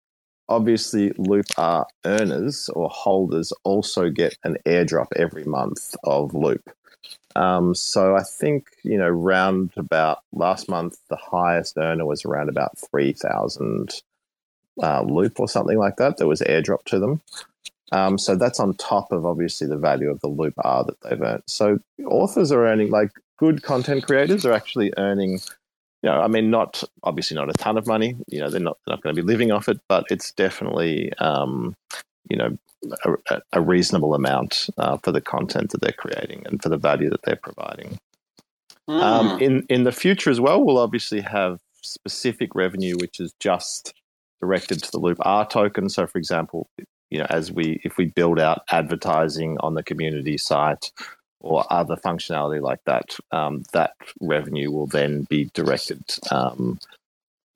obviously 0.49 1.13
loop 1.17 1.47
r 1.57 1.87
earners 2.05 2.69
or 2.71 2.89
holders 2.89 3.53
also 3.65 4.11
get 4.11 4.37
an 4.45 4.57
airdrop 4.67 5.09
every 5.17 5.45
month 5.45 5.95
of 6.05 6.35
loop. 6.35 6.71
Um, 7.35 7.75
so 7.75 8.17
i 8.17 8.23
think 8.23 8.69
you 8.83 8.97
know 8.97 9.09
round 9.09 9.73
about 9.77 10.21
last 10.33 10.69
month 10.69 10.97
the 11.09 11.17
highest 11.17 11.77
earner 11.77 12.07
was 12.07 12.25
around 12.25 12.49
about 12.49 12.79
3000 12.79 14.03
uh, 14.83 15.03
loop 15.03 15.41
or 15.41 15.49
something 15.49 15.79
like 15.79 15.97
that 15.97 16.17
that 16.17 16.27
was 16.27 16.41
airdrop 16.43 16.85
to 16.85 16.99
them. 16.99 17.21
Um, 17.93 18.19
so 18.19 18.35
that's 18.35 18.59
on 18.59 18.75
top 18.75 19.13
of 19.13 19.25
obviously 19.25 19.67
the 19.67 19.77
value 19.77 20.11
of 20.11 20.21
the 20.21 20.29
loop 20.29 20.55
r 20.59 20.85
that 20.85 21.01
they've 21.03 21.21
earned. 21.21 21.45
So 21.47 21.79
authors 22.05 22.51
are 22.51 22.67
earning 22.67 22.91
like 22.91 23.11
good 23.37 23.63
content 23.63 24.07
creators 24.07 24.45
are 24.45 24.53
actually 24.53 24.93
earning 24.97 25.41
you 26.03 26.11
know, 26.11 26.21
I 26.21 26.29
mean, 26.29 26.51
not 26.51 26.83
obviously 27.03 27.37
not 27.37 27.49
a 27.49 27.55
ton 27.55 27.79
of 27.79 27.87
money. 27.87 28.17
You 28.29 28.41
know, 28.41 28.51
they're 28.51 28.61
not 28.61 28.79
they're 28.87 28.95
not 28.95 29.03
going 29.03 29.15
to 29.15 29.23
be 29.23 29.27
living 29.27 29.51
off 29.51 29.69
it, 29.69 29.81
but 29.89 30.05
it's 30.11 30.33
definitely 30.33 31.13
um, 31.15 31.75
you 32.29 32.37
know 32.37 32.57
a, 33.31 33.41
a 33.53 33.61
reasonable 33.61 34.15
amount 34.15 34.69
uh, 34.79 34.99
for 34.99 35.13
the 35.13 35.21
content 35.21 35.71
that 35.71 35.81
they're 35.81 35.93
creating 35.93 36.43
and 36.47 36.63
for 36.63 36.69
the 36.69 36.77
value 36.77 37.11
that 37.11 37.23
they're 37.25 37.37
providing. 37.37 37.99
Mm. 38.89 39.03
Um, 39.03 39.41
in 39.41 39.67
in 39.69 39.85
the 39.85 39.93
future 39.93 40.31
as 40.31 40.41
well, 40.41 40.65
we'll 40.65 40.79
obviously 40.79 41.21
have 41.21 41.61
specific 41.83 42.55
revenue 42.55 42.97
which 42.99 43.21
is 43.21 43.33
just 43.39 43.95
directed 44.41 44.83
to 44.83 44.91
the 44.91 44.99
Loop 44.99 45.19
R 45.23 45.47
token. 45.47 45.89
So, 45.89 46.07
for 46.07 46.19
example, 46.19 46.69
you 47.11 47.19
know, 47.19 47.27
as 47.31 47.51
we 47.51 47.81
if 47.85 47.97
we 47.97 48.07
build 48.07 48.39
out 48.39 48.63
advertising 48.71 49.57
on 49.61 49.75
the 49.75 49.83
community 49.83 50.39
site 50.39 50.93
or 51.47 51.65
other 51.71 51.97
functionality 51.97 52.61
like 52.61 52.81
that, 52.85 53.17
um, 53.33 53.65
that 53.73 53.93
revenue 54.21 54.71
will 54.71 54.87
then 54.87 55.23
be 55.25 55.51
directed 55.55 56.03
um, 56.31 56.79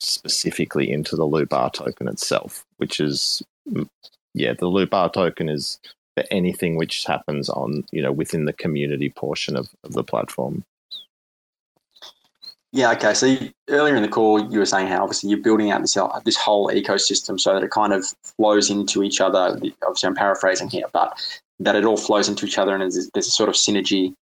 specifically 0.00 0.90
into 0.90 1.16
the 1.16 1.24
Loop 1.24 1.52
R 1.52 1.70
token 1.70 2.08
itself, 2.08 2.64
which 2.78 3.00
is, 3.00 3.42
yeah, 4.34 4.54
the 4.58 4.66
Loop 4.66 4.94
R 4.94 5.10
token 5.10 5.48
is 5.48 5.78
for 6.16 6.24
anything 6.30 6.76
which 6.76 7.04
happens 7.04 7.48
on, 7.48 7.84
you 7.92 8.02
know, 8.02 8.12
within 8.12 8.44
the 8.44 8.52
community 8.52 9.10
portion 9.10 9.56
of, 9.56 9.68
of 9.84 9.92
the 9.92 10.04
platform. 10.04 10.64
Yeah. 12.72 12.92
Okay. 12.92 13.14
So 13.14 13.36
earlier 13.68 13.96
in 13.96 14.02
the 14.02 14.08
call, 14.08 14.50
you 14.50 14.60
were 14.60 14.66
saying 14.66 14.86
how 14.86 15.02
obviously 15.02 15.30
you're 15.30 15.40
building 15.40 15.70
out 15.70 15.80
this 15.80 15.96
this 16.24 16.36
whole 16.36 16.68
ecosystem 16.70 17.38
so 17.38 17.54
that 17.54 17.64
it 17.64 17.70
kind 17.70 17.92
of 17.92 18.06
flows 18.22 18.70
into 18.70 19.02
each 19.02 19.20
other. 19.20 19.58
Obviously, 19.82 20.06
I'm 20.06 20.14
paraphrasing 20.14 20.68
here, 20.68 20.86
but 20.92 21.18
that 21.58 21.76
it 21.76 21.84
all 21.84 21.96
flows 21.96 22.28
into 22.28 22.46
each 22.46 22.58
other 22.58 22.72
and 22.72 22.82
there's, 22.82 23.10
there's 23.10 23.26
a 23.26 23.30
sort 23.30 23.48
of 23.48 23.54
synergy. 23.54 24.14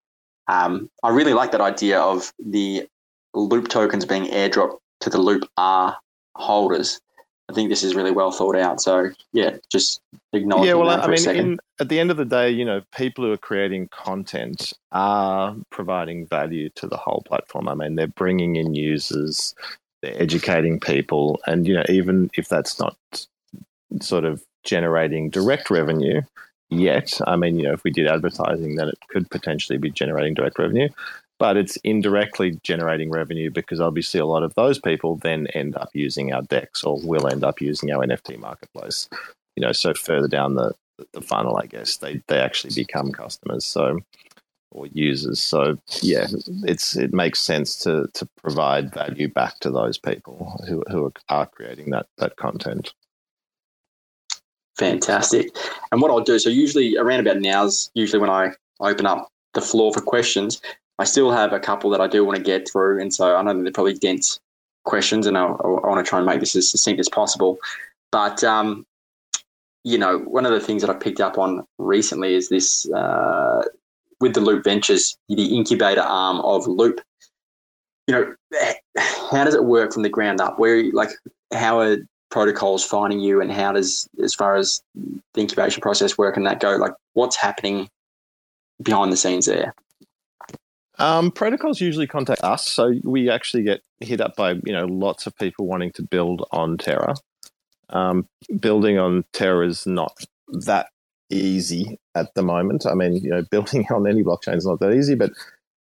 Um, 0.49 0.91
I 1.03 1.11
really 1.11 1.35
like 1.35 1.53
that 1.53 1.61
idea 1.61 2.01
of 2.01 2.33
the 2.39 2.87
loop 3.35 3.69
tokens 3.69 4.05
being 4.05 4.25
airdropped 4.27 4.79
to 5.01 5.11
the 5.11 5.19
loop 5.19 5.49
R 5.57 5.97
holders. 6.35 7.01
I 7.49 7.55
think 7.55 7.71
this 7.71 7.83
is 7.83 7.95
really 7.95 8.11
well 8.11 8.31
thought 8.31 8.57
out. 8.57 8.81
So 8.81 9.11
yeah, 9.33 9.57
just 9.71 10.01
acknowledge. 10.33 10.67
Yeah, 10.67 10.75
well, 10.75 10.91
I 10.91 11.07
mean, 11.07 11.29
in, 11.29 11.59
at 11.81 11.89
the 11.89 11.99
end 11.99 12.11
of 12.11 12.17
the 12.17 12.25
day, 12.25 12.51
you 12.51 12.65
know, 12.65 12.83
people 12.95 13.25
who 13.25 13.33
are 13.33 13.39
creating 13.39 13.89
content 13.89 14.75
are 14.93 15.57
providing 15.71 16.27
value 16.27 16.69
to 16.77 16.87
the 16.87 16.97
whole 16.97 17.23
platform. 17.27 17.69
I 17.69 17.75
mean, 17.75 17.95
they're 17.95 18.07
bringing 18.07 18.57
in 18.57 18.75
users, 18.75 19.55
they're 20.03 20.21
educating 20.21 20.79
people, 20.79 21.41
and 21.47 21.67
you 21.67 21.75
know, 21.75 21.85
even 21.89 22.31
if 22.35 22.49
that's 22.49 22.79
not 22.79 22.97
sort 24.03 24.25
of 24.25 24.45
generating 24.65 25.31
direct 25.31 25.71
revenue, 25.71 26.21
yet. 26.71 27.19
I 27.27 27.37
mean, 27.37 27.59
you 27.59 27.65
know, 27.65 27.73
if 27.73 27.85
we 27.85 27.91
did 27.91 28.07
advertising, 28.07 28.77
then 28.77 28.89
it 28.89 28.99
could 29.09 29.31
potentially 29.31 29.79
be 29.79 29.91
generating 29.91 30.35
direct 30.35 30.59
revenue, 30.59 30.89
but 31.39 31.57
it's 31.57 31.77
indirectly 31.85 32.59
generating 32.63 33.11
revenue 33.11 33.51
because 33.51 33.81
obviously 33.81 34.21
a 34.21 34.27
lot 34.27 34.43
of 34.43 34.55
those 34.55 34.79
people 34.79 35.17
then 35.17 35.47
end 35.49 35.77
up 35.77 35.91
using 35.95 36.33
our 36.33 36.43
DEX 36.43 36.85
or 36.85 37.01
will 37.03 37.27
end 37.27 37.45
up 37.45 37.61
using 37.61 37.91
our 37.93 38.05
NFT 38.05 38.39
marketplace. 38.39 39.09
You 39.57 39.63
know, 39.63 39.73
so 39.73 39.95
further 39.95 40.29
down 40.29 40.55
the, 40.55 40.75
the 41.13 41.21
funnel, 41.21 41.57
I 41.57 41.67
guess 41.67 41.97
they 41.99 42.23
they 42.29 42.39
actually 42.39 42.75
become 42.75 43.13
customers. 43.13 43.65
So 43.65 44.01
or 44.71 44.87
users. 44.89 45.41
So 45.41 45.79
yeah, 46.03 46.27
it's 46.65 46.97
it 46.97 47.13
makes 47.13 47.41
sense 47.41 47.79
to 47.81 48.09
to 48.15 48.29
provide 48.41 48.93
value 48.93 49.29
back 49.29 49.59
to 49.61 49.71
those 49.71 49.99
people 49.99 50.61
who 50.67 50.83
who 50.91 51.13
are 51.29 51.47
creating 51.47 51.91
that 51.91 52.07
that 52.19 52.37
content. 52.37 52.93
Fantastic. 54.77 55.49
And 55.91 56.01
what 56.01 56.11
I'll 56.11 56.21
do, 56.21 56.39
so 56.39 56.51
usually 56.51 56.97
around 56.97 57.21
about 57.21 57.41
now 57.41 57.65
is 57.65 57.91
usually 57.95 58.21
when 58.21 58.31
I 58.31 58.53
open 58.81 59.07
up 59.07 59.29
the 59.55 59.61
floor 59.61 59.93
for 59.93 60.01
questions. 60.01 60.61
I 60.99 61.05
still 61.05 61.31
have 61.31 61.53
a 61.53 61.61
couple 61.61 61.91
that 61.91 62.01
I 62.01 62.09
do 62.09 62.25
want 62.25 62.37
to 62.37 62.43
get 62.43 62.69
through, 62.71 63.01
and 63.01 63.15
so 63.15 63.37
I 63.37 63.43
know 63.43 63.63
they're 63.63 63.73
probably 63.73 63.95
dense 63.95 64.41
questions, 64.85 65.27
and 65.27 65.39
I, 65.39 65.45
I 65.45 65.67
want 65.67 66.05
to 66.05 66.09
try 66.09 66.19
and 66.19 66.27
make 66.27 66.41
this 66.41 66.57
as 66.57 66.71
succinct 66.71 67.01
as 67.01 67.09
possible. 67.09 67.59
But 68.11 68.43
um, 68.43 68.85
you 69.85 69.99
know, 69.99 70.19
one 70.19 70.45
of 70.45 70.53
the 70.53 70.61
things 70.61 70.83
that 70.83 70.91
I 70.91 70.95
picked 70.95 71.21
up 71.21 71.39
on 71.39 71.65
recently 71.79 72.35
is 72.35 72.49
this 72.49 72.91
uh, 72.91 73.63
with 74.21 74.35
the 74.35 74.41
Loop 74.41 74.65
Ventures, 74.65 75.17
the 75.29 75.57
incubator 75.57 76.03
arm 76.03 76.41
of 76.41 76.67
Loop. 76.67 77.01
You 78.07 78.15
know, 78.15 78.35
how 79.31 79.45
does 79.45 79.55
it 79.55 79.65
work 79.65 79.93
from 79.93 80.03
the 80.03 80.09
ground 80.09 80.41
up? 80.41 80.59
Where 80.59 80.91
like 80.93 81.11
how 81.53 81.79
are 81.79 81.99
protocols 82.31 82.85
finding 82.85 83.21
you 83.21 83.41
and 83.41 83.51
how 83.53 83.73
does 83.73 84.09
as 84.23 84.35
far 84.35 84.57
as 84.57 84.83
the 84.95 85.41
incubation 85.41 85.81
process 85.81 86.19
work 86.19 86.37
and 86.37 86.47
that 86.47 86.61
go 86.61 86.77
like 86.77 86.93
what's 87.15 87.37
happening 87.37 87.89
behind 88.83 89.11
the 89.11 89.17
scenes 89.17 89.47
there 89.47 89.75
um, 90.99 91.31
protocols 91.31 91.81
usually 91.81 92.07
contact 92.07 92.43
us 92.43 92.67
so 92.67 92.95
we 93.05 93.31
actually 93.31 93.63
get 93.63 93.81
hit 94.01 94.21
up 94.21 94.37
by 94.37 94.53
you 94.65 94.73
know 94.73 94.87
lots 94.87 95.27
of 95.27 95.37
people 95.37 95.67
wanting 95.67 95.93
to 95.93 96.03
build 96.03 96.47
on 96.53 96.77
terra 96.77 97.15
um, 97.91 98.27
building 98.61 98.99
on 98.99 99.25
terra 99.33 99.67
is 99.67 99.87
not 99.87 100.17
that 100.49 100.89
easy 101.31 101.99
at 102.15 102.33
the 102.35 102.43
moment 102.43 102.87
i 102.87 102.95
mean 102.95 103.15
you 103.17 103.31
know 103.31 103.43
building 103.51 103.87
on 103.91 104.07
any 104.07 104.23
blockchain 104.23 104.57
is 104.57 104.67
not 104.67 104.81
that 104.81 104.93
easy 104.93 105.15
but 105.15 105.31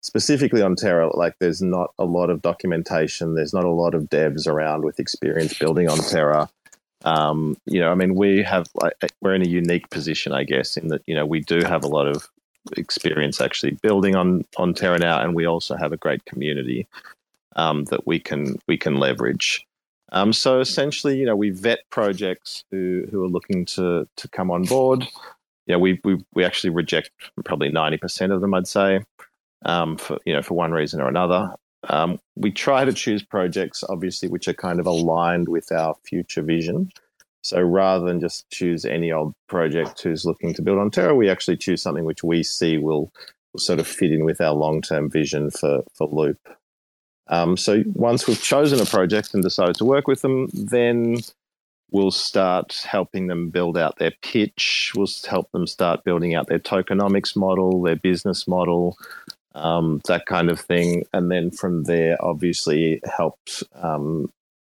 specifically 0.01 0.61
on 0.61 0.75
Terra, 0.75 1.15
like 1.15 1.35
there's 1.39 1.61
not 1.61 1.93
a 1.97 2.05
lot 2.05 2.29
of 2.29 2.41
documentation. 2.41 3.35
There's 3.35 3.53
not 3.53 3.63
a 3.63 3.69
lot 3.71 3.93
of 3.93 4.09
devs 4.09 4.47
around 4.47 4.83
with 4.83 4.99
experience 4.99 5.57
building 5.57 5.87
on 5.87 5.99
Terra. 5.99 6.49
Um, 7.03 7.57
you 7.65 7.79
know, 7.79 7.91
I 7.91 7.95
mean, 7.95 8.15
we 8.15 8.43
have 8.43 8.67
like 8.75 8.93
we're 9.21 9.35
in 9.35 9.41
a 9.41 9.49
unique 9.49 9.89
position, 9.89 10.33
I 10.33 10.43
guess, 10.43 10.77
in 10.77 10.89
that 10.89 11.01
you 11.07 11.15
know 11.15 11.25
we 11.25 11.39
do 11.39 11.59
have 11.63 11.83
a 11.83 11.87
lot 11.87 12.07
of 12.07 12.27
experience 12.77 13.41
actually 13.41 13.71
building 13.81 14.15
on 14.15 14.45
on 14.57 14.73
Terra 14.73 14.99
now, 14.99 15.21
and 15.21 15.35
we 15.35 15.45
also 15.45 15.75
have 15.75 15.91
a 15.91 15.97
great 15.97 16.25
community 16.25 16.87
um, 17.55 17.85
that 17.85 18.05
we 18.07 18.19
can 18.19 18.57
we 18.67 18.77
can 18.77 18.95
leverage. 18.95 19.65
Um, 20.13 20.33
so 20.33 20.59
essentially, 20.59 21.17
you 21.17 21.25
know, 21.25 21.35
we 21.35 21.49
vet 21.51 21.79
projects 21.89 22.63
who 22.71 23.05
who 23.11 23.23
are 23.23 23.29
looking 23.29 23.65
to 23.65 24.07
to 24.15 24.27
come 24.27 24.51
on 24.51 24.63
board. 24.63 25.07
Yeah, 25.67 25.77
we 25.77 25.99
we 26.03 26.23
we 26.33 26.43
actually 26.43 26.71
reject 26.71 27.11
probably 27.45 27.69
ninety 27.69 27.97
percent 27.97 28.31
of 28.31 28.41
them, 28.41 28.53
I'd 28.53 28.67
say, 28.67 29.01
um, 29.65 29.97
for 29.97 30.17
you 30.25 30.33
know 30.33 30.41
for 30.41 30.55
one 30.55 30.71
reason 30.71 31.01
or 31.01 31.07
another. 31.07 31.53
Um, 31.89 32.19
we 32.35 32.51
try 32.51 32.85
to 32.85 32.93
choose 32.93 33.23
projects, 33.23 33.83
obviously, 33.89 34.29
which 34.29 34.47
are 34.47 34.53
kind 34.53 34.79
of 34.79 34.85
aligned 34.85 35.49
with 35.49 35.71
our 35.71 35.95
future 36.03 36.43
vision. 36.43 36.91
So 37.41 37.59
rather 37.59 38.05
than 38.05 38.19
just 38.19 38.49
choose 38.51 38.85
any 38.85 39.11
old 39.11 39.33
project 39.47 40.01
who's 40.01 40.25
looking 40.25 40.53
to 40.53 40.61
build 40.61 40.77
on 40.77 40.91
Terra, 40.91 41.15
we 41.15 41.29
actually 41.29 41.57
choose 41.57 41.81
something 41.81 42.05
which 42.05 42.23
we 42.23 42.43
see 42.43 42.77
will, 42.77 43.11
sort 43.57 43.79
of 43.79 43.87
fit 43.87 44.11
in 44.11 44.23
with 44.23 44.39
our 44.39 44.53
long 44.53 44.81
term 44.81 45.09
vision 45.09 45.51
for, 45.51 45.83
for 45.93 46.07
Loop. 46.07 46.39
Um, 47.27 47.57
so 47.57 47.83
once 47.93 48.27
we've 48.27 48.41
chosen 48.41 48.79
a 48.79 48.85
project 48.85 49.33
and 49.33 49.43
decided 49.43 49.75
to 49.75 49.85
work 49.85 50.07
with 50.07 50.21
them, 50.21 50.47
then 50.53 51.17
we'll 51.91 52.11
start 52.11 52.85
helping 52.87 53.27
them 53.27 53.49
build 53.49 53.77
out 53.77 53.97
their 53.97 54.13
pitch. 54.21 54.91
We'll 54.95 55.07
help 55.27 55.51
them 55.51 55.67
start 55.67 56.03
building 56.03 56.35
out 56.35 56.47
their 56.47 56.59
tokenomics 56.59 57.35
model, 57.35 57.81
their 57.81 57.95
business 57.95 58.47
model, 58.47 58.97
um, 59.53 60.01
that 60.07 60.25
kind 60.25 60.49
of 60.49 60.59
thing. 60.59 61.03
And 61.13 61.29
then 61.29 61.51
from 61.51 61.83
there, 61.83 62.17
obviously, 62.23 63.01
helped 63.05 63.63
um, 63.75 64.31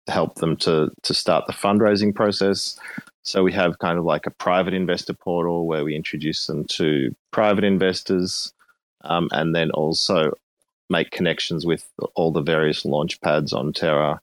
help 0.10 0.36
them 0.36 0.56
to 0.58 0.92
to 1.04 1.14
start 1.14 1.46
the 1.48 1.54
fundraising 1.54 2.14
process. 2.14 2.78
So 3.24 3.44
we 3.44 3.52
have 3.54 3.80
kind 3.80 4.00
of 4.00 4.06
like 4.06 4.26
a 4.26 4.32
private 4.32 4.74
investor 4.74 5.14
portal 5.14 5.68
where 5.68 5.84
we 5.84 5.96
introduce 5.96 6.48
them 6.48 6.66
to 6.66 7.16
private 7.32 7.64
investors, 7.64 8.54
um, 9.02 9.30
and 9.32 9.54
then 9.54 9.72
also 9.72 10.34
make 10.90 11.12
connections 11.12 11.66
with 11.66 11.88
all 12.16 12.32
the 12.32 12.42
various 12.42 12.86
launch 12.86 13.22
pads 13.22 13.54
on 13.54 13.74
Terra, 13.74 14.20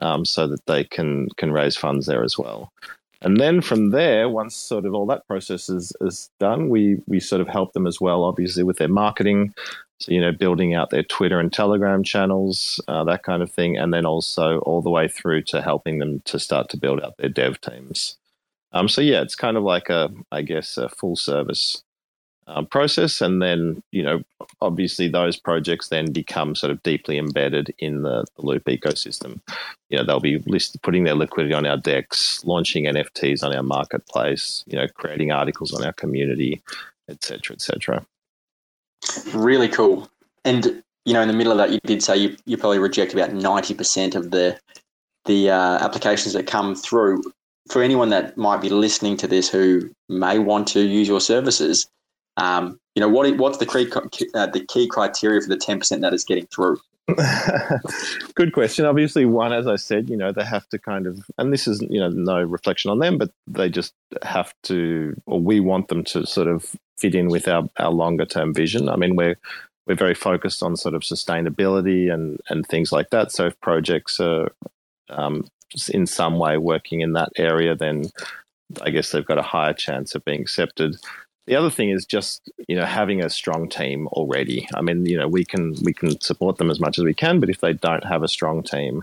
um, 0.00 0.24
so 0.24 0.46
that 0.46 0.64
they 0.66 0.84
can 0.84 1.28
can 1.36 1.52
raise 1.52 1.76
funds 1.76 2.06
there 2.06 2.24
as 2.24 2.38
well. 2.38 2.72
And 3.20 3.40
then 3.40 3.60
from 3.60 3.90
there, 3.90 4.28
once 4.28 4.54
sort 4.54 4.86
of 4.86 4.94
all 4.94 5.06
that 5.06 5.26
process 5.26 5.68
is, 5.68 5.92
is 6.00 6.30
done, 6.38 6.68
we 6.68 6.98
we 7.06 7.18
sort 7.18 7.40
of 7.40 7.48
help 7.48 7.72
them 7.72 7.86
as 7.86 8.00
well, 8.00 8.22
obviously 8.22 8.62
with 8.62 8.78
their 8.78 8.88
marketing, 8.88 9.54
so, 10.00 10.12
you 10.12 10.20
know, 10.20 10.30
building 10.30 10.74
out 10.74 10.90
their 10.90 11.02
Twitter 11.02 11.40
and 11.40 11.52
Telegram 11.52 12.04
channels, 12.04 12.80
uh, 12.86 13.02
that 13.04 13.24
kind 13.24 13.42
of 13.42 13.50
thing, 13.50 13.76
and 13.76 13.92
then 13.92 14.06
also 14.06 14.60
all 14.60 14.80
the 14.80 14.90
way 14.90 15.08
through 15.08 15.42
to 15.44 15.60
helping 15.60 15.98
them 15.98 16.20
to 16.26 16.38
start 16.38 16.68
to 16.70 16.76
build 16.76 17.02
out 17.02 17.16
their 17.18 17.28
dev 17.28 17.60
teams. 17.60 18.16
Um, 18.72 18.88
so 18.88 19.00
yeah, 19.00 19.22
it's 19.22 19.34
kind 19.34 19.56
of 19.56 19.64
like 19.64 19.88
a, 19.88 20.10
I 20.30 20.42
guess, 20.42 20.76
a 20.76 20.88
full 20.88 21.16
service 21.16 21.82
um, 22.48 22.66
process, 22.66 23.20
and 23.20 23.42
then 23.42 23.82
you 23.92 24.02
know, 24.02 24.22
obviously 24.60 25.08
those 25.08 25.36
projects 25.36 25.88
then 25.88 26.12
become 26.12 26.54
sort 26.54 26.70
of 26.70 26.82
deeply 26.82 27.18
embedded 27.18 27.74
in 27.78 28.02
the, 28.02 28.24
the 28.36 28.46
Loop 28.46 28.64
ecosystem. 28.64 29.40
You 29.90 29.98
know, 29.98 30.04
they'll 30.04 30.20
be 30.20 30.38
list, 30.46 30.80
putting 30.82 31.04
their 31.04 31.14
liquidity 31.14 31.54
on 31.54 31.66
our 31.66 31.76
DEX, 31.76 32.44
launching 32.44 32.84
NFTs 32.84 33.44
on 33.44 33.54
our 33.54 33.62
marketplace, 33.62 34.64
you 34.66 34.78
know, 34.78 34.86
creating 34.94 35.30
articles 35.30 35.74
on 35.74 35.84
our 35.84 35.92
community, 35.92 36.62
etc., 37.08 37.54
etc. 37.54 38.06
Really 39.34 39.68
cool. 39.68 40.08
And 40.44 40.82
you 41.04 41.14
know, 41.14 41.20
in 41.20 41.28
the 41.28 41.34
middle 41.34 41.52
of 41.52 41.58
that, 41.58 41.70
you 41.70 41.80
did 41.84 42.02
say 42.02 42.16
you, 42.16 42.36
you 42.46 42.56
probably 42.56 42.78
reject 42.78 43.12
about 43.12 43.32
ninety 43.32 43.74
percent 43.74 44.14
of 44.14 44.30
the 44.30 44.58
the 45.26 45.50
uh, 45.50 45.78
applications 45.84 46.32
that 46.32 46.46
come 46.46 46.74
through. 46.74 47.22
For 47.70 47.82
anyone 47.82 48.08
that 48.08 48.38
might 48.38 48.62
be 48.62 48.70
listening 48.70 49.18
to 49.18 49.26
this 49.26 49.50
who 49.50 49.90
may 50.08 50.38
want 50.38 50.68
to 50.68 50.80
use 50.80 51.06
your 51.06 51.20
services, 51.20 51.86
um, 52.38 52.78
you 52.94 53.00
know, 53.00 53.08
what 53.08 53.36
what's 53.36 53.58
the 53.58 53.66
key, 53.66 53.90
uh, 54.34 54.46
the 54.46 54.64
key 54.66 54.88
criteria 54.88 55.40
for 55.40 55.48
the 55.48 55.56
ten 55.56 55.78
percent 55.78 56.02
that 56.02 56.14
is 56.14 56.24
getting 56.24 56.46
through? 56.46 56.78
Good 58.34 58.52
question. 58.52 58.84
Obviously, 58.84 59.24
one, 59.24 59.52
as 59.52 59.66
I 59.66 59.76
said, 59.76 60.10
you 60.10 60.16
know, 60.16 60.30
they 60.30 60.44
have 60.44 60.68
to 60.68 60.78
kind 60.78 61.06
of, 61.06 61.24
and 61.38 61.52
this 61.52 61.66
is, 61.66 61.80
you 61.88 61.98
know, 61.98 62.10
no 62.10 62.42
reflection 62.42 62.90
on 62.90 62.98
them, 62.98 63.16
but 63.16 63.30
they 63.46 63.70
just 63.70 63.94
have 64.22 64.52
to, 64.64 65.18
or 65.26 65.40
we 65.40 65.58
want 65.58 65.88
them 65.88 66.04
to 66.04 66.26
sort 66.26 66.48
of 66.48 66.76
fit 66.98 67.14
in 67.14 67.28
with 67.28 67.48
our, 67.48 67.68
our 67.78 67.90
longer 67.90 68.26
term 68.26 68.52
vision. 68.52 68.88
I 68.88 68.96
mean, 68.96 69.16
we're 69.16 69.36
we're 69.86 69.94
very 69.94 70.14
focused 70.14 70.62
on 70.62 70.76
sort 70.76 70.94
of 70.94 71.02
sustainability 71.02 72.12
and 72.12 72.40
and 72.48 72.66
things 72.66 72.92
like 72.92 73.10
that. 73.10 73.32
So 73.32 73.46
if 73.46 73.60
projects 73.60 74.20
are 74.20 74.52
um, 75.08 75.48
in 75.88 76.06
some 76.06 76.38
way 76.38 76.58
working 76.58 77.00
in 77.00 77.14
that 77.14 77.30
area, 77.36 77.74
then 77.74 78.10
I 78.82 78.90
guess 78.90 79.10
they've 79.10 79.24
got 79.24 79.38
a 79.38 79.42
higher 79.42 79.72
chance 79.72 80.14
of 80.14 80.24
being 80.24 80.42
accepted. 80.42 80.96
The 81.48 81.56
other 81.56 81.70
thing 81.70 81.88
is 81.88 82.04
just 82.04 82.50
you 82.68 82.76
know 82.76 82.84
having 82.84 83.24
a 83.24 83.30
strong 83.30 83.70
team 83.70 84.06
already. 84.08 84.68
I 84.74 84.82
mean, 84.82 85.06
you 85.06 85.16
know, 85.16 85.28
we 85.28 85.46
can 85.46 85.74
we 85.82 85.94
can 85.94 86.20
support 86.20 86.58
them 86.58 86.70
as 86.70 86.78
much 86.78 86.98
as 86.98 87.04
we 87.04 87.14
can, 87.14 87.40
but 87.40 87.48
if 87.48 87.60
they 87.60 87.72
don't 87.72 88.04
have 88.04 88.22
a 88.22 88.28
strong 88.28 88.62
team 88.62 89.02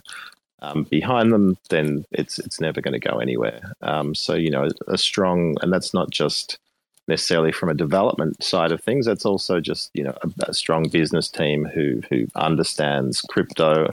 um, 0.62 0.84
behind 0.84 1.34
them, 1.34 1.58
then 1.72 2.06
it's 2.12 2.38
it's 2.38 2.62
never 2.62 2.82
going 2.82 3.00
to 3.00 3.10
go 3.10 3.18
anywhere. 3.18 3.74
Um, 3.82 4.14
so 4.14 4.36
you 4.36 4.52
know, 4.52 4.70
a 4.88 4.98
strong, 4.98 5.56
and 5.62 5.74
that's 5.74 5.92
not 5.92 6.12
just 6.12 6.60
necessarily 7.08 7.52
from 7.52 7.70
a 7.70 7.74
development 7.74 8.44
side 8.44 8.72
of 8.72 8.84
things. 8.84 9.08
That's 9.08 9.26
also 9.26 9.60
just 9.60 9.90
you 9.96 10.04
know 10.04 10.16
a, 10.22 10.50
a 10.50 10.54
strong 10.54 10.88
business 10.88 11.30
team 11.30 11.66
who 11.66 12.04
who 12.12 12.28
understands 12.36 13.22
crypto, 13.22 13.92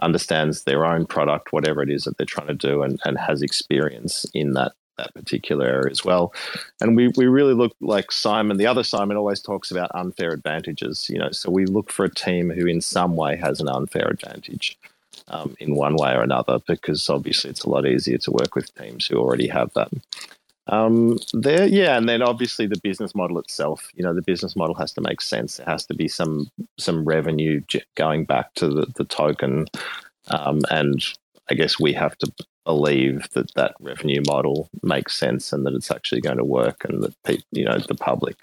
understands 0.00 0.64
their 0.64 0.86
own 0.86 1.04
product, 1.04 1.52
whatever 1.52 1.82
it 1.82 1.90
is 1.90 2.04
that 2.04 2.16
they're 2.16 2.24
trying 2.24 2.48
to 2.48 2.54
do, 2.54 2.82
and, 2.82 2.98
and 3.04 3.18
has 3.18 3.42
experience 3.42 4.24
in 4.32 4.54
that 4.54 4.72
that 5.00 5.14
particular 5.14 5.66
area 5.66 5.90
as 5.90 6.04
well. 6.04 6.32
And 6.80 6.96
we, 6.96 7.08
we 7.16 7.26
really 7.26 7.54
look 7.54 7.74
like 7.80 8.12
Simon, 8.12 8.56
the 8.56 8.70
other 8.70 8.84
Simon 8.84 9.16
always 9.16 9.40
talks 9.40 9.70
about 9.70 9.90
unfair 9.94 10.32
advantages, 10.32 11.08
you 11.12 11.18
know, 11.18 11.30
so 11.32 11.50
we 11.50 11.66
look 11.66 11.90
for 11.90 12.04
a 12.04 12.14
team 12.14 12.50
who 12.50 12.66
in 12.66 12.80
some 12.80 13.16
way 13.16 13.36
has 13.36 13.60
an 13.60 13.68
unfair 13.68 14.08
advantage 14.08 14.78
um, 15.28 15.56
in 15.58 15.74
one 15.74 15.96
way 15.96 16.12
or 16.14 16.22
another, 16.22 16.58
because 16.66 17.08
obviously 17.08 17.50
it's 17.50 17.64
a 17.64 17.70
lot 17.70 17.86
easier 17.86 18.18
to 18.18 18.30
work 18.30 18.54
with 18.54 18.74
teams 18.74 19.06
who 19.06 19.16
already 19.16 19.48
have 19.48 19.70
that. 19.74 19.90
Um, 20.66 21.18
there, 21.32 21.66
yeah, 21.66 21.96
and 21.98 22.08
then 22.08 22.22
obviously 22.22 22.66
the 22.66 22.80
business 22.82 23.14
model 23.14 23.38
itself. 23.38 23.90
You 23.94 24.04
know, 24.04 24.14
the 24.14 24.22
business 24.22 24.54
model 24.54 24.76
has 24.76 24.92
to 24.92 25.00
make 25.00 25.20
sense. 25.20 25.56
There 25.56 25.66
has 25.66 25.84
to 25.86 25.94
be 25.94 26.06
some 26.06 26.48
some 26.78 27.04
revenue 27.04 27.60
going 27.96 28.24
back 28.24 28.54
to 28.54 28.68
the, 28.68 28.86
the 28.94 29.04
token, 29.04 29.66
um, 30.28 30.60
and 30.70 31.02
I 31.50 31.54
guess 31.54 31.80
we 31.80 31.92
have 31.94 32.16
to 32.18 32.32
believe 32.64 33.28
that 33.30 33.52
that 33.54 33.74
revenue 33.80 34.22
model 34.26 34.68
makes 34.82 35.16
sense 35.16 35.52
and 35.52 35.66
that 35.66 35.74
it's 35.74 35.90
actually 35.90 36.20
going 36.20 36.38
to 36.38 36.44
work 36.44 36.84
and 36.84 37.02
that 37.02 37.14
people, 37.24 37.44
you 37.50 37.64
know 37.64 37.78
the 37.78 37.94
public 37.94 38.36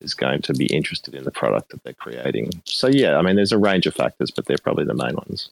is 0.00 0.14
going 0.14 0.42
to 0.42 0.52
be 0.52 0.66
interested 0.66 1.14
in 1.14 1.24
the 1.24 1.30
product 1.30 1.70
that 1.70 1.82
they're 1.82 1.94
creating. 1.94 2.50
So 2.64 2.86
yeah, 2.86 3.16
I 3.16 3.22
mean 3.22 3.36
there's 3.36 3.52
a 3.52 3.58
range 3.58 3.86
of 3.86 3.94
factors, 3.94 4.30
but 4.30 4.46
they're 4.46 4.58
probably 4.62 4.84
the 4.84 4.94
main 4.94 5.14
ones. 5.14 5.50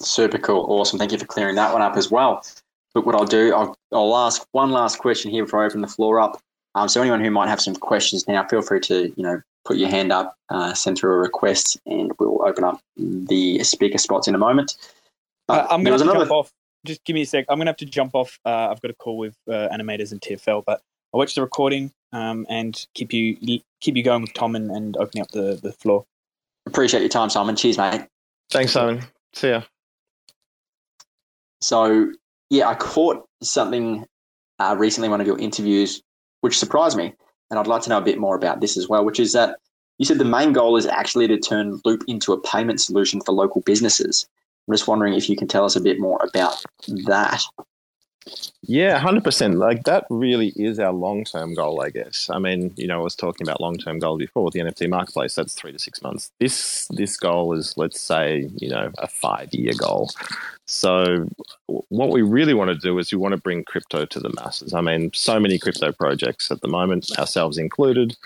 Super 0.00 0.38
cool, 0.38 0.66
awesome. 0.68 0.98
Thank 0.98 1.12
you 1.12 1.18
for 1.18 1.26
clearing 1.26 1.56
that 1.56 1.72
one 1.72 1.82
up 1.82 1.96
as 1.96 2.10
well. 2.10 2.44
But 2.92 3.06
what 3.06 3.14
I'll 3.14 3.26
do, 3.26 3.54
I'll, 3.54 3.76
I'll 3.92 4.16
ask 4.16 4.46
one 4.52 4.70
last 4.70 4.98
question 4.98 5.30
here 5.30 5.44
before 5.44 5.62
I 5.62 5.66
open 5.66 5.82
the 5.82 5.86
floor 5.86 6.18
up. 6.18 6.40
Um, 6.74 6.88
so 6.88 7.00
anyone 7.00 7.22
who 7.22 7.30
might 7.30 7.48
have 7.48 7.60
some 7.60 7.74
questions 7.74 8.26
now, 8.26 8.46
feel 8.46 8.62
free 8.62 8.80
to 8.80 9.12
you 9.16 9.22
know 9.22 9.40
put 9.64 9.76
your 9.76 9.88
hand 9.88 10.12
up, 10.12 10.34
uh, 10.48 10.74
send 10.74 10.98
through 10.98 11.14
a 11.14 11.18
request, 11.18 11.78
and 11.86 12.12
we'll 12.18 12.42
open 12.46 12.64
up 12.64 12.80
the 12.96 13.62
speaker 13.64 13.98
spots 13.98 14.28
in 14.28 14.34
a 14.34 14.38
moment. 14.38 14.76
Uh, 15.48 15.66
I'm 15.70 15.82
going 15.84 15.96
to 15.96 16.04
another... 16.04 16.20
jump 16.20 16.30
off. 16.32 16.52
Just 16.84 17.04
give 17.04 17.14
me 17.14 17.22
a 17.22 17.26
sec. 17.26 17.46
I'm 17.48 17.58
going 17.58 17.66
to 17.66 17.70
have 17.70 17.76
to 17.78 17.86
jump 17.86 18.14
off. 18.14 18.38
Uh, 18.44 18.68
I've 18.70 18.80
got 18.80 18.90
a 18.90 18.94
call 18.94 19.18
with 19.18 19.36
uh, 19.48 19.68
animators 19.72 20.12
and 20.12 20.20
TFL, 20.20 20.62
but 20.66 20.82
I'll 21.12 21.18
watch 21.18 21.34
the 21.34 21.42
recording 21.42 21.92
um, 22.12 22.46
and 22.48 22.86
keep 22.94 23.12
you 23.12 23.36
keep 23.80 23.96
you 23.96 24.02
going 24.02 24.22
with 24.22 24.34
Tom 24.34 24.54
and, 24.54 24.70
and 24.70 24.96
opening 24.96 25.22
up 25.22 25.30
the, 25.30 25.58
the 25.62 25.72
floor. 25.72 26.04
Appreciate 26.66 27.00
your 27.00 27.08
time, 27.08 27.30
Simon. 27.30 27.56
Cheers, 27.56 27.78
mate. 27.78 28.06
Thanks, 28.50 28.72
Simon. 28.72 29.02
See 29.32 29.50
ya. 29.50 29.62
So, 31.60 32.12
yeah, 32.50 32.68
I 32.68 32.74
caught 32.74 33.26
something 33.42 34.04
uh, 34.58 34.76
recently, 34.78 35.08
one 35.08 35.20
of 35.20 35.26
your 35.26 35.38
interviews, 35.38 36.02
which 36.40 36.58
surprised 36.58 36.96
me. 36.96 37.14
And 37.50 37.58
I'd 37.58 37.66
like 37.66 37.82
to 37.82 37.90
know 37.90 37.98
a 37.98 38.02
bit 38.02 38.18
more 38.18 38.36
about 38.36 38.60
this 38.60 38.76
as 38.76 38.88
well, 38.88 39.04
which 39.04 39.20
is 39.20 39.32
that 39.32 39.58
you 39.98 40.04
said 40.04 40.18
the 40.18 40.24
main 40.24 40.52
goal 40.52 40.76
is 40.76 40.86
actually 40.86 41.28
to 41.28 41.38
turn 41.38 41.80
Loop 41.84 42.02
into 42.08 42.32
a 42.32 42.40
payment 42.40 42.80
solution 42.80 43.20
for 43.20 43.32
local 43.32 43.62
businesses. 43.62 44.26
I'm 44.66 44.74
just 44.74 44.88
wondering 44.88 45.14
if 45.14 45.28
you 45.28 45.36
can 45.36 45.48
tell 45.48 45.64
us 45.64 45.76
a 45.76 45.80
bit 45.80 46.00
more 46.00 46.18
about 46.22 46.64
that. 47.06 47.42
Yeah, 48.62 48.98
hundred 48.98 49.22
percent. 49.22 49.58
Like 49.58 49.84
that 49.84 50.04
really 50.10 50.48
is 50.56 50.80
our 50.80 50.92
long-term 50.92 51.54
goal, 51.54 51.80
I 51.80 51.90
guess. 51.90 52.28
I 52.28 52.40
mean, 52.40 52.72
you 52.76 52.88
know, 52.88 53.00
I 53.00 53.02
was 53.04 53.14
talking 53.14 53.46
about 53.46 53.60
long-term 53.60 54.00
goals 54.00 54.18
before 54.18 54.50
the 54.50 54.58
NFT 54.58 54.88
marketplace. 54.88 55.36
That's 55.36 55.54
three 55.54 55.70
to 55.70 55.78
six 55.78 56.02
months. 56.02 56.32
This 56.40 56.88
this 56.88 57.16
goal 57.16 57.52
is, 57.52 57.74
let's 57.76 58.00
say, 58.00 58.50
you 58.56 58.68
know, 58.68 58.90
a 58.98 59.06
five-year 59.06 59.74
goal. 59.78 60.10
So, 60.64 61.28
what 61.66 62.10
we 62.10 62.22
really 62.22 62.54
want 62.54 62.70
to 62.70 62.76
do 62.76 62.98
is 62.98 63.12
we 63.12 63.18
want 63.18 63.32
to 63.32 63.40
bring 63.40 63.62
crypto 63.62 64.04
to 64.04 64.18
the 64.18 64.32
masses. 64.34 64.74
I 64.74 64.80
mean, 64.80 65.12
so 65.14 65.38
many 65.38 65.58
crypto 65.58 65.92
projects 65.92 66.50
at 66.50 66.60
the 66.60 66.68
moment, 66.68 67.16
ourselves 67.20 67.58
included, 67.58 68.16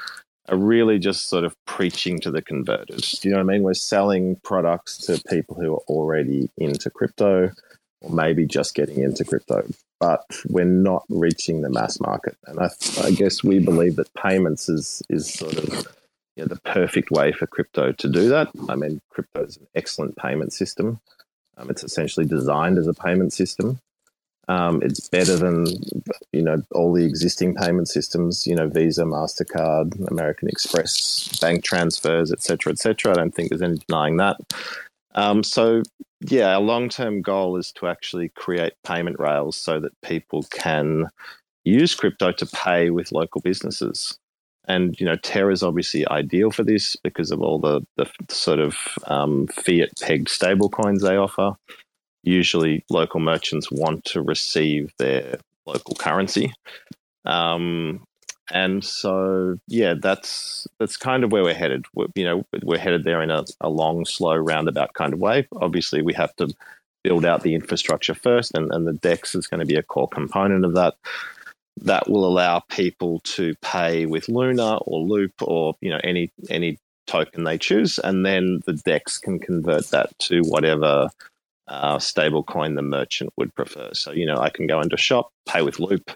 are 0.51 0.57
really 0.57 0.99
just 0.99 1.29
sort 1.29 1.45
of 1.45 1.55
preaching 1.65 2.21
to 2.21 2.31
the 2.31 2.43
converted. 2.43 3.01
Do 3.01 3.29
you 3.29 3.35
know 3.35 3.43
what 3.43 3.51
I 3.51 3.53
mean? 3.55 3.63
We're 3.63 3.75
selling 3.75 4.37
products 4.43 4.99
to 5.07 5.23
people 5.29 5.55
who 5.57 5.75
are 5.75 5.85
already 5.89 6.51
into 6.59 6.91
crypto. 6.91 7.53
or 8.01 8.11
maybe 8.11 8.47
just 8.47 8.75
getting 8.75 9.01
into 9.01 9.25
crypto. 9.25 9.67
But 10.01 10.25
we're 10.49 10.65
not 10.65 11.05
reaching 11.11 11.61
the 11.61 11.69
mass 11.69 12.01
market, 12.01 12.37
and 12.47 12.59
I, 12.59 12.71
I 13.03 13.11
guess 13.11 13.45
we 13.45 13.59
believe 13.59 13.97
that 13.97 14.13
payments 14.15 14.69
is 14.69 15.03
is 15.11 15.33
sort 15.33 15.59
of 15.59 15.69
you 16.37 16.43
know, 16.43 16.47
the 16.47 16.61
perfect 16.61 17.11
way 17.11 17.33
for 17.33 17.47
crypto 17.47 17.93
to 17.93 18.09
do 18.09 18.31
that. 18.31 18.49
I 18.71 18.77
mean, 18.77 19.03
crypto 19.11 19.45
is 19.45 19.59
an 19.59 19.67
excellent 19.75 20.17
payment 20.17 20.55
system. 20.55 21.01
Um, 21.59 21.69
it's 21.69 21.85
essentially 21.85 22.25
designed 22.25 22.79
as 22.79 22.87
a 22.87 22.95
payment 22.95 23.35
system. 23.35 23.79
Um, 24.51 24.83
it's 24.83 25.09
better 25.09 25.37
than 25.37 25.67
you 26.33 26.43
know 26.43 26.61
all 26.73 26.93
the 26.93 27.05
existing 27.05 27.55
payment 27.55 27.87
systems. 27.87 28.49
You 28.49 28.57
know, 28.57 28.69
Visa, 28.69 29.05
Mastercard, 29.05 30.11
American 30.11 30.49
Express, 30.49 31.39
bank 31.41 31.63
transfers, 31.63 32.33
etc., 32.33 32.73
etc. 32.73 33.13
I 33.13 33.15
don't 33.15 33.33
think 33.33 33.51
there's 33.51 33.63
any 33.63 33.79
denying 33.87 34.17
that. 34.17 34.39
Um, 35.15 35.45
so, 35.45 35.85
yeah, 36.23 36.55
our 36.55 36.61
long 36.61 36.89
term 36.89 37.23
goal 37.23 37.59
is 37.59 37.71
to 37.73 37.87
actually 37.87 38.31
create 38.31 38.73
payment 38.85 39.21
rails 39.21 39.57
so 39.57 39.79
that 39.79 39.93
people 40.03 40.43
can 40.51 41.07
use 41.63 41.95
crypto 41.95 42.33
to 42.33 42.47
pay 42.47 42.91
with 42.91 43.13
local 43.13 43.41
businesses. 43.43 44.19
And 44.65 44.99
you 44.99 45.07
know, 45.07 45.17
Terra 45.17 45.53
is 45.53 45.63
obviously 45.63 46.09
ideal 46.09 46.51
for 46.51 46.65
this 46.65 46.97
because 46.97 47.31
of 47.31 47.41
all 47.41 47.61
the 47.61 47.87
the 47.97 48.11
sort 48.29 48.59
of 48.59 48.77
um, 49.05 49.47
fiat 49.47 49.91
pegged 50.01 50.27
stablecoins 50.27 51.03
they 51.03 51.17
offer 51.17 51.55
usually 52.23 52.85
local 52.91 53.21
merchants 53.21 53.71
want 53.71 54.05
to 54.07 54.23
receive 54.23 54.93
their 54.99 55.39
local 55.67 55.95
currency. 55.95 56.53
Um, 57.25 58.03
and 58.53 58.85
so, 58.85 59.59
yeah, 59.69 59.95
that's 60.01 60.67
that's 60.79 60.97
kind 60.97 61.23
of 61.23 61.31
where 61.31 61.45
we're 61.45 61.55
headed. 61.55 61.87
We're, 61.95 62.07
you 62.15 62.25
know, 62.25 62.45
we're 62.63 62.79
headed 62.79 63.05
there 63.05 63.23
in 63.23 63.31
a, 63.31 63.45
a 63.61 63.69
long, 63.69 64.05
slow, 64.05 64.35
roundabout 64.35 64.95
kind 64.95 65.13
of 65.13 65.21
way. 65.21 65.47
Obviously, 65.57 66.03
we 66.03 66.15
have 66.15 66.35
to 66.37 66.53
build 67.05 67.25
out 67.25 67.43
the 67.43 67.55
infrastructure 67.55 68.15
first, 68.15 68.53
and, 68.55 68.73
and 68.73 68.87
the 68.87 68.93
DEX 68.93 69.35
is 69.35 69.47
going 69.47 69.61
to 69.61 69.67
be 69.67 69.77
a 69.77 69.83
core 69.83 70.09
component 70.09 70.65
of 70.65 70.75
that. 70.75 70.95
That 71.83 72.11
will 72.11 72.27
allow 72.27 72.61
people 72.69 73.21
to 73.21 73.55
pay 73.63 74.05
with 74.05 74.29
Luna 74.29 74.79
or 74.79 75.01
Loop 75.01 75.33
or 75.41 75.77
you 75.81 75.91
know 75.91 76.01
any 76.03 76.31
any 76.51 76.79
token 77.07 77.45
they 77.45 77.59
choose, 77.59 78.01
and 78.01 78.27
then 78.27 78.61
the 78.67 78.73
DEX 78.73 79.19
can 79.19 79.39
convert 79.39 79.89
that 79.89 80.19
to 80.19 80.41
whatever 80.43 81.09
uh, 81.71 81.97
stablecoin 81.97 82.75
the 82.75 82.83
merchant 82.83 83.33
would 83.37 83.55
prefer. 83.55 83.91
So, 83.95 84.11
you 84.11 84.27
know, 84.27 84.37
I 84.37 84.51
can 84.51 84.67
go 84.67 84.81
into 84.81 84.97
shop, 84.97 85.33
pay 85.47 85.63
with 85.63 85.79
Loop, 85.79 86.11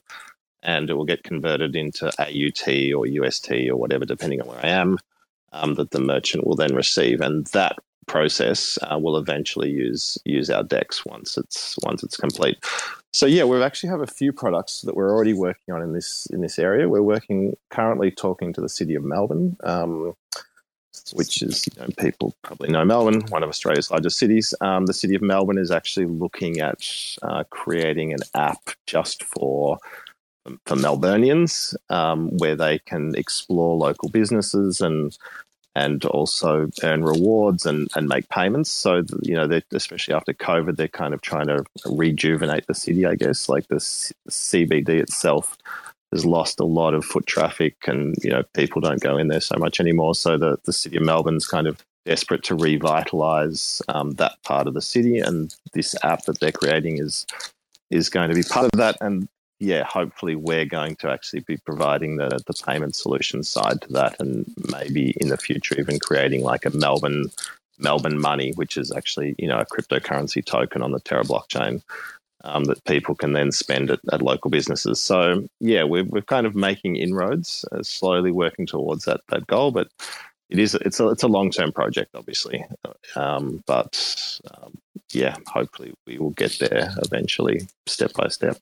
and 0.63 0.91
it 0.91 0.95
will 0.95 1.05
get 1.05 1.23
converted 1.23 1.77
into 1.77 2.07
AUT 2.19 2.93
or 2.95 3.07
UST 3.07 3.53
or 3.71 3.77
whatever, 3.77 4.05
depending 4.05 4.41
on 4.43 4.49
where 4.49 4.65
I 4.65 4.69
am, 4.69 4.99
um, 5.53 5.75
that 5.75 5.93
the 5.93 6.01
merchant 6.01 6.47
will 6.47 6.57
then 6.57 6.75
receive. 6.75 7.21
And 7.21 7.47
that 7.49 7.77
process 8.07 8.79
uh, 8.83 8.99
will 8.99 9.17
eventually 9.17 9.71
use 9.71 10.19
use 10.25 10.51
our 10.51 10.63
DEX 10.63 11.07
once 11.07 11.39
it's 11.39 11.79
once 11.83 12.03
it's 12.03 12.17
complete. 12.17 12.59
So 13.13 13.27
yeah, 13.27 13.45
we 13.45 13.63
actually 13.63 13.91
have 13.91 14.01
a 14.01 14.07
few 14.07 14.33
products 14.33 14.83
that 14.83 14.97
we're 14.97 15.11
already 15.11 15.33
working 15.33 15.75
on 15.75 15.83
in 15.83 15.93
this 15.93 16.27
in 16.27 16.41
this 16.41 16.59
area. 16.59 16.89
We're 16.89 17.03
working 17.03 17.57
currently 17.71 18.11
talking 18.11 18.53
to 18.55 18.61
the 18.61 18.69
city 18.69 18.95
of 18.95 19.05
Melbourne. 19.05 19.57
Um, 19.63 20.15
which 21.13 21.43
is 21.43 21.67
you 21.67 21.83
know, 21.83 21.89
people 21.99 22.35
probably 22.43 22.71
know 22.71 22.85
Melbourne, 22.85 23.23
one 23.29 23.43
of 23.43 23.49
Australia's 23.49 23.91
largest 23.91 24.19
cities. 24.19 24.55
Um, 24.61 24.87
the 24.87 24.95
city 24.95 25.15
of 25.15 25.23
Melbourne 25.23 25.59
is 25.59 25.71
actually 25.71 26.07
looking 26.07 26.61
at 26.61 26.89
uh, 27.23 27.45
creating 27.51 28.13
an 28.13 28.21
app 28.35 28.71
just 28.87 29.25
for 29.25 29.79
for 30.67 30.77
Melburnians, 30.77 31.75
um, 31.89 32.29
where 32.37 32.55
they 32.57 32.79
can 32.81 33.15
explore 33.17 33.77
local 33.77 34.09
businesses 34.09 34.81
and 34.81 35.17
and 35.77 36.05
also 36.05 36.71
earn 36.85 37.03
rewards 37.03 37.67
and, 37.67 37.89
and 37.97 38.09
make 38.09 38.29
payments. 38.29 38.71
So 38.71 39.03
you 39.23 39.35
know, 39.35 39.61
especially 39.73 40.15
after 40.15 40.33
COVID, 40.33 40.77
they're 40.77 40.89
kind 40.89 41.15
of 41.15 41.21
trying 41.21 41.49
to 41.49 41.65
rejuvenate 41.87 42.67
the 42.67 42.75
city. 42.75 43.07
I 43.07 43.17
guess 43.17 43.49
like 43.49 43.69
the 43.69 43.77
CBD 43.77 44.89
itself 45.01 45.57
has 46.15 46.25
lost 46.25 46.61
a 46.61 46.65
lot 46.65 46.95
of 46.95 47.05
foot 47.05 47.27
traffic 47.27 47.77
and 47.87 48.15
you 48.23 48.31
know 48.31 48.43
people 48.55 48.81
don't 48.81 49.01
go 49.01 49.19
in 49.19 49.29
there 49.29 49.41
so 49.41 49.57
much 49.59 49.81
anymore. 49.81 50.15
So 50.15 50.39
the, 50.39 50.59
the 50.65 50.73
city 50.73 50.97
of 50.97 51.03
melbourne's 51.03 51.47
kind 51.47 51.67
of 51.67 51.83
desperate 52.07 52.45
to 52.45 52.55
revitalize 52.55 53.83
um, 53.89 54.13
that 54.13 54.35
part 54.45 54.67
of 54.67 54.75
the 54.75 54.83
city 54.83 55.19
and 55.19 55.55
this 55.73 55.95
app 56.03 56.25
that 56.25 56.41
they're 56.41 56.53
creating 56.53 56.99
is 56.99 57.27
is 57.91 58.09
going 58.09 58.29
to 58.29 58.35
be 58.35 58.43
part 58.43 58.67
of 58.67 58.79
that. 58.79 58.97
And 59.01 59.29
yeah 59.61 59.85
hopefully 59.85 60.35
we're 60.35 60.65
going 60.65 60.97
to 60.97 61.11
actually 61.11 61.41
be 61.41 61.57
providing 61.59 62.17
the, 62.17 62.41
the 62.47 62.55
payment 62.67 62.95
solution 62.95 63.43
side 63.43 63.81
to 63.83 63.93
that 63.93 64.17
and 64.21 64.53
maybe 64.71 65.11
in 65.21 65.29
the 65.29 65.37
future 65.37 65.79
even 65.79 65.99
creating 65.99 66.43
like 66.43 66.65
a 66.65 66.77
melbourne 66.77 67.27
melbourne 67.79 68.21
money 68.21 68.53
which 68.57 68.77
is 68.77 68.93
actually 68.93 69.35
you 69.39 69.49
know 69.49 69.59
a 69.59 69.67
cryptocurrency 69.67 70.45
token 70.45 70.83
on 70.83 70.93
the 70.93 71.01
terra 71.01 71.25
blockchain 71.25 71.83
um, 72.45 72.65
that 72.65 72.85
people 72.85 73.15
can 73.15 73.33
then 73.33 73.51
spend 73.51 73.91
at, 73.91 74.01
at, 74.13 74.23
local 74.23 74.51
businesses. 74.51 75.01
So 75.01 75.45
yeah, 75.61 75.83
we're 75.83 76.05
we're 76.05 76.23
kind 76.23 76.47
of 76.47 76.55
making 76.55 76.97
inroads, 76.97 77.65
uh, 77.73 77.83
slowly 77.83 78.31
working 78.31 78.67
towards 78.67 79.05
that 79.07 79.23
that 79.31 79.47
goal. 79.47 79.71
But 79.71 79.89
it 80.51 80.59
is 80.59 80.75
it's 80.75 81.01
a 81.01 81.09
it's 81.09 81.23
a 81.23 81.29
long 81.29 81.51
term 81.51 81.73
project, 81.73 82.15
obviously. 82.15 82.65
Um, 83.17 83.65
but 83.67 84.41
um, 84.55 84.75
yeah, 85.13 85.37
hopefully 85.47 85.95
we 86.07 86.19
will 86.19 86.31
get 86.31 86.59
there 86.59 86.91
eventually, 86.99 87.63
step 87.87 88.13
by 88.13 88.29
step. 88.29 88.59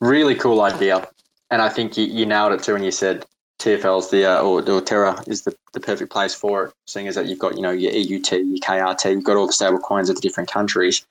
Really 0.00 0.34
cool 0.34 0.60
idea, 0.60 1.08
and 1.50 1.62
I 1.62 1.68
think 1.68 1.96
you, 1.96 2.04
you 2.04 2.26
nailed 2.26 2.52
it 2.52 2.62
too 2.62 2.74
when 2.74 2.82
you 2.82 2.90
said 2.90 3.24
TFL's 3.60 4.10
the 4.10 4.26
uh, 4.26 4.42
or, 4.42 4.68
or 4.68 4.80
Terra 4.80 5.22
is 5.26 5.42
the, 5.42 5.54
the 5.72 5.80
perfect 5.80 6.10
place 6.10 6.34
for 6.34 6.64
it, 6.64 6.74
seeing 6.86 7.08
as 7.08 7.14
that 7.14 7.26
you've 7.26 7.38
got 7.38 7.56
you 7.56 7.62
know 7.62 7.70
your 7.70 7.92
EUT, 7.92 8.30
your 8.30 8.58
KRT, 8.58 9.10
you've 9.12 9.24
got 9.24 9.36
all 9.36 9.46
the 9.46 9.52
stable 9.52 9.78
coins 9.78 10.10
of 10.10 10.16
the 10.16 10.22
different 10.22 10.50
countries. 10.50 11.06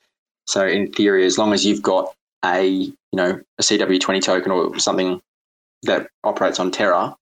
So 0.50 0.66
in 0.66 0.92
theory, 0.92 1.24
as 1.24 1.38
long 1.38 1.52
as 1.52 1.64
you've 1.64 1.82
got 1.82 2.12
a 2.44 2.66
you 2.66 2.94
know 3.12 3.40
a 3.58 3.62
CW20 3.62 4.22
token 4.22 4.50
or 4.50 4.78
something 4.78 5.20
that 5.84 6.08
operates 6.24 6.58
on 6.58 6.72
Terra, 6.72 7.14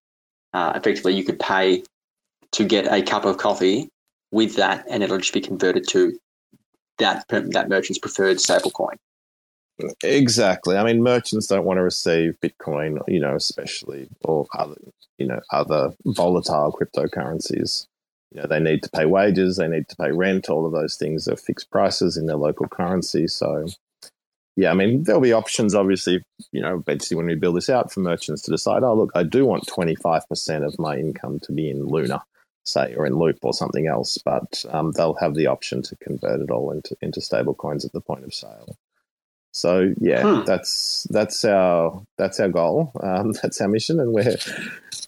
uh, 0.55 0.73
effectively 0.75 1.15
you 1.15 1.25
could 1.25 1.39
pay 1.39 1.83
to 2.53 2.65
get 2.65 2.91
a 2.91 3.03
cup 3.03 3.27
of 3.27 3.37
coffee 3.37 3.91
with 4.33 4.57
that, 4.57 4.87
and 4.89 5.03
it'll 5.03 5.19
just 5.19 5.35
be 5.35 5.43
converted 5.43 5.87
to 5.89 6.19
that 6.99 7.25
that 7.29 7.69
merchant's 7.69 7.99
preferred 7.99 8.39
stablecoin. 8.39 8.97
Exactly. 10.03 10.77
I 10.77 10.83
mean, 10.83 11.03
merchants 11.03 11.47
don't 11.47 11.65
want 11.65 11.77
to 11.77 11.83
receive 11.83 12.35
Bitcoin, 12.43 12.99
you 13.07 13.21
know, 13.21 13.37
especially 13.37 14.09
or 14.23 14.47
other, 14.59 14.75
you 15.19 15.27
know, 15.27 15.41
other 15.53 15.95
volatile 16.05 16.73
cryptocurrencies 16.73 17.87
you 18.39 18.45
know, 18.45 18.49
they 18.49 18.61
need 18.61 18.85
to 18.85 18.91
pay 18.91 19.05
wages, 19.05 19.57
they 19.57 19.67
need 19.67 19.89
to 19.89 19.97
pay 19.97 20.13
rent. 20.13 20.49
All 20.49 20.65
of 20.65 20.73
those 20.73 20.97
things 20.97 21.27
are 21.27 21.37
fixed 21.37 21.71
prices 21.71 22.17
in 22.17 22.27
their 22.27 22.37
local 22.37 22.69
currency. 22.69 23.27
So, 23.27 23.67
yeah, 24.55 24.71
I 24.71 24.75
mean, 24.75 25.03
there'll 25.03 25.21
be 25.21 25.33
options, 25.33 25.75
obviously, 25.75 26.23
you 26.53 26.63
know, 26.63 26.77
eventually 26.77 27.17
when 27.17 27.27
we 27.27 27.35
build 27.35 27.57
this 27.57 27.69
out 27.69 27.93
for 27.93 27.99
merchants 27.99 28.43
to 28.43 28.53
decide, 28.53 28.85
oh, 28.85 28.95
look, 28.95 29.11
I 29.17 29.25
do 29.25 29.45
want 29.45 29.67
25% 29.67 30.65
of 30.65 30.79
my 30.79 30.97
income 30.97 31.41
to 31.41 31.53
be 31.53 31.69
in 31.69 31.85
Luna, 31.85 32.23
say, 32.65 32.95
or 32.95 33.07
in 33.07 33.17
Loop 33.17 33.39
or 33.43 33.53
something 33.53 33.89
else. 33.89 34.19
But 34.25 34.65
um, 34.71 34.93
they'll 34.93 35.15
have 35.15 35.35
the 35.35 35.49
option 35.49 35.83
to 35.83 35.97
convert 35.97 36.41
it 36.41 36.51
all 36.51 36.71
into, 36.71 36.97
into 37.03 37.21
stable 37.21 37.55
coins 37.55 37.85
at 37.85 37.93
the 37.93 38.01
point 38.01 38.23
of 38.23 38.33
sale. 38.33 38.77
So 39.51 39.93
yeah, 39.99 40.23
hmm. 40.23 40.45
that's 40.45 41.07
that's 41.11 41.45
our 41.45 42.03
that's 42.19 42.39
our 42.39 42.51
goal. 42.51 42.93
Um, 43.03 43.33
that's 43.43 43.61
our 43.61 43.67
mission, 43.67 43.99
and 43.99 44.13
we're, 44.13 44.37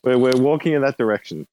we're 0.02 0.18
we're 0.18 0.42
walking 0.42 0.72
in 0.72 0.82
that 0.82 0.96
direction. 0.96 1.46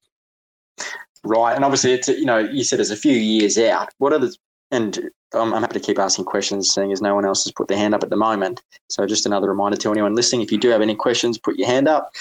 Right, 1.24 1.54
and 1.54 1.64
obviously, 1.64 1.92
it's 1.92 2.08
you 2.08 2.24
know 2.24 2.38
you 2.38 2.64
said 2.64 2.80
it's 2.80 2.90
a 2.90 2.96
few 2.96 3.12
years 3.12 3.58
out. 3.58 3.88
What 3.98 4.12
are 4.12 4.18
the 4.18 4.34
and 4.70 5.10
I'm, 5.32 5.54
I'm, 5.54 5.62
happy 5.62 5.78
to 5.78 5.84
keep 5.84 5.98
asking 5.98 6.26
questions, 6.26 6.70
seeing 6.70 6.92
as 6.92 7.00
no 7.00 7.14
one 7.14 7.24
else 7.24 7.44
has 7.44 7.52
put 7.52 7.68
their 7.68 7.78
hand 7.78 7.94
up 7.94 8.02
at 8.02 8.10
the 8.10 8.16
moment. 8.16 8.62
So 8.88 9.06
just 9.06 9.26
another 9.26 9.48
reminder 9.48 9.76
to 9.78 9.90
anyone 9.90 10.14
listening: 10.14 10.42
if 10.42 10.52
you 10.52 10.58
do 10.58 10.68
have 10.68 10.82
any 10.82 10.94
questions, 10.94 11.38
put 11.38 11.58
your 11.58 11.66
hand 11.66 11.88
up. 11.88 12.12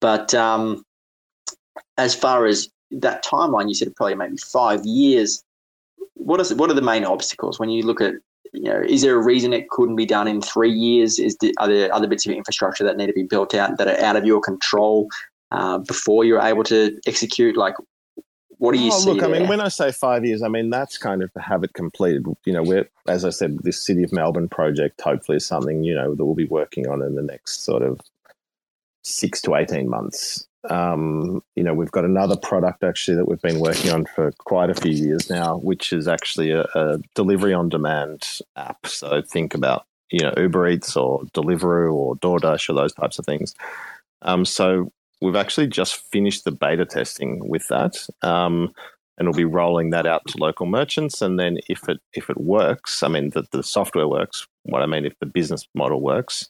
But 0.00 0.34
um, 0.34 0.84
as 1.98 2.14
far 2.14 2.46
as 2.46 2.68
that 2.90 3.24
timeline, 3.24 3.68
you 3.68 3.74
said 3.74 3.94
probably 3.96 4.14
maybe 4.14 4.36
five 4.36 4.84
years. 4.84 5.42
What 6.14 6.40
is 6.40 6.54
what 6.54 6.70
are 6.70 6.74
the 6.74 6.82
main 6.82 7.04
obstacles 7.04 7.58
when 7.58 7.70
you 7.70 7.84
look 7.84 8.00
at 8.00 8.14
you 8.54 8.62
know, 8.62 8.80
is 8.80 9.02
there 9.02 9.16
a 9.16 9.22
reason 9.22 9.52
it 9.52 9.68
couldn't 9.68 9.96
be 9.96 10.06
done 10.06 10.28
in 10.28 10.40
three 10.40 10.70
years? 10.70 11.18
Is 11.18 11.36
the, 11.38 11.52
are 11.58 11.66
there 11.66 11.92
other 11.92 12.06
bits 12.06 12.24
of 12.24 12.32
infrastructure 12.32 12.84
that 12.84 12.96
need 12.96 13.08
to 13.08 13.12
be 13.12 13.24
built 13.24 13.52
out 13.52 13.78
that 13.78 13.88
are 13.88 14.00
out 14.00 14.16
of 14.16 14.24
your 14.24 14.40
control 14.40 15.08
uh, 15.50 15.78
before 15.78 16.24
you're 16.24 16.40
able 16.40 16.62
to 16.64 16.98
execute? 17.06 17.56
Like, 17.56 17.74
what 18.58 18.74
do 18.74 18.80
you 18.80 18.90
oh? 18.92 19.02
Look, 19.06 19.20
there? 19.20 19.28
I 19.28 19.38
mean, 19.38 19.48
when 19.48 19.60
I 19.60 19.68
say 19.68 19.92
five 19.92 20.24
years, 20.24 20.42
I 20.42 20.48
mean 20.48 20.70
that's 20.70 20.98
kind 20.98 21.22
of 21.22 21.32
to 21.34 21.40
have 21.40 21.64
it 21.64 21.72
completed. 21.74 22.26
You 22.44 22.52
know, 22.52 22.62
we're 22.62 22.88
as 23.06 23.24
I 23.24 23.30
said, 23.30 23.58
this 23.62 23.84
City 23.84 24.02
of 24.02 24.12
Melbourne 24.12 24.48
project 24.48 25.00
hopefully 25.00 25.36
is 25.36 25.46
something 25.46 25.84
you 25.84 25.94
know 25.94 26.14
that 26.14 26.24
we'll 26.24 26.34
be 26.34 26.46
working 26.46 26.88
on 26.88 27.02
in 27.02 27.14
the 27.14 27.22
next 27.22 27.64
sort 27.64 27.82
of 27.82 28.00
six 29.02 29.40
to 29.42 29.54
eighteen 29.54 29.88
months. 29.88 30.46
Um, 30.70 31.42
you 31.56 31.62
know, 31.62 31.74
we've 31.74 31.90
got 31.90 32.06
another 32.06 32.36
product 32.36 32.82
actually 32.84 33.18
that 33.18 33.28
we've 33.28 33.42
been 33.42 33.60
working 33.60 33.90
on 33.90 34.06
for 34.06 34.32
quite 34.38 34.70
a 34.70 34.74
few 34.74 34.92
years 34.92 35.28
now, 35.28 35.58
which 35.58 35.92
is 35.92 36.08
actually 36.08 36.52
a, 36.52 36.62
a 36.74 36.98
delivery 37.14 37.52
on 37.52 37.68
demand 37.68 38.22
app. 38.56 38.86
So 38.86 39.20
think 39.20 39.54
about 39.54 39.86
you 40.10 40.20
know 40.20 40.32
Uber 40.36 40.68
Eats 40.68 40.96
or 40.96 41.22
Deliveroo 41.34 41.92
or 41.92 42.16
DoorDash 42.16 42.70
or 42.70 42.74
those 42.74 42.94
types 42.94 43.18
of 43.18 43.26
things. 43.26 43.54
Um, 44.22 44.44
so 44.44 44.90
we've 45.24 45.36
actually 45.36 45.66
just 45.66 45.96
finished 46.12 46.44
the 46.44 46.52
beta 46.52 46.84
testing 46.84 47.48
with 47.48 47.66
that. 47.68 48.06
Um, 48.22 48.72
and 49.16 49.28
we'll 49.28 49.36
be 49.36 49.44
rolling 49.44 49.90
that 49.90 50.06
out 50.06 50.22
to 50.26 50.38
local 50.38 50.66
merchants. 50.66 51.22
And 51.22 51.38
then 51.38 51.58
if 51.68 51.88
it 51.88 51.98
if 52.14 52.28
it 52.28 52.40
works, 52.40 53.02
I 53.02 53.08
mean 53.08 53.30
that 53.30 53.50
the 53.52 53.62
software 53.62 54.08
works. 54.08 54.46
What 54.64 54.82
I 54.82 54.86
mean, 54.86 55.04
if 55.04 55.18
the 55.20 55.26
business 55.26 55.66
model 55.74 56.00
works, 56.00 56.48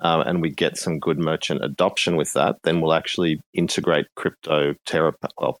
um, 0.00 0.20
and 0.20 0.40
we 0.40 0.50
get 0.50 0.76
some 0.76 0.98
good 0.98 1.18
merchant 1.18 1.64
adoption 1.64 2.16
with 2.16 2.32
that, 2.34 2.56
then 2.62 2.80
we'll 2.80 2.92
actually 2.92 3.40
integrate 3.54 4.06
crypto 4.14 4.74
Terra, 4.84 5.14
well, 5.38 5.58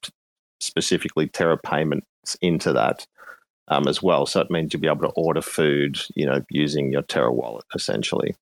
specifically 0.60 1.26
Terra 1.28 1.58
payments 1.58 2.06
into 2.40 2.72
that 2.72 3.06
um, 3.68 3.88
as 3.88 4.02
well. 4.02 4.26
So 4.26 4.40
it 4.40 4.50
means 4.50 4.72
you'll 4.72 4.82
be 4.82 4.88
able 4.88 5.08
to 5.08 5.14
order 5.16 5.42
food, 5.42 5.98
you 6.14 6.26
know, 6.26 6.44
using 6.50 6.92
your 6.92 7.02
Terra 7.02 7.32
wallet 7.32 7.64
essentially. 7.74 8.36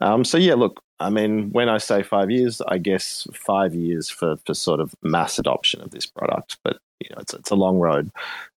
Um, 0.00 0.24
so 0.24 0.38
yeah, 0.38 0.54
look, 0.54 0.82
I 1.04 1.10
mean, 1.10 1.50
when 1.50 1.68
I 1.68 1.76
say 1.76 2.02
five 2.02 2.30
years, 2.30 2.62
I 2.66 2.78
guess 2.78 3.26
five 3.34 3.74
years 3.74 4.08
for, 4.08 4.36
for 4.46 4.54
sort 4.54 4.80
of 4.80 4.94
mass 5.02 5.38
adoption 5.38 5.82
of 5.82 5.90
this 5.90 6.06
product, 6.06 6.56
but 6.64 6.78
you 6.98 7.08
know, 7.10 7.20
it's, 7.20 7.34
it's 7.34 7.50
a 7.50 7.56
long 7.56 7.78
road. 7.78 8.10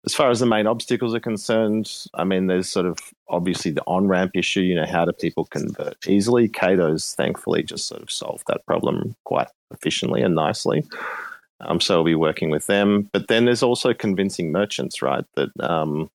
As 0.05 0.15
far 0.15 0.31
as 0.31 0.39
the 0.39 0.47
main 0.47 0.69
obstacles 0.69 1.13
are 1.13 1.21
concerned, 1.21 1.91
I 2.15 2.23
mean, 2.23 2.47
there's 2.47 2.69
sort 2.69 2.87
of 2.87 2.99
obviously 3.29 3.73
the 3.73 3.83
on 3.89 4.07
ramp 4.07 4.33
issue. 4.35 4.61
You 4.61 4.77
know, 4.77 4.87
how 4.87 5.05
do 5.05 5.13
people 5.13 5.47
convert 5.47 6.07
easily? 6.07 6.49
Kado's 6.49 7.15
thankfully 7.15 7.65
just 7.65 7.89
sort 7.89 8.03
of 8.03 8.13
solved 8.13 8.45
that 8.47 8.65
problem 8.65 9.17
quite 9.25 9.49
efficiently 9.73 10.23
and 10.23 10.37
nicely. 10.37 10.85
Um, 11.61 11.81
so 11.81 11.97
we'll 11.97 12.05
be 12.05 12.15
working 12.15 12.51
with 12.51 12.69
them. 12.69 13.09
But 13.13 13.27
then 13.27 13.47
there's 13.47 13.65
also 13.65 13.93
convincing 13.93 14.53
merchants, 14.53 15.03
right? 15.03 15.25
That 15.35 15.51
um, 15.59 16.11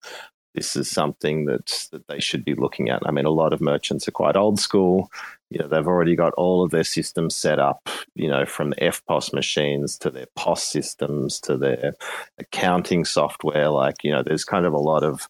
this 0.55 0.77
is 0.77 0.89
something 0.89 1.45
that 1.45 1.89
that 1.91 2.07
they 2.07 2.21
should 2.21 2.45
be 2.45 2.55
looking 2.55 2.89
at. 2.89 3.01
I 3.05 3.11
mean, 3.11 3.25
a 3.25 3.32
lot 3.32 3.51
of 3.51 3.59
merchants 3.59 4.07
are 4.07 4.11
quite 4.11 4.38
old 4.38 4.59
school. 4.59 5.11
You 5.52 5.60
know, 5.60 5.68
they've 5.68 5.88
already 5.88 6.16
got 6.16 6.34
all 6.34 6.64
of 6.64 6.72
their 6.72 6.84
systems 6.84 7.36
set 7.36 7.60
up. 7.60 7.89
You 8.16 8.30
know, 8.30 8.45
from 8.45 8.72
the 8.72 8.78
EFTPOS 8.78 9.34
machines 9.34 9.97
to 9.99 10.10
their 10.10 10.28
POS 10.38 10.64
systems 10.64 11.39
to 11.41 11.58
their 11.58 11.93
accounting 12.39 13.06
software. 13.06 13.70
Like, 13.70 14.04
you 14.04 14.12
know, 14.12 14.24
there's 14.24 14.45
kind 14.45 14.66
of 14.66 14.74
a 14.74 14.80
lot 14.80 15.04
of 15.04 15.28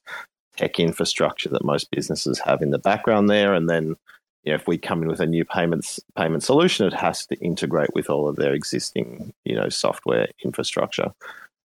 tech 0.58 0.80
infrastructure 0.80 1.50
that 1.50 1.66
most 1.66 1.90
businesses 1.92 2.40
have 2.40 2.62
in 2.62 2.72
the 2.72 2.80
background 2.80 3.30
there, 3.30 3.54
and 3.54 3.70
then 3.70 3.96
you 4.44 4.52
know, 4.52 4.56
if 4.56 4.68
we 4.68 4.78
come 4.78 5.04
in 5.04 5.08
with 5.08 5.20
a 5.20 5.28
new 5.28 5.46
payments 5.46 6.00
payment 6.16 6.44
solution, 6.44 6.88
it 6.88 6.94
has 6.94 7.26
to 7.28 7.36
integrate 7.40 7.94
with 7.94 8.10
all 8.10 8.28
of 8.28 8.38
their 8.38 8.54
existing, 8.54 9.34
you 9.46 9.56
know, 9.56 9.70
software 9.70 10.28
infrastructure. 10.44 11.12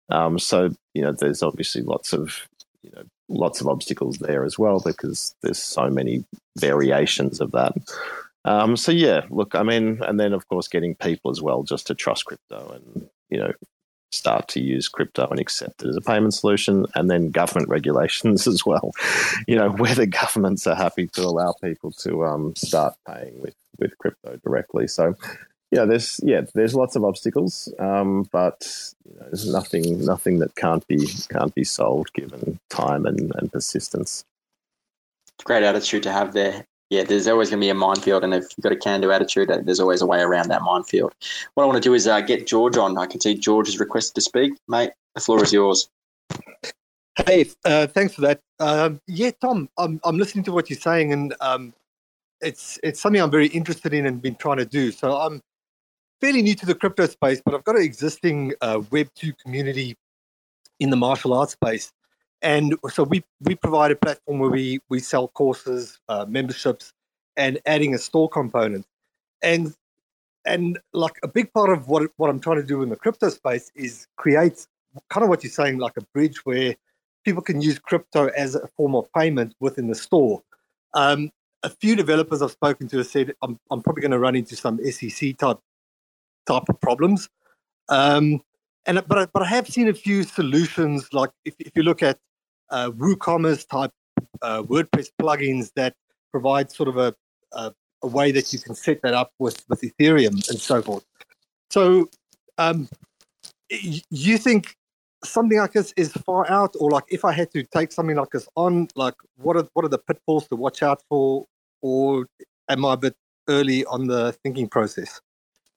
Um, 0.09 0.39
so, 0.39 0.69
you 0.93 1.01
know, 1.01 1.11
there's 1.11 1.43
obviously 1.43 1.81
lots 1.81 2.13
of, 2.13 2.47
you 2.81 2.91
know, 2.95 3.03
lots 3.29 3.61
of 3.61 3.67
obstacles 3.67 4.17
there 4.17 4.43
as 4.43 4.59
well 4.59 4.81
because 4.85 5.33
there's 5.41 5.61
so 5.61 5.89
many 5.89 6.25
variations 6.57 7.41
of 7.41 7.51
that. 7.51 7.73
Um, 8.45 8.75
so 8.75 8.91
yeah, 8.91 9.21
look, 9.29 9.55
I 9.55 9.63
mean, 9.63 10.01
and 10.01 10.19
then 10.19 10.33
of 10.33 10.47
course 10.47 10.67
getting 10.67 10.95
people 10.95 11.31
as 11.31 11.41
well 11.41 11.63
just 11.63 11.87
to 11.87 11.95
trust 11.95 12.25
crypto 12.25 12.71
and 12.73 13.09
you 13.29 13.37
know 13.37 13.51
start 14.11 14.47
to 14.49 14.59
use 14.59 14.89
crypto 14.89 15.25
and 15.27 15.39
accept 15.39 15.83
it 15.83 15.89
as 15.89 15.95
a 15.95 16.01
payment 16.01 16.33
solution, 16.33 16.85
and 16.95 17.09
then 17.09 17.29
government 17.29 17.69
regulations 17.77 18.47
as 18.47 18.65
well. 18.65 18.91
You 19.47 19.55
know, 19.55 19.69
whether 19.69 20.05
governments 20.05 20.67
are 20.67 20.75
happy 20.75 21.07
to 21.07 21.21
allow 21.21 21.53
people 21.61 21.91
to 22.03 22.25
um, 22.25 22.55
start 22.55 22.95
paying 23.07 23.39
with 23.39 23.55
with 23.79 23.97
crypto 23.97 24.37
directly. 24.43 24.87
So 24.87 25.15
yeah, 25.71 25.85
there's 25.85 26.19
yeah, 26.23 26.41
there's 26.53 26.75
lots 26.75 26.95
of 26.95 27.05
obstacles, 27.05 27.73
um, 27.79 28.27
but 28.31 28.67
you 29.07 29.17
know, 29.19 29.25
there's 29.27 29.47
nothing 29.47 30.03
nothing 30.05 30.39
that 30.39 30.55
can't 30.55 30.85
be 30.87 31.07
can't 31.29 31.55
be 31.55 31.63
solved 31.63 32.13
given 32.13 32.59
time 32.69 33.05
and, 33.05 33.31
and 33.35 33.51
persistence. 33.51 34.25
Great 35.43 35.63
attitude 35.63 36.03
to 36.03 36.11
have 36.11 36.33
there. 36.33 36.65
Yeah, 36.91 37.05
there's 37.05 37.25
always 37.25 37.49
going 37.49 37.61
to 37.61 37.65
be 37.65 37.69
a 37.69 37.73
minefield, 37.73 38.21
and 38.25 38.33
if 38.33 38.43
you've 38.43 38.63
got 38.63 38.73
a 38.73 38.75
can-do 38.75 39.13
attitude, 39.13 39.49
uh, 39.49 39.59
there's 39.63 39.79
always 39.79 40.01
a 40.01 40.05
way 40.05 40.19
around 40.19 40.49
that 40.49 40.61
minefield. 40.61 41.15
What 41.53 41.63
I 41.63 41.65
want 41.65 41.81
to 41.81 41.89
do 41.89 41.93
is 41.93 42.05
uh, 42.05 42.19
get 42.19 42.45
George 42.45 42.75
on. 42.75 42.97
I 42.97 43.05
can 43.05 43.21
see 43.21 43.33
George 43.33 43.67
has 43.67 43.79
requested 43.79 44.15
to 44.15 44.21
speak, 44.21 44.51
mate. 44.67 44.91
The 45.15 45.21
floor 45.21 45.41
is 45.41 45.53
yours. 45.53 45.89
Hey, 47.25 47.49
uh, 47.63 47.87
thanks 47.87 48.13
for 48.13 48.21
that. 48.21 48.41
Um, 48.59 48.99
yeah, 49.07 49.31
Tom, 49.39 49.69
I'm 49.77 50.01
I'm 50.03 50.17
listening 50.17 50.43
to 50.45 50.51
what 50.51 50.69
you're 50.69 50.79
saying, 50.79 51.13
and 51.13 51.33
um, 51.39 51.73
it's 52.41 52.77
it's 52.83 52.99
something 52.99 53.21
I'm 53.21 53.31
very 53.31 53.47
interested 53.47 53.93
in 53.93 54.05
and 54.05 54.21
been 54.21 54.35
trying 54.35 54.57
to 54.57 54.65
do. 54.65 54.91
So 54.91 55.15
I'm 55.15 55.41
fairly 56.19 56.41
new 56.41 56.55
to 56.55 56.65
the 56.65 56.75
crypto 56.75 57.05
space, 57.05 57.41
but 57.43 57.55
I've 57.55 57.63
got 57.63 57.77
an 57.77 57.83
existing 57.83 58.53
uh, 58.59 58.79
Web2 58.79 59.37
community 59.37 59.95
in 60.81 60.89
the 60.89 60.97
martial 60.97 61.33
arts 61.33 61.53
space. 61.53 61.93
And 62.41 62.75
so 62.89 63.03
we, 63.03 63.23
we 63.41 63.55
provide 63.55 63.91
a 63.91 63.95
platform 63.95 64.39
where 64.39 64.49
we, 64.49 64.79
we 64.89 64.99
sell 64.99 65.27
courses, 65.27 65.99
uh, 66.09 66.25
memberships, 66.27 66.93
and 67.37 67.59
adding 67.65 67.93
a 67.93 67.97
store 67.97 68.29
component. 68.29 68.85
And 69.43 69.75
and 70.45 70.79
like 70.93 71.19
a 71.23 71.27
big 71.27 71.53
part 71.53 71.69
of 71.69 71.87
what 71.87 72.09
what 72.17 72.29
I'm 72.29 72.39
trying 72.39 72.57
to 72.57 72.63
do 72.63 72.81
in 72.81 72.89
the 72.89 72.95
crypto 72.95 73.29
space 73.29 73.71
is 73.75 74.07
create 74.17 74.65
kind 75.09 75.23
of 75.23 75.29
what 75.29 75.43
you're 75.43 75.51
saying, 75.51 75.77
like 75.77 75.97
a 75.97 76.01
bridge 76.13 76.45
where 76.45 76.75
people 77.23 77.41
can 77.41 77.61
use 77.61 77.79
crypto 77.79 78.27
as 78.29 78.55
a 78.55 78.67
form 78.75 78.95
of 78.95 79.11
payment 79.13 79.55
within 79.59 79.87
the 79.87 79.95
store. 79.95 80.41
Um, 80.93 81.31
a 81.63 81.69
few 81.69 81.95
developers 81.95 82.41
I've 82.41 82.51
spoken 82.51 82.87
to 82.89 82.97
have 82.97 83.07
said 83.07 83.33
I'm, 83.43 83.59
I'm 83.69 83.81
probably 83.81 84.01
going 84.01 84.11
to 84.11 84.19
run 84.19 84.35
into 84.35 84.55
some 84.55 84.79
SEC 84.83 85.37
type 85.37 85.59
type 86.47 86.63
of 86.67 86.81
problems. 86.81 87.29
Um, 87.89 88.41
and 88.85 89.01
but 89.07 89.17
I, 89.17 89.25
but 89.27 89.43
I 89.43 89.47
have 89.47 89.67
seen 89.67 89.87
a 89.87 89.93
few 89.93 90.23
solutions 90.23 91.07
like 91.13 91.29
if, 91.45 91.53
if 91.59 91.71
you 91.75 91.83
look 91.83 92.01
at 92.01 92.17
uh, 92.71 92.91
WooCommerce 92.91 93.67
type 93.67 93.91
uh, 94.41 94.63
WordPress 94.63 95.09
plugins 95.21 95.71
that 95.75 95.93
provide 96.31 96.71
sort 96.71 96.89
of 96.89 96.97
a, 96.97 97.13
a, 97.53 97.73
a 98.01 98.07
way 98.07 98.31
that 98.31 98.51
you 98.51 98.59
can 98.59 98.75
set 98.75 99.01
that 99.03 99.13
up 99.13 99.31
with 99.39 99.63
with 99.69 99.81
Ethereum 99.81 100.47
and 100.49 100.59
so 100.59 100.81
forth. 100.81 101.05
So 101.69 102.09
um, 102.57 102.89
you 103.69 104.37
think 104.37 104.75
something 105.23 105.57
like 105.59 105.73
this 105.73 105.93
is 105.97 106.11
far 106.11 106.49
out, 106.49 106.75
or 106.79 106.89
like 106.89 107.05
if 107.09 107.23
I 107.23 107.31
had 107.31 107.51
to 107.51 107.63
take 107.63 107.91
something 107.91 108.15
like 108.15 108.31
this 108.31 108.47
on, 108.55 108.87
like 108.95 109.15
what 109.37 109.55
are 109.55 109.67
what 109.73 109.85
are 109.85 109.89
the 109.89 109.99
pitfalls 109.99 110.47
to 110.49 110.55
watch 110.55 110.83
out 110.83 111.01
for, 111.09 111.45
or 111.81 112.27
am 112.69 112.85
I 112.85 112.93
a 112.93 112.97
bit 112.97 113.15
early 113.47 113.85
on 113.85 114.07
the 114.07 114.33
thinking 114.43 114.67
process? 114.67 115.21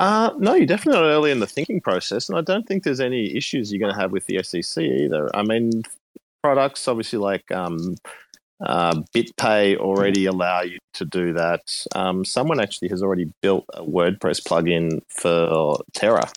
Uh, 0.01 0.33
no, 0.39 0.55
you're 0.55 0.67
definitely 0.67 1.01
not 1.01 1.07
early 1.07 1.31
in 1.31 1.41
the 1.41 1.47
thinking 1.47 1.81
process, 1.81 2.29
and 2.29 2.37
I 2.37 2.41
don't 2.41 2.67
think 2.67 2.83
there's 2.83 3.01
any 3.01 3.35
issues 3.37 3.73
you're 3.73 3.81
going 3.81 3.95
to 3.95 4.01
have 4.01 4.13
with 4.13 4.27
the 4.27 4.43
SEC 4.43 4.83
either. 4.83 5.35
I 5.37 5.43
mean, 5.43 5.85
products 6.45 6.87
obviously 6.89 7.19
like 7.19 7.51
um, 7.53 7.95
uh, 8.63 9.01
BitPay 9.17 9.79
already 9.79 10.27
allow 10.27 10.61
you 10.61 10.79
to 10.93 11.07
do 11.07 11.33
that. 11.33 11.63
Um, 11.95 12.23
someone 12.23 12.61
actually 12.61 12.89
has 12.89 13.03
already 13.03 13.33
built 13.41 13.65
a 13.73 13.81
WordPress 13.81 14.43
plugin 14.43 15.01
for 15.09 15.79
Terra. 15.95 16.31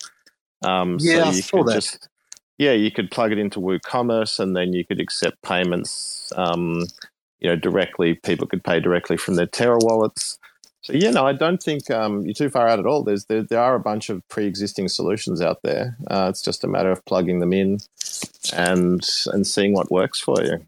Um, 0.64 0.96
yeah, 1.02 1.16
so 1.16 1.20
you 1.24 1.28
I 1.28 1.32
saw 1.32 1.64
that. 1.66 1.74
Just, 1.74 2.08
yeah, 2.58 2.72
you 2.72 2.90
could 2.90 3.12
plug 3.12 3.34
it 3.34 3.38
into 3.38 3.60
WooCommerce, 3.60 4.40
and 4.40 4.56
then 4.56 4.72
you 4.72 4.86
could 4.86 5.02
accept 5.02 5.42
payments. 5.42 6.32
Um, 6.38 6.86
you 7.40 7.50
know, 7.50 7.58
directly. 7.58 8.14
People 8.14 8.48
could 8.48 8.64
pay 8.64 8.80
directly 8.80 9.18
from 9.18 9.36
their 9.36 9.46
Terra 9.46 9.78
wallets. 9.82 10.40
So 10.82 10.94
yeah, 10.94 11.12
no, 11.12 11.26
I 11.26 11.34
don't 11.34 11.62
think 11.62 11.90
um, 11.92 12.24
you're 12.24 12.34
too 12.34 12.50
far 12.50 12.68
out 12.68 12.80
at 12.80 12.86
all. 12.86 13.04
There's 13.04 13.26
there, 13.26 13.44
there 13.44 13.60
are 13.60 13.76
a 13.76 13.80
bunch 13.80 14.10
of 14.10 14.26
pre-existing 14.30 14.88
solutions 14.88 15.42
out 15.42 15.60
there. 15.64 15.98
Uh, 16.10 16.28
it's 16.30 16.42
just 16.42 16.64
a 16.64 16.68
matter 16.68 16.92
of 16.92 17.04
plugging 17.06 17.40
them 17.40 17.52
in 17.52 17.80
and 18.54 19.08
and 19.34 19.46
seeing 19.46 19.74
what 19.74 19.92
works 19.92 20.20
for 20.20 20.42
you. 20.44 20.66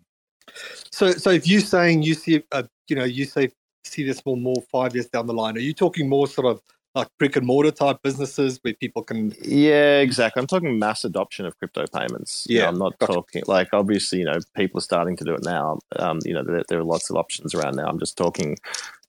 So, 0.92 1.12
so 1.12 1.30
if 1.30 1.48
you're 1.48 1.62
saying 1.62 2.04
you 2.04 2.16
see, 2.16 2.44
uh, 2.52 2.64
you 2.88 2.96
know, 2.96 3.06
you 3.06 3.26
say 3.26 3.52
see 3.86 4.04
this 4.04 4.26
more 4.26 4.38
more 4.38 4.62
five 4.72 4.94
years 4.94 5.08
down 5.08 5.28
the 5.28 5.34
line, 5.34 5.56
are 5.56 5.62
you 5.62 5.74
talking 5.74 6.10
more 6.10 6.28
sort 6.28 6.48
of 6.48 6.62
like 6.96 7.08
brick 7.20 7.36
and 7.36 7.46
mortar 7.46 7.72
type 7.72 8.02
businesses 8.04 8.60
where 8.64 8.74
people 8.74 9.04
can? 9.04 9.34
Yeah, 9.42 10.00
exactly. 10.00 10.42
I'm 10.42 10.48
talking 10.48 10.78
mass 10.80 11.06
adoption 11.06 11.46
of 11.46 11.58
crypto 11.60 11.86
payments. 11.94 12.46
Yeah, 12.50 12.56
you 12.56 12.62
know, 12.64 12.70
I'm 12.70 12.80
not 12.80 13.00
gotcha. 13.00 13.14
talking 13.14 13.44
like 13.48 13.70
obviously, 13.74 14.20
you 14.20 14.26
know, 14.26 14.40
people 14.56 14.80
are 14.80 14.82
starting 14.82 15.16
to 15.18 15.24
do 15.24 15.34
it 15.34 15.44
now. 15.44 15.80
Um, 15.98 16.20
you 16.26 16.34
know, 16.34 16.44
there, 16.44 16.64
there 16.68 16.80
are 16.80 16.84
lots 16.84 17.10
of 17.10 17.16
options 17.16 17.54
around 17.54 17.76
now. 17.76 17.88
I'm 17.88 18.00
just 18.00 18.18
talking 18.18 18.58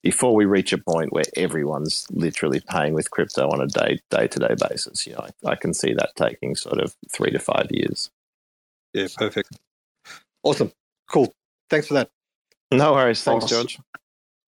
before 0.03 0.33
we 0.33 0.45
reach 0.45 0.73
a 0.73 0.77
point 0.77 1.13
where 1.13 1.25
everyone's 1.35 2.07
literally 2.11 2.61
paying 2.69 2.93
with 2.93 3.11
crypto 3.11 3.49
on 3.49 3.61
a 3.61 3.67
day 3.67 3.99
day 4.09 4.27
to 4.27 4.39
day 4.39 4.55
basis. 4.69 5.05
You 5.05 5.13
know, 5.13 5.27
I, 5.45 5.51
I, 5.51 5.55
can 5.55 5.73
see 5.73 5.93
that 5.93 6.15
taking 6.15 6.55
sort 6.55 6.79
of 6.79 6.95
three 7.09 7.31
to 7.31 7.39
five 7.39 7.67
years. 7.69 8.09
Yeah, 8.93 9.07
perfect. 9.15 9.57
Awesome. 10.43 10.71
Cool. 11.09 11.33
Thanks 11.69 11.87
for 11.87 11.93
that. 11.95 12.09
No 12.71 12.93
worries. 12.93 13.23
Thanks, 13.23 13.45
awesome. 13.45 13.57
George. 13.57 13.79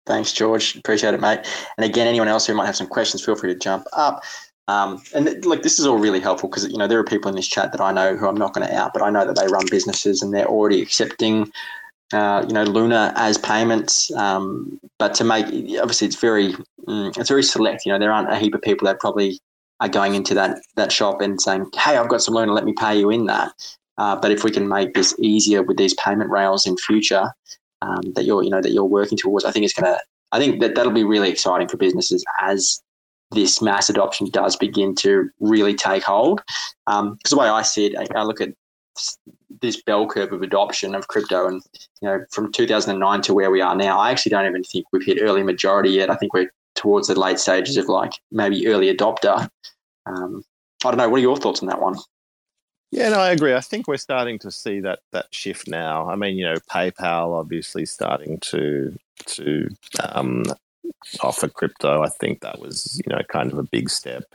Thanks, 0.06 0.34
George. 0.34 0.76
Appreciate 0.76 1.14
it, 1.14 1.22
mate. 1.22 1.40
And 1.78 1.86
again, 1.86 2.08
anyone 2.08 2.28
else 2.28 2.46
who 2.46 2.54
might 2.54 2.66
have 2.66 2.76
some 2.76 2.88
questions, 2.88 3.24
feel 3.24 3.36
free 3.36 3.54
to 3.54 3.60
jump 3.60 3.86
up. 3.94 4.24
Um, 4.68 5.02
and 5.14 5.46
like 5.46 5.62
this 5.62 5.78
is 5.78 5.86
all 5.86 5.98
really 5.98 6.22
helpful 6.22 6.50
because 6.50 6.70
you 6.70 6.78
know 6.78 6.88
there 6.88 7.00
are 7.00 7.04
people 7.04 7.28
in 7.28 7.36
this 7.36 7.48
chat 7.48 7.74
that 7.74 7.82
I 7.82 7.92
know 7.92 8.16
who 8.16 8.28
I'm 8.28 8.38
not 8.38 8.54
going 8.54 8.66
to 8.66 8.74
out, 8.74 8.94
but 8.94 9.02
I 9.02 9.10
know 9.10 9.26
that 9.26 9.36
they 9.36 9.48
run 9.48 9.66
businesses 9.70 10.22
and 10.22 10.34
they're 10.34 10.48
already 10.48 10.82
accepting 10.82 11.52
uh, 12.14 12.46
you 12.48 12.54
know, 12.54 12.64
Luna 12.64 13.14
as 13.16 13.38
payments. 13.38 14.12
Um, 14.14 14.80
but 15.00 15.14
to 15.16 15.24
make 15.24 15.46
obviously 15.80 16.08
it's 16.08 16.16
very 16.16 16.54
mm, 16.88 17.18
it's 17.18 17.30
very 17.30 17.44
select. 17.44 17.86
You 17.86 17.92
know, 17.92 18.00
there 18.00 18.12
aren't 18.12 18.32
a 18.32 18.38
heap 18.38 18.56
of 18.56 18.62
people 18.62 18.86
that 18.88 19.00
probably 19.00 19.40
are 19.80 19.90
going 19.90 20.16
into 20.16 20.34
that 20.36 20.62
that 20.76 20.92
shop 20.92 21.22
and 21.22 21.42
saying, 21.42 21.70
"Hey, 21.76 21.98
I've 21.98 22.10
got 22.10 22.22
some 22.22 22.36
Luna, 22.36 22.54
let 22.54 22.66
me 22.66 22.74
pay 22.74 22.98
you 22.98 23.10
in 23.10 23.26
that." 23.26 23.52
Uh, 23.98 24.16
but 24.16 24.32
if 24.32 24.44
we 24.44 24.52
can 24.52 24.68
make 24.68 24.94
this 24.94 25.16
easier 25.20 25.62
with 25.62 25.78
these 25.78 25.94
payment 25.96 26.30
rails 26.30 26.66
in 26.66 26.76
future 26.78 27.32
um, 27.82 28.02
that 28.16 28.26
you're 28.26 28.44
you 28.44 28.50
know 28.50 28.62
that 28.62 28.72
you're 28.72 28.84
working 28.86 29.18
towards, 29.18 29.46
I 29.46 29.52
think 29.52 29.66
it's 29.66 29.74
to. 29.76 30.00
I 30.32 30.40
think 30.40 30.62
that 30.62 30.74
that'll 30.74 30.92
be 30.92 31.04
really 31.04 31.30
exciting 31.30 31.68
for 31.68 31.78
businesses 31.78 32.24
as 32.42 32.82
this 33.32 33.62
mass 33.62 33.90
adoption 33.90 34.30
does 34.30 34.56
begin 34.56 34.96
to 34.96 35.30
really 35.40 35.76
take 35.76 36.04
hold. 36.04 36.42
Because 36.86 37.02
um, 37.02 37.18
the 37.30 37.38
way 37.38 37.48
I 37.48 37.62
see 37.62 37.88
it, 37.88 37.98
I, 37.98 38.20
I 38.20 38.24
look 38.24 38.42
at 38.42 38.50
this 39.62 39.82
bell 39.82 40.08
curve 40.08 40.34
of 40.34 40.42
adoption 40.42 40.96
of 40.96 41.08
crypto, 41.08 41.48
and 41.48 41.62
you 42.02 42.08
know, 42.08 42.26
from 42.32 42.52
2009 42.52 43.22
to 43.24 43.34
where 43.34 43.52
we 43.52 43.62
are 43.62 43.76
now, 43.76 44.00
I 44.00 44.12
actually 44.12 44.32
don't 44.32 44.48
even 44.48 44.64
think 44.64 44.86
we've 44.92 45.06
hit 45.06 45.20
early 45.22 45.44
majority 45.44 45.92
yet. 45.92 46.10
I 46.10 46.16
think 46.16 46.34
we're 46.34 46.52
towards 46.76 47.08
the 47.08 47.20
late 47.20 47.40
stages 47.40 47.78
of 47.78 47.88
like 47.88 48.14
maybe 48.32 48.68
early 48.68 48.94
adopter. 48.94 49.48
Um, 50.06 50.44
I 50.84 50.92
don't 50.92 50.98
know. 50.98 51.10
What 51.10 51.20
are 51.20 51.22
your 51.22 51.38
thoughts 51.38 51.62
on 51.62 51.70
that 51.70 51.82
one? 51.82 51.98
Yeah, 52.92 53.10
no, 53.10 53.20
I 53.20 53.32
agree. 53.32 53.56
I 53.56 53.60
think 53.60 53.88
we're 53.88 53.98
starting 53.98 54.38
to 54.40 54.52
see 54.52 54.80
that 54.82 55.00
that 55.12 55.26
shift 55.32 55.68
now. 55.68 56.08
I 56.08 56.16
mean, 56.16 56.38
you 56.38 56.46
know, 56.46 56.58
PayPal 56.70 57.40
obviously 57.40 57.86
starting 57.86 58.40
to 58.42 58.96
to 59.26 59.68
um, 60.00 60.44
offer 61.22 61.48
crypto. 61.48 62.04
I 62.04 62.10
think 62.10 62.42
that 62.42 62.60
was 62.60 63.02
you 63.04 63.14
know 63.14 63.22
kind 63.30 63.52
of 63.52 63.58
a 63.58 63.64
big 63.64 63.90
step. 63.90 64.26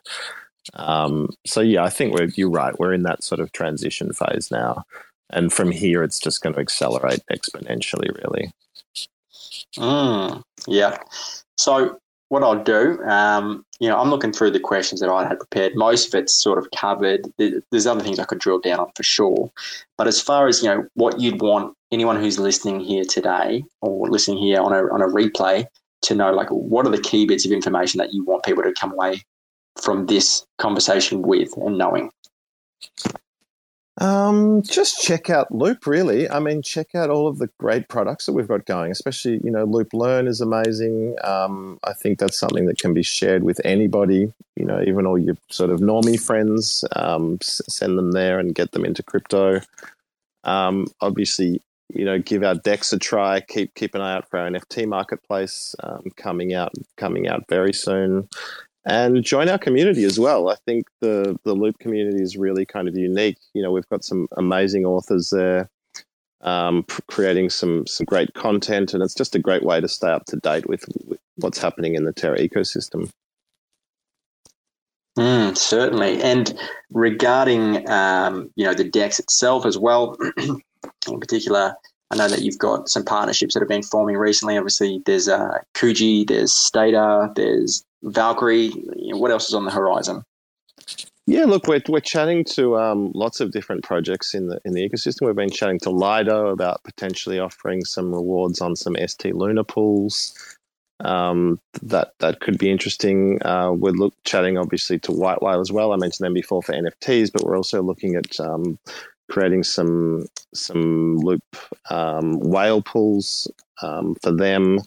Um, 0.74 1.30
so 1.46 1.60
yeah, 1.60 1.84
I 1.84 1.90
think 1.90 2.14
we're 2.14 2.28
you're 2.36 2.50
right. 2.50 2.78
We're 2.78 2.92
in 2.92 3.02
that 3.04 3.24
sort 3.24 3.40
of 3.40 3.52
transition 3.52 4.12
phase 4.12 4.50
now, 4.50 4.84
and 5.30 5.52
from 5.52 5.70
here, 5.70 6.02
it's 6.02 6.18
just 6.18 6.42
going 6.42 6.54
to 6.54 6.60
accelerate 6.60 7.20
exponentially. 7.32 8.14
Really. 8.22 8.50
Mm, 9.76 10.42
yeah. 10.66 10.98
So 11.56 11.98
what 12.28 12.42
I'll 12.42 12.62
do, 12.62 13.02
um, 13.04 13.64
you 13.80 13.88
know, 13.88 13.98
I'm 13.98 14.10
looking 14.10 14.32
through 14.32 14.50
the 14.50 14.60
questions 14.60 15.00
that 15.00 15.10
I 15.10 15.26
had 15.26 15.38
prepared. 15.38 15.74
Most 15.74 16.08
of 16.08 16.18
it's 16.18 16.34
sort 16.34 16.58
of 16.58 16.70
covered. 16.76 17.32
There's 17.38 17.86
other 17.86 18.02
things 18.02 18.18
I 18.18 18.24
could 18.24 18.38
drill 18.38 18.60
down 18.60 18.80
on 18.80 18.90
for 18.94 19.02
sure. 19.02 19.50
But 19.96 20.06
as 20.06 20.20
far 20.20 20.46
as 20.46 20.62
you 20.62 20.68
know, 20.68 20.86
what 20.94 21.20
you'd 21.20 21.40
want 21.40 21.74
anyone 21.90 22.20
who's 22.20 22.38
listening 22.38 22.80
here 22.80 23.04
today 23.04 23.64
or 23.80 24.08
listening 24.08 24.38
here 24.38 24.60
on 24.60 24.72
a 24.72 24.92
on 24.92 25.00
a 25.00 25.06
replay 25.06 25.66
to 26.02 26.14
know, 26.14 26.32
like, 26.32 26.48
what 26.50 26.86
are 26.86 26.90
the 26.90 27.00
key 27.00 27.26
bits 27.26 27.44
of 27.44 27.52
information 27.52 27.98
that 27.98 28.12
you 28.12 28.24
want 28.24 28.44
people 28.44 28.62
to 28.62 28.72
come 28.72 28.92
away 28.92 29.22
from 29.76 30.06
this 30.06 30.44
conversation 30.58 31.22
with 31.22 31.56
and 31.56 31.78
knowing? 31.78 32.10
Um, 34.00 34.62
just 34.62 35.02
check 35.02 35.28
out 35.28 35.50
Loop, 35.50 35.86
really. 35.86 36.30
I 36.30 36.38
mean, 36.38 36.62
check 36.62 36.94
out 36.94 37.10
all 37.10 37.26
of 37.26 37.38
the 37.38 37.50
great 37.58 37.88
products 37.88 38.26
that 38.26 38.32
we've 38.32 38.46
got 38.46 38.64
going, 38.64 38.92
especially, 38.92 39.40
you 39.42 39.50
know, 39.50 39.64
Loop 39.64 39.92
Learn 39.92 40.28
is 40.28 40.40
amazing. 40.40 41.16
Um, 41.24 41.80
I 41.82 41.94
think 41.94 42.20
that's 42.20 42.38
something 42.38 42.66
that 42.66 42.78
can 42.78 42.94
be 42.94 43.02
shared 43.02 43.42
with 43.42 43.60
anybody, 43.64 44.32
you 44.54 44.64
know, 44.64 44.80
even 44.86 45.04
all 45.04 45.18
your 45.18 45.36
sort 45.50 45.70
of 45.70 45.80
normie 45.80 46.20
friends, 46.20 46.84
um, 46.94 47.38
send 47.42 47.98
them 47.98 48.12
there 48.12 48.38
and 48.38 48.54
get 48.54 48.70
them 48.70 48.84
into 48.84 49.02
crypto. 49.02 49.60
Um, 50.44 50.86
obviously, 51.00 51.60
you 51.92 52.04
know, 52.04 52.20
give 52.20 52.44
our 52.44 52.54
DEX 52.54 52.92
a 52.92 52.98
try. 52.98 53.40
Keep 53.40 53.74
keep 53.74 53.94
an 53.94 54.00
eye 54.00 54.14
out 54.14 54.28
for 54.28 54.38
our 54.38 54.48
NFT 54.48 54.86
marketplace 54.86 55.74
um, 55.82 56.04
coming 56.16 56.54
out 56.54 56.72
coming 56.96 57.26
out 57.26 57.48
very 57.48 57.72
soon 57.72 58.28
and 58.88 59.22
join 59.22 59.50
our 59.50 59.58
community 59.58 60.04
as 60.04 60.18
well. 60.18 60.48
I 60.48 60.56
think 60.66 60.86
the 61.00 61.38
the 61.44 61.54
Loop 61.54 61.78
community 61.78 62.22
is 62.22 62.36
really 62.36 62.64
kind 62.64 62.88
of 62.88 62.96
unique. 62.96 63.36
You 63.52 63.62
know, 63.62 63.70
we've 63.70 63.88
got 63.88 64.02
some 64.02 64.26
amazing 64.36 64.86
authors 64.86 65.28
there, 65.30 65.68
um, 66.40 66.84
creating 67.06 67.50
some 67.50 67.86
some 67.86 68.06
great 68.06 68.32
content, 68.32 68.94
and 68.94 69.02
it's 69.02 69.14
just 69.14 69.34
a 69.34 69.38
great 69.38 69.62
way 69.62 69.80
to 69.80 69.88
stay 69.88 70.08
up 70.08 70.24
to 70.26 70.36
date 70.36 70.66
with, 70.66 70.84
with 71.06 71.20
what's 71.36 71.58
happening 71.58 71.94
in 71.94 72.04
the 72.04 72.14
Terra 72.14 72.38
ecosystem. 72.38 73.10
Mm, 75.18 75.56
certainly, 75.56 76.22
and 76.22 76.58
regarding 76.90 77.88
um, 77.90 78.50
you 78.56 78.64
know 78.64 78.74
the 78.74 78.84
Dex 78.84 79.18
itself 79.18 79.66
as 79.66 79.76
well, 79.76 80.16
in 80.38 81.20
particular. 81.20 81.74
I 82.10 82.16
know 82.16 82.28
that 82.28 82.40
you've 82.40 82.56
got 82.56 82.88
some 82.88 83.04
partnerships 83.04 83.52
that 83.52 83.60
have 83.60 83.68
been 83.68 83.82
forming 83.82 84.16
recently. 84.16 84.56
Obviously, 84.56 85.02
there's 85.04 85.28
uh, 85.28 85.58
Kuji, 85.74 86.26
there's 86.26 86.54
Stader, 86.54 87.34
there's 87.34 87.84
Valkyrie? 88.02 88.66
You 88.96 89.14
know, 89.14 89.18
what 89.18 89.30
else 89.30 89.48
is 89.48 89.54
on 89.54 89.64
the 89.64 89.70
horizon? 89.70 90.22
Yeah, 91.26 91.44
look, 91.44 91.66
we're 91.66 91.82
we're 91.88 92.00
chatting 92.00 92.42
to 92.52 92.78
um, 92.78 93.12
lots 93.14 93.40
of 93.40 93.50
different 93.50 93.84
projects 93.84 94.34
in 94.34 94.48
the 94.48 94.60
in 94.64 94.72
the 94.72 94.88
ecosystem. 94.88 95.26
We've 95.26 95.36
been 95.36 95.50
chatting 95.50 95.78
to 95.80 95.90
Lido 95.90 96.48
about 96.48 96.82
potentially 96.84 97.38
offering 97.38 97.84
some 97.84 98.14
rewards 98.14 98.62
on 98.62 98.74
some 98.76 98.96
ST 99.06 99.34
Luna 99.34 99.62
pools. 99.62 100.32
Um, 101.00 101.60
that 101.82 102.12
that 102.20 102.40
could 102.40 102.56
be 102.58 102.70
interesting. 102.70 103.42
Uh, 103.44 103.72
we're 103.72 103.90
look, 103.90 104.14
chatting 104.24 104.56
obviously 104.56 104.98
to 105.00 105.12
White 105.12 105.42
Whale 105.42 105.60
as 105.60 105.70
well. 105.70 105.92
I 105.92 105.96
mentioned 105.96 106.24
them 106.24 106.32
before 106.32 106.62
for 106.62 106.72
NFTs, 106.72 107.30
but 107.30 107.44
we're 107.44 107.58
also 107.58 107.82
looking 107.82 108.14
at 108.14 108.40
um, 108.40 108.78
creating 109.30 109.64
some 109.64 110.26
some 110.54 111.18
loop 111.18 111.44
um, 111.90 112.40
whale 112.40 112.80
pools 112.80 113.50
um, 113.82 114.16
for 114.22 114.32
them. 114.32 114.78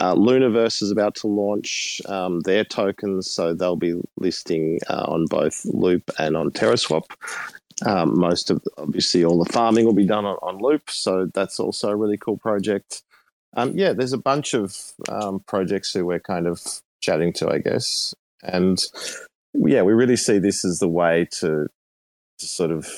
Uh, 0.00 0.14
Lunaverse 0.14 0.82
is 0.82 0.90
about 0.90 1.14
to 1.14 1.26
launch 1.26 2.00
um, 2.06 2.40
their 2.40 2.64
tokens, 2.64 3.30
so 3.30 3.52
they'll 3.52 3.76
be 3.76 4.00
listing 4.16 4.80
uh, 4.88 5.04
on 5.06 5.26
both 5.26 5.62
Loop 5.66 6.10
and 6.18 6.38
on 6.38 6.50
TerraSwap. 6.50 7.04
Um, 7.84 8.18
most 8.18 8.50
of 8.50 8.62
obviously 8.78 9.24
all 9.24 9.42
the 9.42 9.52
farming 9.52 9.84
will 9.84 9.92
be 9.92 10.06
done 10.06 10.24
on, 10.24 10.36
on 10.42 10.58
Loop, 10.58 10.90
so 10.90 11.26
that's 11.34 11.60
also 11.60 11.90
a 11.90 11.96
really 11.96 12.16
cool 12.16 12.38
project. 12.38 13.02
Um, 13.54 13.72
yeah, 13.76 13.92
there's 13.92 14.14
a 14.14 14.18
bunch 14.18 14.54
of 14.54 14.74
um, 15.10 15.40
projects 15.40 15.92
who 15.92 16.06
we're 16.06 16.18
kind 16.18 16.46
of 16.46 16.62
chatting 17.02 17.34
to, 17.34 17.50
I 17.50 17.58
guess, 17.58 18.14
and 18.42 18.82
yeah, 19.52 19.82
we 19.82 19.92
really 19.92 20.16
see 20.16 20.38
this 20.38 20.64
as 20.64 20.78
the 20.78 20.88
way 20.88 21.28
to, 21.40 21.66
to 22.38 22.46
sort 22.46 22.70
of, 22.70 22.88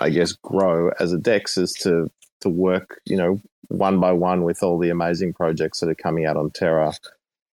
I 0.00 0.08
guess, 0.08 0.32
grow 0.32 0.90
as 1.00 1.12
a 1.12 1.18
DEX 1.18 1.58
is 1.58 1.72
to 1.82 2.10
to 2.46 2.50
work, 2.50 3.00
you 3.04 3.16
know, 3.16 3.40
one 3.68 3.98
by 3.98 4.12
one 4.12 4.44
with 4.44 4.62
all 4.62 4.78
the 4.78 4.90
amazing 4.90 5.32
projects 5.32 5.80
that 5.80 5.88
are 5.88 5.94
coming 5.94 6.26
out 6.26 6.36
on 6.36 6.50
Terra, 6.50 6.92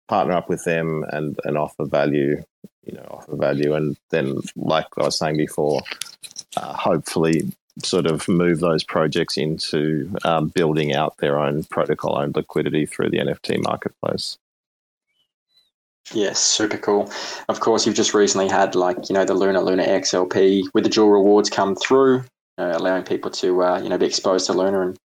partner 0.07 0.33
up 0.33 0.49
with 0.49 0.63
them 0.63 1.05
and, 1.11 1.37
and 1.43 1.57
offer 1.57 1.85
value, 1.85 2.43
you 2.83 2.93
know, 2.93 3.05
offer 3.11 3.35
value. 3.35 3.75
And 3.75 3.95
then, 4.09 4.39
like 4.55 4.87
I 4.97 5.03
was 5.03 5.19
saying 5.19 5.37
before, 5.37 5.81
uh, 6.57 6.73
hopefully 6.73 7.51
sort 7.83 8.07
of 8.07 8.27
move 8.27 8.59
those 8.59 8.83
projects 8.83 9.37
into 9.37 10.11
um, 10.25 10.49
building 10.49 10.93
out 10.93 11.17
their 11.17 11.39
own 11.39 11.63
protocol 11.65 12.17
owned 12.17 12.35
liquidity 12.35 12.85
through 12.85 13.09
the 13.09 13.19
NFT 13.19 13.61
marketplace. 13.63 14.37
Yes, 16.11 16.39
super 16.39 16.77
cool. 16.77 17.11
Of 17.47 17.59
course, 17.59 17.85
you've 17.85 17.95
just 17.95 18.15
recently 18.15 18.49
had 18.49 18.73
like 18.73 19.09
you 19.09 19.13
know 19.13 19.25
the 19.25 19.35
Luna 19.35 19.61
LunaX 19.61 20.13
LP 20.13 20.67
with 20.73 20.83
the 20.83 20.89
dual 20.89 21.11
rewards 21.11 21.51
come 21.51 21.75
through 21.75 22.23
know, 22.59 22.71
allowing 22.71 23.03
people 23.03 23.31
to 23.31 23.63
uh, 23.63 23.81
you 23.81 23.89
know 23.89 23.97
be 23.97 24.05
exposed 24.05 24.45
to 24.47 24.53
Luna 24.53 24.81
and 24.81 24.97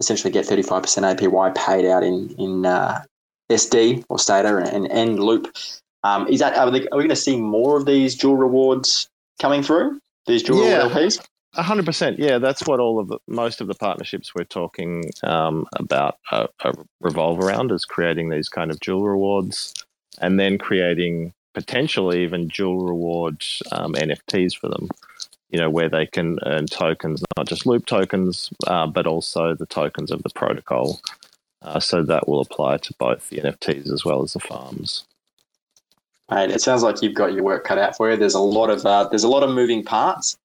essentially 0.00 0.32
get 0.32 0.46
35% 0.46 0.82
APY 0.82 1.54
paid 1.54 1.84
out 1.84 2.02
in 2.02 2.34
in 2.38 2.66
uh, 2.66 3.02
SD 3.50 4.04
or 4.08 4.16
Stader 4.16 4.62
and, 4.72 4.90
and 4.90 5.20
Loop. 5.20 5.54
Um, 6.02 6.26
is 6.28 6.40
that 6.40 6.56
are, 6.56 6.70
they, 6.70 6.88
are 6.88 6.96
we 6.96 7.02
going 7.02 7.08
to 7.10 7.16
see 7.16 7.38
more 7.38 7.76
of 7.76 7.84
these 7.84 8.16
dual 8.16 8.36
rewards 8.36 9.08
coming 9.40 9.62
through? 9.62 10.00
These 10.26 10.42
dual 10.42 10.64
yeah. 10.64 10.88
LPs? 10.88 11.20
hundred 11.54 11.84
percent. 11.84 12.18
Yeah, 12.18 12.38
that's 12.38 12.66
what 12.66 12.80
all 12.80 13.00
of 13.00 13.08
the 13.08 13.18
most 13.26 13.60
of 13.60 13.66
the 13.66 13.74
partnerships 13.74 14.34
we're 14.34 14.44
talking 14.44 15.10
um, 15.24 15.66
about 15.74 16.18
uh, 16.30 16.46
uh, 16.62 16.72
revolve 17.00 17.40
around 17.40 17.72
is 17.72 17.84
creating 17.84 18.30
these 18.30 18.48
kind 18.48 18.70
of 18.70 18.78
dual 18.80 19.06
rewards, 19.06 19.74
and 20.20 20.38
then 20.38 20.58
creating 20.58 21.32
potentially 21.52 22.22
even 22.22 22.46
dual 22.46 22.86
reward 22.86 23.44
um, 23.72 23.94
NFTs 23.94 24.56
for 24.56 24.68
them 24.68 24.88
you 25.50 25.58
know, 25.58 25.70
where 25.70 25.88
they 25.88 26.06
can 26.06 26.38
earn 26.46 26.66
tokens, 26.66 27.22
not 27.36 27.46
just 27.46 27.66
loop 27.66 27.86
tokens, 27.86 28.50
uh, 28.66 28.86
but 28.86 29.06
also 29.06 29.54
the 29.54 29.66
tokens 29.66 30.10
of 30.10 30.22
the 30.22 30.30
protocol. 30.30 31.00
Uh, 31.62 31.78
so 31.78 32.02
that 32.02 32.26
will 32.26 32.40
apply 32.40 32.78
to 32.78 32.94
both 32.98 33.28
the 33.28 33.38
NFTs 33.38 33.92
as 33.92 34.04
well 34.04 34.22
as 34.22 34.32
the 34.32 34.40
farms. 34.40 35.04
Right. 36.30 36.50
It 36.50 36.60
sounds 36.60 36.82
like 36.82 37.02
you've 37.02 37.14
got 37.14 37.32
your 37.32 37.42
work 37.42 37.64
cut 37.64 37.78
out 37.78 37.96
for 37.96 38.10
you. 38.10 38.16
There's 38.16 38.34
a 38.34 38.40
lot 38.40 38.70
of 38.70 38.86
uh, 38.86 39.08
there's 39.08 39.24
a 39.24 39.28
lot 39.28 39.42
of 39.42 39.50
moving 39.50 39.84
parts, 39.84 40.38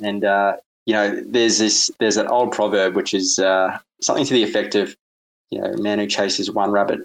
and 0.00 0.24
uh, 0.24 0.56
you 0.86 0.92
know, 0.92 1.22
there's 1.26 1.58
this 1.58 1.90
there's 1.98 2.16
an 2.16 2.26
old 2.26 2.52
proverb 2.52 2.94
which 2.94 3.14
is 3.14 3.38
uh, 3.38 3.78
something 4.00 4.26
to 4.26 4.34
the 4.34 4.42
effect 4.42 4.74
of, 4.74 4.94
you 5.50 5.60
know, 5.60 5.74
man 5.78 5.98
who 5.98 6.06
chases 6.06 6.50
one 6.50 6.70
rabbit. 6.70 7.00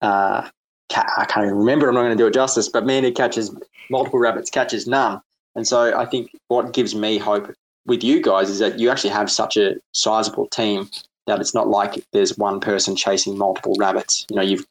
Uh, 0.00 0.48
I 0.94 1.24
can't 1.26 1.46
even 1.46 1.58
remember. 1.58 1.88
I'm 1.88 1.94
not 1.94 2.02
going 2.02 2.16
to 2.16 2.22
do 2.22 2.26
it 2.26 2.34
justice, 2.34 2.68
but 2.68 2.84
man 2.84 3.04
who 3.04 3.12
catches 3.12 3.54
multiple 3.90 4.18
rabbits 4.18 4.50
catches 4.50 4.86
none. 4.86 5.20
And 5.54 5.66
so 5.66 5.96
I 5.96 6.06
think 6.06 6.30
what 6.48 6.72
gives 6.72 6.94
me 6.94 7.18
hope 7.18 7.52
with 7.86 8.02
you 8.02 8.22
guys 8.22 8.48
is 8.48 8.58
that 8.60 8.78
you 8.78 8.90
actually 8.90 9.10
have 9.10 9.30
such 9.30 9.56
a 9.56 9.74
sizable 9.92 10.48
team 10.48 10.88
that 11.26 11.40
it's 11.40 11.54
not 11.54 11.68
like 11.68 12.04
there's 12.12 12.36
one 12.38 12.60
person 12.60 12.96
chasing 12.96 13.36
multiple 13.36 13.74
rabbits. 13.78 14.26
You 14.30 14.36
know, 14.36 14.42
you've 14.42 14.66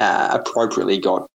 uh, 0.00 0.38
appropriately 0.40 0.98
got 0.98 1.28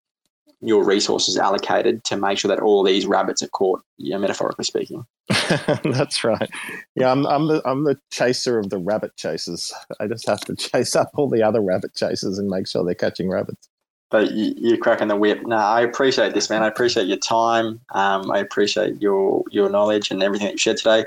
your 0.62 0.84
resources 0.84 1.38
allocated 1.38 2.04
to 2.04 2.16
make 2.16 2.38
sure 2.38 2.48
that 2.48 2.60
all 2.60 2.82
these 2.82 3.06
rabbits 3.06 3.42
are 3.42 3.48
caught, 3.48 3.82
you 3.96 4.10
know, 4.10 4.18
metaphorically 4.18 4.64
speaking. 4.64 5.06
That's 5.84 6.22
right. 6.22 6.50
Yeah, 6.94 7.12
I'm, 7.12 7.26
I'm 7.26 7.46
the 7.46 7.62
I'm 7.64 7.84
the 7.84 7.98
chaser 8.10 8.58
of 8.58 8.68
the 8.68 8.78
rabbit 8.78 9.16
chasers. 9.16 9.72
I 10.00 10.06
just 10.06 10.26
have 10.28 10.40
to 10.42 10.56
chase 10.56 10.94
up 10.94 11.10
all 11.14 11.30
the 11.30 11.42
other 11.42 11.60
rabbit 11.60 11.94
chasers 11.94 12.38
and 12.38 12.48
make 12.48 12.66
sure 12.66 12.84
they're 12.84 12.94
catching 12.94 13.30
rabbits 13.30 13.68
but 14.10 14.32
you, 14.32 14.74
are 14.74 14.76
cracking 14.76 15.08
the 15.08 15.16
whip. 15.16 15.46
No, 15.46 15.56
I 15.56 15.80
appreciate 15.80 16.34
this, 16.34 16.50
man. 16.50 16.62
I 16.62 16.66
appreciate 16.66 17.06
your 17.06 17.18
time. 17.18 17.80
Um, 17.90 18.30
I 18.30 18.38
appreciate 18.38 19.00
your 19.00 19.44
your 19.50 19.70
knowledge 19.70 20.10
and 20.10 20.22
everything 20.22 20.46
that 20.46 20.52
you 20.52 20.58
shared 20.58 20.78
today. 20.78 21.04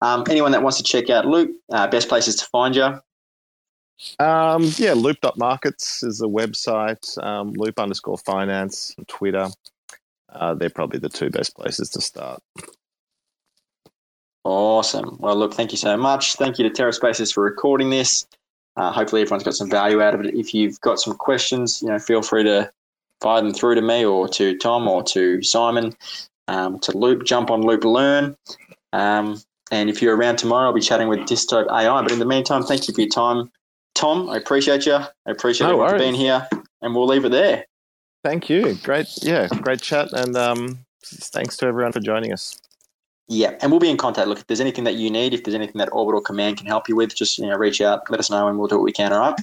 Um, 0.00 0.24
anyone 0.28 0.52
that 0.52 0.62
wants 0.62 0.78
to 0.78 0.84
check 0.84 1.10
out 1.10 1.26
Loop, 1.26 1.56
uh, 1.72 1.86
best 1.88 2.08
places 2.08 2.36
to 2.36 2.46
find 2.46 2.76
you. 2.76 3.00
Um, 4.18 4.70
yeah, 4.76 4.92
loop.markets 4.92 6.02
is 6.02 6.18
the 6.18 6.28
website, 6.28 7.22
um, 7.24 7.52
loop 7.52 7.78
underscore 7.78 8.18
finance, 8.18 8.94
Twitter. 9.06 9.48
Uh, 10.30 10.54
they're 10.54 10.68
probably 10.68 10.98
the 10.98 11.08
two 11.08 11.30
best 11.30 11.56
places 11.56 11.88
to 11.90 12.00
start. 12.00 12.42
Awesome. 14.42 15.16
Well, 15.20 15.36
look, 15.36 15.54
thank 15.54 15.72
you 15.72 15.78
so 15.78 15.96
much. 15.96 16.34
Thank 16.34 16.58
you 16.58 16.68
to 16.68 16.82
TerraSpaces 16.82 17.32
for 17.32 17.42
recording 17.42 17.88
this. 17.88 18.26
Uh, 18.76 18.90
hopefully, 18.90 19.22
everyone's 19.22 19.44
got 19.44 19.54
some 19.54 19.70
value 19.70 20.02
out 20.02 20.14
of 20.14 20.20
it. 20.24 20.34
If 20.34 20.52
you've 20.52 20.80
got 20.80 20.98
some 20.98 21.14
questions, 21.14 21.80
you 21.82 21.88
know, 21.88 21.98
feel 21.98 22.22
free 22.22 22.42
to 22.44 22.70
fire 23.20 23.40
them 23.40 23.54
through 23.54 23.76
to 23.76 23.82
me 23.82 24.04
or 24.04 24.28
to 24.28 24.56
Tom 24.58 24.88
or 24.88 25.02
to 25.04 25.42
Simon, 25.42 25.94
um, 26.48 26.78
to 26.80 26.96
Loop. 26.96 27.24
Jump 27.24 27.50
on 27.50 27.62
Loop 27.62 27.84
Learn. 27.84 28.36
Um, 28.92 29.40
and 29.70 29.88
if 29.88 30.02
you're 30.02 30.16
around 30.16 30.36
tomorrow, 30.36 30.68
I'll 30.68 30.74
be 30.74 30.80
chatting 30.80 31.08
with 31.08 31.20
Dystope 31.20 31.70
AI. 31.70 32.02
But 32.02 32.12
in 32.12 32.18
the 32.18 32.26
meantime, 32.26 32.62
thank 32.64 32.86
you 32.88 32.94
for 32.94 33.00
your 33.00 33.10
time, 33.10 33.50
Tom. 33.94 34.28
I 34.28 34.36
appreciate 34.36 34.86
you. 34.86 34.94
I 34.94 35.08
appreciate 35.26 35.68
No 35.68 35.78
worries. 35.78 36.00
being 36.00 36.14
here, 36.14 36.46
and 36.82 36.94
we'll 36.94 37.06
leave 37.06 37.24
it 37.24 37.30
there. 37.30 37.64
Thank 38.22 38.48
you. 38.48 38.74
Great. 38.82 39.06
Yeah, 39.22 39.48
great 39.48 39.80
chat. 39.80 40.12
And 40.12 40.36
um, 40.36 40.78
thanks 41.04 41.56
to 41.58 41.66
everyone 41.66 41.92
for 41.92 42.00
joining 42.00 42.32
us. 42.32 42.58
Yeah, 43.28 43.56
and 43.62 43.70
we'll 43.70 43.80
be 43.80 43.88
in 43.90 43.96
contact. 43.96 44.28
Look, 44.28 44.38
if 44.40 44.46
there's 44.46 44.60
anything 44.60 44.84
that 44.84 44.96
you 44.96 45.10
need, 45.10 45.32
if 45.32 45.44
there's 45.44 45.54
anything 45.54 45.78
that 45.78 45.88
Orbital 45.92 46.20
Command 46.20 46.58
can 46.58 46.66
help 46.66 46.88
you 46.88 46.96
with, 46.96 47.14
just 47.14 47.38
you 47.38 47.46
know, 47.46 47.56
reach 47.56 47.80
out, 47.80 48.08
let 48.10 48.20
us 48.20 48.30
know, 48.30 48.48
and 48.48 48.58
we'll 48.58 48.68
do 48.68 48.76
what 48.76 48.84
we 48.84 48.92
can. 48.92 49.12
All 49.12 49.20
right. 49.20 49.40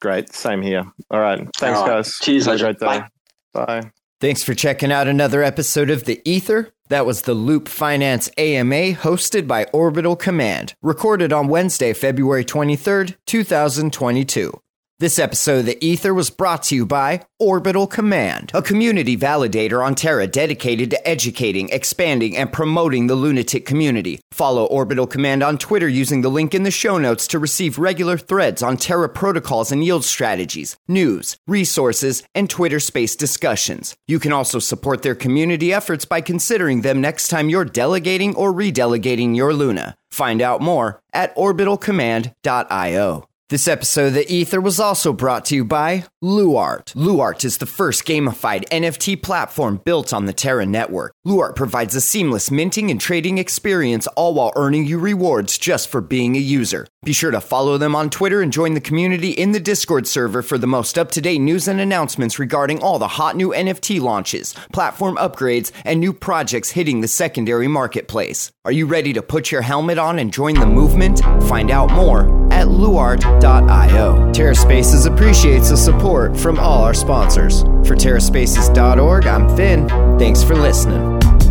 Great. 0.00 0.32
Same 0.34 0.60
here. 0.60 0.84
All 1.10 1.20
right. 1.20 1.38
Thanks, 1.56 1.78
All 1.78 1.86
right. 1.86 1.96
guys. 1.96 2.18
Cheers, 2.20 2.44
Have 2.44 2.60
a 2.60 2.64
legend. 2.64 2.78
great 2.78 3.00
day. 3.00 3.06
Bye. 3.54 3.90
Thanks 4.20 4.42
for 4.42 4.54
checking 4.54 4.92
out 4.92 5.08
another 5.08 5.42
episode 5.42 5.90
of 5.90 6.04
The 6.04 6.20
Ether. 6.24 6.72
That 6.88 7.04
was 7.06 7.22
the 7.22 7.34
Loop 7.34 7.68
Finance 7.68 8.30
AMA 8.38 8.92
hosted 8.94 9.46
by 9.48 9.64
Orbital 9.72 10.14
Command, 10.16 10.74
recorded 10.82 11.32
on 11.32 11.48
Wednesday, 11.48 11.92
February 11.92 12.44
23rd, 12.44 13.16
2022. 13.26 14.60
This 14.98 15.18
episode 15.18 15.58
of 15.58 15.66
The 15.66 15.84
Ether 15.84 16.14
was 16.14 16.30
brought 16.30 16.62
to 16.64 16.74
you 16.74 16.86
by 16.86 17.20
Orbital 17.38 17.86
Command, 17.86 18.50
a 18.54 18.62
community 18.62 19.14
validator 19.14 19.84
on 19.84 19.94
Terra 19.94 20.26
dedicated 20.26 20.88
to 20.88 21.06
educating, 21.06 21.68
expanding, 21.68 22.34
and 22.34 22.50
promoting 22.50 23.06
the 23.06 23.14
lunatic 23.14 23.66
community. 23.66 24.20
Follow 24.32 24.64
Orbital 24.64 25.06
Command 25.06 25.42
on 25.42 25.58
Twitter 25.58 25.86
using 25.86 26.22
the 26.22 26.30
link 26.30 26.54
in 26.54 26.62
the 26.62 26.70
show 26.70 26.96
notes 26.96 27.26
to 27.26 27.38
receive 27.38 27.76
regular 27.78 28.16
threads 28.16 28.62
on 28.62 28.78
Terra 28.78 29.10
protocols 29.10 29.70
and 29.70 29.84
yield 29.84 30.02
strategies, 30.02 30.78
news, 30.88 31.36
resources, 31.46 32.22
and 32.34 32.48
Twitter 32.48 32.80
space 32.80 33.14
discussions. 33.14 33.94
You 34.08 34.18
can 34.18 34.32
also 34.32 34.58
support 34.58 35.02
their 35.02 35.14
community 35.14 35.74
efforts 35.74 36.06
by 36.06 36.22
considering 36.22 36.80
them 36.80 37.02
next 37.02 37.28
time 37.28 37.50
you're 37.50 37.66
delegating 37.66 38.34
or 38.34 38.50
redelegating 38.50 39.36
your 39.36 39.52
Luna. 39.52 39.94
Find 40.10 40.40
out 40.40 40.62
more 40.62 41.02
at 41.12 41.36
orbitalcommand.io. 41.36 43.28
This 43.48 43.68
episode 43.68 44.08
of 44.08 44.14
The 44.14 44.32
Ether 44.32 44.60
was 44.60 44.80
also 44.80 45.12
brought 45.12 45.44
to 45.46 45.54
you 45.54 45.64
by 45.64 46.04
Luart. 46.26 46.92
Luart 46.94 47.44
is 47.44 47.58
the 47.58 47.66
first 47.66 48.04
gamified 48.04 48.68
NFT 48.70 49.22
platform 49.22 49.80
built 49.84 50.12
on 50.12 50.26
the 50.26 50.32
Terra 50.32 50.66
network. 50.66 51.12
Luart 51.24 51.54
provides 51.54 51.94
a 51.94 52.00
seamless 52.00 52.50
minting 52.50 52.90
and 52.90 53.00
trading 53.00 53.38
experience, 53.38 54.08
all 54.08 54.34
while 54.34 54.52
earning 54.56 54.86
you 54.86 54.98
rewards 54.98 55.56
just 55.56 55.88
for 55.88 56.00
being 56.00 56.34
a 56.34 56.40
user. 56.40 56.88
Be 57.04 57.12
sure 57.12 57.30
to 57.30 57.40
follow 57.40 57.78
them 57.78 57.94
on 57.94 58.10
Twitter 58.10 58.42
and 58.42 58.52
join 58.52 58.74
the 58.74 58.80
community 58.80 59.30
in 59.30 59.52
the 59.52 59.60
Discord 59.60 60.08
server 60.08 60.42
for 60.42 60.58
the 60.58 60.66
most 60.66 60.98
up 60.98 61.12
to 61.12 61.20
date 61.20 61.38
news 61.38 61.68
and 61.68 61.80
announcements 61.80 62.40
regarding 62.40 62.82
all 62.82 62.98
the 62.98 63.06
hot 63.06 63.36
new 63.36 63.50
NFT 63.50 64.00
launches, 64.00 64.52
platform 64.72 65.14
upgrades, 65.18 65.70
and 65.84 66.00
new 66.00 66.12
projects 66.12 66.70
hitting 66.70 67.02
the 67.02 67.08
secondary 67.08 67.68
marketplace. 67.68 68.50
Are 68.64 68.72
you 68.72 68.86
ready 68.86 69.12
to 69.12 69.22
put 69.22 69.52
your 69.52 69.62
helmet 69.62 69.96
on 69.96 70.18
and 70.18 70.32
join 70.32 70.54
the 70.54 70.66
movement? 70.66 71.20
Find 71.44 71.70
out 71.70 71.92
more 71.92 72.22
at 72.52 72.66
luart.io. 72.66 74.32
Terra 74.32 74.54
Spaces 74.56 75.06
appreciates 75.06 75.70
the 75.70 75.76
support 75.76 76.15
from 76.34 76.58
all 76.58 76.82
our 76.82 76.94
sponsors. 76.94 77.62
For 77.86 77.94
TerraSpaces.org, 77.94 79.26
I'm 79.26 79.56
Finn. 79.56 79.88
Thanks 80.18 80.42
for 80.42 80.54
listening. 80.54 81.15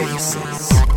Spaces. 0.00 0.89